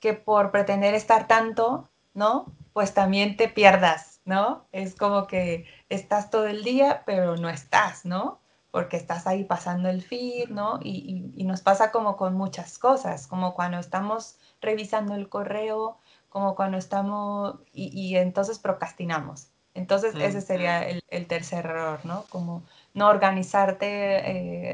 que 0.05 0.13
por 0.13 0.51
pretender 0.51 0.93
estar 0.93 1.25
tanto, 1.27 1.89
¿no? 2.13 2.45
Pues 2.73 2.93
también 2.93 3.37
te 3.37 3.49
pierdas, 3.49 4.21
¿no? 4.23 4.67
Es 4.71 4.93
como 4.93 5.25
que 5.25 5.65
estás 5.89 6.29
todo 6.29 6.45
el 6.45 6.63
día, 6.63 7.01
pero 7.07 7.37
no 7.37 7.49
estás, 7.49 8.05
¿no? 8.05 8.39
Porque 8.69 8.97
estás 8.97 9.25
ahí 9.25 9.45
pasando 9.45 9.89
el 9.89 10.03
feed, 10.03 10.49
¿no? 10.49 10.77
Y, 10.79 11.31
y, 11.35 11.41
y 11.41 11.43
nos 11.45 11.61
pasa 11.61 11.89
como 11.91 12.17
con 12.17 12.35
muchas 12.35 12.77
cosas, 12.77 13.25
como 13.25 13.55
cuando 13.55 13.79
estamos 13.79 14.37
revisando 14.61 15.15
el 15.15 15.27
correo, 15.27 15.97
como 16.29 16.53
cuando 16.53 16.77
estamos, 16.77 17.55
y, 17.73 17.87
y 17.99 18.15
entonces 18.17 18.59
procrastinamos. 18.59 19.47
Entonces 19.73 20.13
ese 20.13 20.39
sería 20.39 20.87
el, 20.87 21.01
el, 21.09 21.25
tercer 21.25 21.65
error, 21.65 21.99
¿no? 22.05 22.25
Como 22.29 22.63
no 22.93 23.09
organizarte 23.09 23.87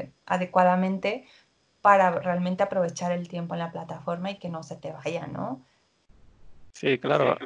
eh, 0.02 0.12
adecuadamente 0.26 1.26
para 1.82 2.10
realmente 2.12 2.62
aprovechar 2.62 3.12
el 3.12 3.28
tiempo 3.28 3.54
en 3.54 3.60
la 3.60 3.72
plataforma 3.72 4.30
y 4.30 4.38
que 4.38 4.48
no 4.48 4.62
se 4.62 4.76
te 4.76 4.92
vaya, 4.92 5.26
¿no? 5.26 5.60
Sí, 6.72 6.98
claro. 6.98 7.36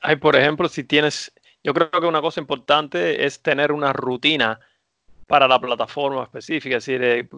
Hay, 0.00 0.16
por 0.16 0.36
ejemplo, 0.36 0.68
si 0.68 0.84
tienes, 0.84 1.32
yo 1.64 1.74
creo 1.74 1.90
que 1.90 2.06
una 2.06 2.20
cosa 2.20 2.40
importante 2.40 3.24
es 3.24 3.42
tener 3.42 3.72
una 3.72 3.92
rutina 3.92 4.60
para 5.26 5.48
la 5.48 5.58
plataforma 5.58 6.22
específica, 6.24 6.76
es 6.76 6.84
decir, 6.86 7.02
eh, 7.02 7.28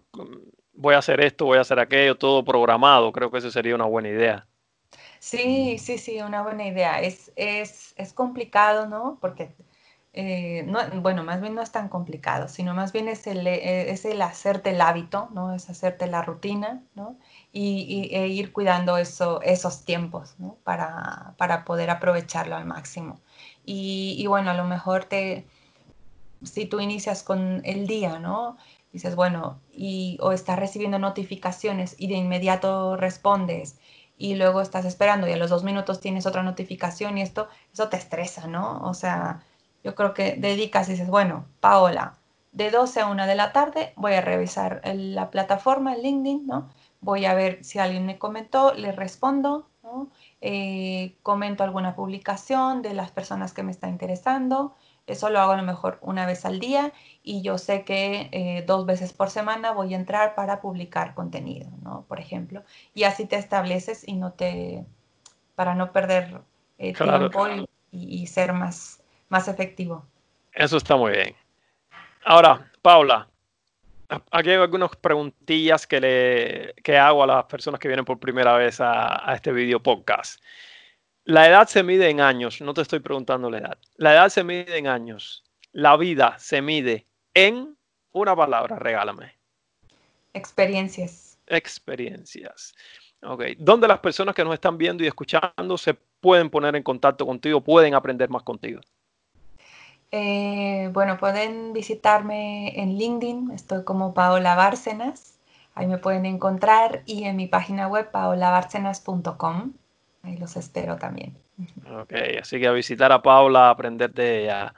voy 0.73 0.95
a 0.95 0.99
hacer 0.99 1.21
esto, 1.21 1.45
voy 1.45 1.59
a 1.59 1.63
hacer 1.63 1.79
aquello, 1.79 2.17
todo 2.17 2.45
programado, 2.45 3.13
creo 3.13 3.31
que 3.31 3.39
eso 3.39 3.51
sería 3.51 3.75
una 3.75 3.85
buena 3.85 4.09
idea. 4.09 4.47
Sí, 5.19 5.79
sí, 5.79 5.99
sí, 5.99 6.21
una 6.21 6.43
buena 6.43 6.67
idea. 6.67 7.01
Es, 7.01 7.31
es, 7.37 7.95
es 7.97 8.13
complicado, 8.13 8.89
¿no? 8.89 9.19
Porque 9.21 9.55
eh, 10.15 10.65
no, 10.67 10.79
bueno, 11.01 11.25
más 11.25 11.41
bien 11.41 11.55
no 11.55 11.63
es 11.63 11.73
tan 11.73 11.89
complicado, 11.89 12.49
sino 12.49 12.75
más 12.75 12.93
bien 12.93 13.09
es 13.09 13.27
el, 13.27 13.47
eh, 13.47 13.91
es 13.91 14.05
el 14.05 14.21
hacerte 14.21 14.71
el 14.71 14.81
hábito, 14.83 15.29
¿no? 15.33 15.55
Es 15.55 15.71
hacerte 15.71 16.07
la 16.07 16.23
rutina, 16.23 16.83
¿no? 16.95 17.17
Y, 17.53 18.11
e 18.13 18.29
ir 18.29 18.53
cuidando 18.53 18.99
eso, 18.99 19.41
esos 19.43 19.85
tiempos, 19.85 20.35
¿no? 20.39 20.57
Para, 20.65 21.35
para 21.39 21.65
poder 21.65 21.89
aprovecharlo 21.91 22.57
al 22.57 22.67
máximo. 22.67 23.21
Y, 23.65 24.17
y, 24.19 24.27
bueno, 24.27 24.51
a 24.51 24.55
lo 24.55 24.65
mejor 24.65 25.05
te, 25.07 25.47
si 26.43 26.67
tú 26.67 26.81
inicias 26.81 27.23
con 27.23 27.63
el 27.65 27.87
día, 27.87 28.19
¿no? 28.19 28.57
Dices, 28.93 29.17
bueno, 29.17 29.61
y, 29.73 30.19
o 30.21 30.33
estás 30.33 30.59
recibiendo 30.59 30.99
notificaciones 30.99 31.97
y 31.99 32.09
de 32.09 32.17
inmediato 32.17 32.97
respondes 32.97 33.79
y 34.19 34.35
luego 34.37 34.61
estás 34.61 34.85
esperando 34.85 35.27
y 35.27 35.33
a 35.33 35.37
los 35.37 35.51
dos 35.51 35.65
minutos 35.65 36.01
tienes 36.01 36.27
otra 36.27 36.43
notificación 36.43 37.17
y 37.19 37.23
esto, 37.23 37.49
eso 37.73 37.89
te 37.89 37.97
estresa, 37.97 38.47
¿no? 38.47 38.81
O 38.83 38.95
sea, 38.95 39.43
yo 39.85 39.95
creo 39.95 40.15
que 40.15 40.37
dedicas 40.37 40.89
y 40.89 40.93
dices, 40.93 41.09
bueno, 41.09 41.47
Paola, 41.61 42.15
de 42.53 42.71
12 42.71 43.01
a 43.01 43.07
1 43.07 43.27
de 43.27 43.35
la 43.35 43.53
tarde 43.53 43.93
voy 43.97 44.13
a 44.13 44.21
revisar 44.21 44.83
la 44.85 45.31
plataforma, 45.31 45.95
el 45.95 46.03
LinkedIn, 46.03 46.47
¿no? 46.47 46.69
Voy 47.01 47.25
a 47.25 47.35
ver 47.35 47.65
si 47.65 47.79
alguien 47.79 48.07
me 48.07 48.19
comentó, 48.19 48.75
le 48.75 48.93
respondo, 48.93 49.69
¿no? 49.83 50.11
Eh, 50.41 51.17
comento 51.23 51.65
alguna 51.65 51.97
publicación 51.97 52.83
de 52.83 52.95
las 52.95 53.11
personas 53.11 53.53
que 53.53 53.63
me 53.63 53.73
está 53.73 53.89
interesando. 53.89 54.75
Eso 55.07 55.31
lo 55.31 55.41
hago 55.41 55.53
a 55.53 55.57
lo 55.57 55.65
mejor 55.65 55.99
una 56.01 56.27
vez 56.27 56.45
al 56.45 56.61
día 56.61 56.93
y 57.25 57.43
yo 57.43 57.59
sé 57.59 57.85
que 57.85 58.29
eh, 58.31 58.63
dos 58.67 58.87
veces 58.87 59.13
por 59.13 59.31
semana 59.31 59.73
voy 59.73 59.95
a 59.95 59.97
entrar 59.97 60.37
para 60.37 60.61
publicar 60.61 61.15
contenido, 61.15 61.71
¿no? 61.83 62.05
Por 62.07 62.21
ejemplo. 62.21 62.63
Y 62.95 63.05
así 63.05 63.25
te 63.27 63.37
estableces 63.37 64.07
y 64.07 64.13
no 64.13 64.33
te, 64.33 64.85
para 65.57 65.75
no 65.75 65.91
perder 65.91 66.43
eh, 66.79 66.93
claro. 66.93 67.31
tiempo 67.31 67.67
y, 67.91 68.23
y, 68.23 68.27
ser 68.27 68.53
más, 68.53 69.02
más 69.33 69.49
efectivo. 69.49 70.07
Eso 70.53 70.77
está 70.77 70.95
muy 70.95 71.13
bien. 71.13 71.35
Ahora, 72.23 72.71
Paula, 72.83 73.27
aquí 74.31 74.51
hay 74.51 74.57
algunas 74.57 74.95
preguntillas 74.97 75.87
que, 75.87 76.01
le, 76.01 76.75
que 76.83 76.99
hago 76.99 77.25
a 77.25 77.27
las 77.27 77.45
personas 77.47 77.81
que 77.81 77.89
vienen 77.89 78.05
por 78.05 78.21
primera 78.21 78.55
vez 78.59 78.79
a, 78.81 79.29
a 79.29 79.35
este 79.35 79.51
video 79.51 79.83
podcast. 79.83 80.39
La 81.25 81.49
edad 81.49 81.67
se 81.67 81.83
mide 81.83 82.11
en 82.11 82.21
años, 82.21 82.61
no 82.61 82.75
te 82.75 82.83
estoy 82.83 83.01
preguntando 83.01 83.49
la 83.51 83.59
edad. 83.59 83.79
La 83.97 84.13
edad 84.13 84.29
se 84.29 84.45
mide 84.45 84.77
en 84.77 84.87
años. 84.87 85.43
La 85.73 85.97
vida 85.97 86.37
se 86.39 86.61
mide 86.61 87.07
en 87.33 87.75
una 88.13 88.37
palabra, 88.37 88.79
regálame. 88.79 89.35
Experiencias. 90.35 91.39
Experiencias. 91.47 92.75
Ok. 93.23 93.45
¿Dónde 93.57 93.89
las 93.89 94.01
personas 94.01 94.35
que 94.35 94.45
nos 94.45 94.53
están 94.53 94.77
viendo 94.77 95.03
y 95.03 95.07
escuchando 95.07 95.79
se 95.79 95.95
pueden 95.95 96.51
poner 96.51 96.77
en 96.77 96.83
contacto 96.83 97.25
contigo, 97.25 97.63
pueden 97.63 97.95
aprender 97.95 98.29
más 98.29 98.43
contigo? 98.43 98.81
Eh, 100.15 100.91
bueno, 100.93 101.17
pueden 101.17 101.73
visitarme 101.73 102.79
en 102.79 102.99
LinkedIn, 102.99 103.51
estoy 103.53 103.83
como 103.83 104.13
Paola 104.13 104.55
Bárcenas, 104.55 105.39
ahí 105.75 105.87
me 105.87 105.97
pueden 105.97 106.27
encontrar 106.27 107.03
y 107.07 107.25
en 107.25 107.37
mi 107.37 107.47
página 107.47 107.89
web 107.89 108.11
paolabárcenas.com, 108.11 109.73
ahí 110.23 110.37
los 110.37 110.57
espero 110.57 110.97
también. 110.97 111.35
Ok, 111.99 112.13
así 112.39 112.61
que 112.61 112.67
a 112.67 112.73
visitar 112.73 113.11
a 113.11 113.23
Paola, 113.23 113.69
a 113.69 113.71
aprender 113.71 114.13
de 114.13 114.43
ella. 114.43 114.75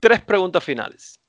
Tres 0.00 0.20
preguntas 0.20 0.64
finales. 0.64 1.20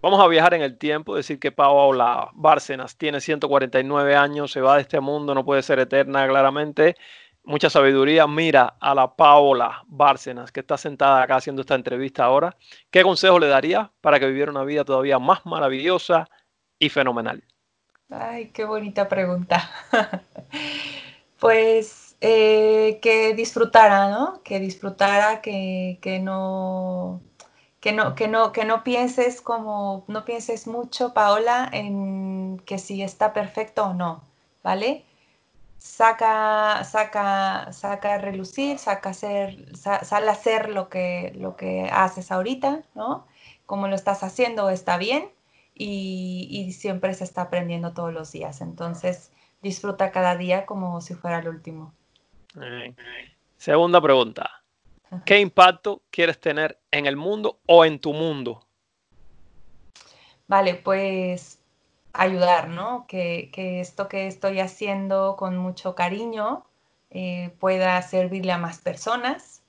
Vamos 0.00 0.20
a 0.20 0.28
viajar 0.28 0.54
en 0.54 0.62
el 0.62 0.78
tiempo, 0.78 1.16
decir 1.16 1.40
que 1.40 1.50
Paola 1.50 2.30
Bárcenas 2.34 2.96
tiene 2.96 3.20
149 3.20 4.14
años, 4.14 4.52
se 4.52 4.60
va 4.60 4.76
de 4.76 4.82
este 4.82 5.00
mundo, 5.00 5.34
no 5.34 5.44
puede 5.44 5.62
ser 5.62 5.80
eterna 5.80 6.28
claramente 6.28 6.94
mucha 7.48 7.70
sabiduría. 7.70 8.26
Mira 8.26 8.76
a 8.78 8.94
la 8.94 9.16
Paola 9.16 9.82
Bárcenas, 9.86 10.52
que 10.52 10.60
está 10.60 10.76
sentada 10.76 11.22
acá 11.22 11.36
haciendo 11.36 11.62
esta 11.62 11.74
entrevista 11.74 12.24
ahora. 12.24 12.56
¿Qué 12.90 13.02
consejo 13.02 13.38
le 13.38 13.48
daría 13.48 13.90
para 14.00 14.20
que 14.20 14.26
viviera 14.26 14.52
una 14.52 14.64
vida 14.64 14.84
todavía 14.84 15.18
más 15.18 15.44
maravillosa 15.46 16.28
y 16.78 16.90
fenomenal? 16.90 17.42
Ay, 18.10 18.50
qué 18.50 18.64
bonita 18.64 19.08
pregunta. 19.08 19.70
pues 21.40 22.16
eh, 22.20 22.98
que 23.02 23.34
disfrutara, 23.34 24.10
¿no? 24.10 24.42
Que 24.42 24.60
disfrutara, 24.60 25.40
que, 25.40 25.98
que 26.02 26.20
no. 26.20 27.22
Que 27.80 27.92
no, 27.92 28.16
que, 28.16 28.26
no, 28.26 28.52
que 28.52 28.64
no 28.64 28.82
pienses 28.82 29.40
como, 29.40 30.04
no 30.08 30.24
pienses 30.24 30.66
mucho, 30.66 31.14
Paola, 31.14 31.70
en 31.72 32.60
que 32.66 32.76
si 32.76 33.02
está 33.02 33.32
perfecto 33.32 33.84
o 33.84 33.94
no, 33.94 34.24
¿vale? 34.64 35.04
Saca, 35.78 36.84
saca, 36.84 37.72
saca 37.72 38.14
a 38.14 38.18
relucir, 38.18 38.78
saca 38.78 39.10
hacer, 39.10 39.76
sale 39.76 40.28
a 40.28 40.32
hacer 40.32 40.70
lo 40.70 40.88
que, 40.88 41.32
lo 41.36 41.56
que 41.56 41.88
haces 41.90 42.30
ahorita, 42.30 42.82
¿no? 42.94 43.26
Como 43.66 43.88
lo 43.88 43.94
estás 43.94 44.22
haciendo 44.22 44.70
está 44.70 44.98
bien 44.98 45.30
y, 45.74 46.48
y, 46.50 46.72
siempre 46.72 47.14
se 47.14 47.24
está 47.24 47.42
aprendiendo 47.42 47.92
todos 47.94 48.12
los 48.12 48.32
días. 48.32 48.60
Entonces, 48.60 49.30
disfruta 49.62 50.10
cada 50.10 50.36
día 50.36 50.66
como 50.66 51.00
si 51.00 51.14
fuera 51.14 51.38
el 51.38 51.48
último. 51.48 51.92
Segunda 53.56 54.00
pregunta. 54.00 54.50
¿Qué 55.24 55.40
impacto 55.40 56.02
quieres 56.10 56.38
tener 56.40 56.78
en 56.90 57.06
el 57.06 57.16
mundo 57.16 57.60
o 57.66 57.84
en 57.84 57.98
tu 57.98 58.12
mundo? 58.12 58.66
Vale, 60.46 60.74
pues 60.74 61.57
ayudar, 62.12 62.68
¿no? 62.68 63.06
Que, 63.06 63.50
esto 63.80 64.08
que 64.08 64.26
estoy 64.26 64.60
haciendo 64.60 65.36
con 65.36 65.56
mucho 65.56 65.94
cariño 65.94 66.64
eh, 67.10 67.54
pueda 67.60 68.00
servirle 68.02 68.52
a 68.52 68.58
más 68.58 68.78
personas, 68.78 69.62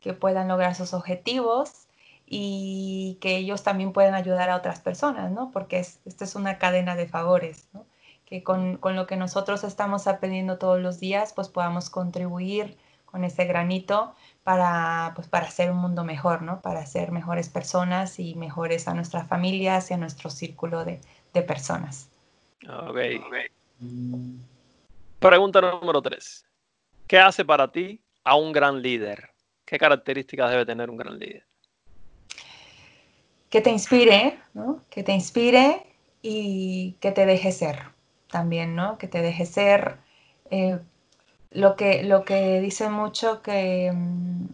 que 0.00 0.12
puedan 0.12 0.48
lograr 0.48 0.74
sus 0.74 0.94
objetivos 0.94 1.86
y 2.26 3.18
que 3.20 3.36
ellos 3.36 3.62
también 3.62 3.92
puedan 3.92 4.14
ayudar 4.14 4.50
a 4.50 4.56
otras 4.56 4.80
personas, 4.80 5.30
¿no? 5.30 5.50
Porque 5.50 5.78
es, 5.78 6.00
esta 6.04 6.24
es 6.24 6.34
una 6.34 6.58
cadena 6.58 6.96
de 6.96 7.08
favores, 7.08 7.68
¿no? 7.72 7.86
Que 8.24 8.42
con, 8.42 8.76
con, 8.78 8.96
lo 8.96 9.06
que 9.06 9.16
nosotros 9.16 9.62
estamos 9.64 10.06
aprendiendo 10.08 10.58
todos 10.58 10.80
los 10.80 10.98
días, 10.98 11.32
pues 11.32 11.48
podamos 11.48 11.90
contribuir 11.90 12.76
con 13.04 13.24
ese 13.24 13.44
granito 13.46 14.14
para, 14.44 15.12
pues, 15.14 15.28
para 15.28 15.46
hacer 15.46 15.70
un 15.70 15.78
mundo 15.78 16.04
mejor, 16.04 16.42
¿no? 16.42 16.60
Para 16.60 16.84
ser 16.86 17.12
mejores 17.12 17.48
personas 17.48 18.18
y 18.18 18.34
mejores 18.34 18.88
a 18.88 18.94
nuestras 18.94 19.26
familias 19.28 19.90
y 19.90 19.94
a 19.94 19.96
nuestro 19.96 20.28
círculo 20.30 20.84
de, 20.84 21.00
de 21.36 21.42
personas. 21.42 22.08
Ok. 22.68 22.98
Pregunta 25.18 25.60
número 25.60 26.02
tres. 26.02 26.44
¿Qué 27.06 27.18
hace 27.18 27.44
para 27.44 27.70
ti 27.70 28.00
a 28.24 28.34
un 28.36 28.52
gran 28.52 28.82
líder? 28.82 29.30
¿Qué 29.64 29.78
características 29.78 30.50
debe 30.50 30.66
tener 30.66 30.90
un 30.90 30.96
gran 30.96 31.18
líder? 31.18 31.44
Que 33.50 33.60
te 33.60 33.70
inspire, 33.70 34.38
¿no? 34.54 34.80
Que 34.90 35.02
te 35.02 35.12
inspire 35.12 35.86
y 36.22 36.96
que 37.00 37.12
te 37.12 37.26
deje 37.26 37.52
ser 37.52 37.78
también, 38.30 38.74
¿no? 38.74 38.98
Que 38.98 39.06
te 39.06 39.22
deje 39.22 39.46
ser 39.46 39.98
eh, 40.50 40.78
lo, 41.50 41.76
que, 41.76 42.02
lo 42.02 42.24
que 42.24 42.60
dice 42.60 42.88
mucho 42.88 43.42
que, 43.42 43.92
mm, 43.94 44.46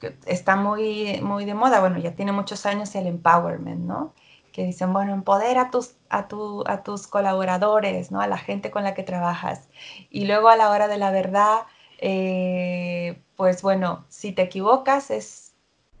que, 0.00 0.14
está 0.26 0.56
muy, 0.56 1.20
muy 1.22 1.44
de 1.44 1.54
moda, 1.54 1.80
bueno, 1.80 1.98
ya 1.98 2.12
tiene 2.12 2.32
muchos 2.32 2.66
años 2.66 2.94
el 2.96 3.06
empowerment, 3.06 3.80
¿no? 3.80 4.14
Que 4.58 4.64
dicen, 4.64 4.92
bueno, 4.92 5.14
empodera 5.14 5.62
a 5.62 5.70
tus, 5.70 5.94
a, 6.08 6.26
tu, 6.26 6.64
a 6.66 6.82
tus 6.82 7.06
colaboradores, 7.06 8.10
¿no? 8.10 8.20
A 8.20 8.26
la 8.26 8.38
gente 8.38 8.72
con 8.72 8.82
la 8.82 8.92
que 8.92 9.04
trabajas. 9.04 9.68
Y 10.10 10.26
luego 10.26 10.48
a 10.48 10.56
la 10.56 10.70
hora 10.70 10.88
de 10.88 10.98
la 10.98 11.12
verdad, 11.12 11.60
eh, 11.98 13.22
pues 13.36 13.62
bueno, 13.62 14.04
si 14.08 14.32
te 14.32 14.42
equivocas 14.42 15.12
es, 15.12 15.54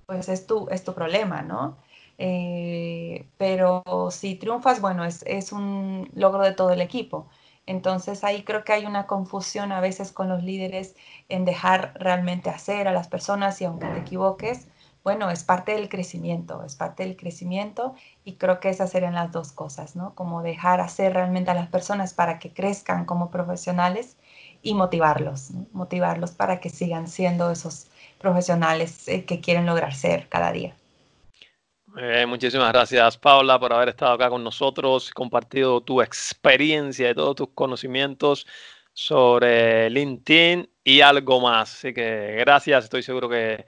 pues 0.06 0.28
es 0.28 0.48
tu, 0.48 0.66
es 0.70 0.82
tu 0.82 0.92
problema, 0.92 1.42
¿no? 1.42 1.76
Eh, 2.18 3.28
pero 3.36 3.84
si 4.10 4.34
triunfas, 4.34 4.80
bueno, 4.80 5.04
es, 5.04 5.22
es, 5.24 5.52
un 5.52 6.10
logro 6.14 6.42
de 6.42 6.52
todo 6.52 6.72
el 6.72 6.80
equipo. 6.80 7.28
Entonces 7.64 8.24
ahí 8.24 8.42
creo 8.42 8.64
que 8.64 8.72
hay 8.72 8.86
una 8.86 9.06
confusión 9.06 9.70
a 9.70 9.80
veces 9.80 10.10
con 10.10 10.28
los 10.28 10.42
líderes 10.42 10.96
en 11.28 11.44
dejar 11.44 11.92
realmente 11.94 12.50
hacer 12.50 12.88
a 12.88 12.92
las 12.92 13.06
personas 13.06 13.60
y 13.60 13.66
aunque 13.66 13.86
te 13.86 14.00
equivoques, 14.00 14.66
bueno, 15.08 15.30
es 15.30 15.42
parte 15.42 15.72
del 15.72 15.88
crecimiento, 15.88 16.62
es 16.66 16.76
parte 16.76 17.02
del 17.02 17.16
crecimiento 17.16 17.94
y 18.26 18.34
creo 18.34 18.60
que 18.60 18.68
esas 18.68 18.90
serían 18.90 19.14
las 19.14 19.32
dos 19.32 19.52
cosas, 19.52 19.96
¿no? 19.96 20.14
Como 20.14 20.42
dejar 20.42 20.82
hacer 20.82 21.14
realmente 21.14 21.50
a 21.50 21.54
las 21.54 21.68
personas 21.68 22.12
para 22.12 22.38
que 22.38 22.52
crezcan 22.52 23.06
como 23.06 23.30
profesionales 23.30 24.18
y 24.60 24.74
motivarlos, 24.74 25.52
motivarlos 25.72 26.32
para 26.32 26.60
que 26.60 26.68
sigan 26.68 27.08
siendo 27.08 27.50
esos 27.50 27.86
profesionales 28.18 29.08
eh, 29.08 29.24
que 29.24 29.40
quieren 29.40 29.64
lograr 29.64 29.94
ser 29.94 30.28
cada 30.28 30.52
día. 30.52 30.76
muchísimas 32.26 32.70
gracias, 32.70 33.16
Paula, 33.16 33.58
por 33.58 33.72
haber 33.72 33.88
estado 33.88 34.12
acá 34.12 34.28
con 34.28 34.44
nosotros, 34.44 35.10
compartido 35.14 35.80
tu 35.80 36.02
experiencia 36.02 37.08
y 37.08 37.14
todos 37.14 37.34
tus 37.34 37.48
conocimientos 37.54 38.46
sobre 38.92 39.88
LinkedIn 39.88 40.68
y 40.84 41.00
algo 41.00 41.40
más. 41.40 41.76
Así 41.76 41.94
que 41.94 42.36
gracias, 42.40 42.84
estoy 42.84 43.02
seguro 43.02 43.30
que 43.30 43.64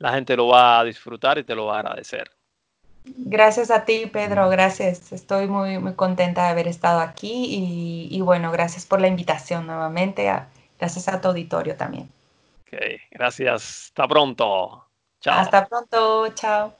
la 0.00 0.12
gente 0.12 0.34
lo 0.34 0.48
va 0.48 0.80
a 0.80 0.84
disfrutar 0.84 1.38
y 1.38 1.44
te 1.44 1.54
lo 1.54 1.66
va 1.66 1.76
a 1.76 1.80
agradecer. 1.80 2.30
Gracias 3.04 3.70
a 3.70 3.84
ti, 3.84 4.06
Pedro, 4.06 4.48
gracias. 4.48 5.12
Estoy 5.12 5.46
muy, 5.46 5.78
muy 5.78 5.94
contenta 5.94 6.44
de 6.44 6.48
haber 6.48 6.68
estado 6.68 7.00
aquí 7.00 8.08
y, 8.10 8.20
bueno, 8.22 8.50
gracias 8.50 8.86
por 8.86 9.00
la 9.00 9.08
invitación 9.08 9.66
nuevamente. 9.66 10.30
gracias 10.78 11.08
a 11.08 11.20
tu 11.20 11.28
auditorio 11.28 11.76
también. 11.76 12.10
Ok, 12.62 12.78
gracias. 13.10 13.86
Hasta 13.86 14.08
pronto. 14.08 14.84
Chao. 15.20 15.38
Hasta 15.38 15.66
pronto. 15.66 16.28
Chao. 16.34 16.79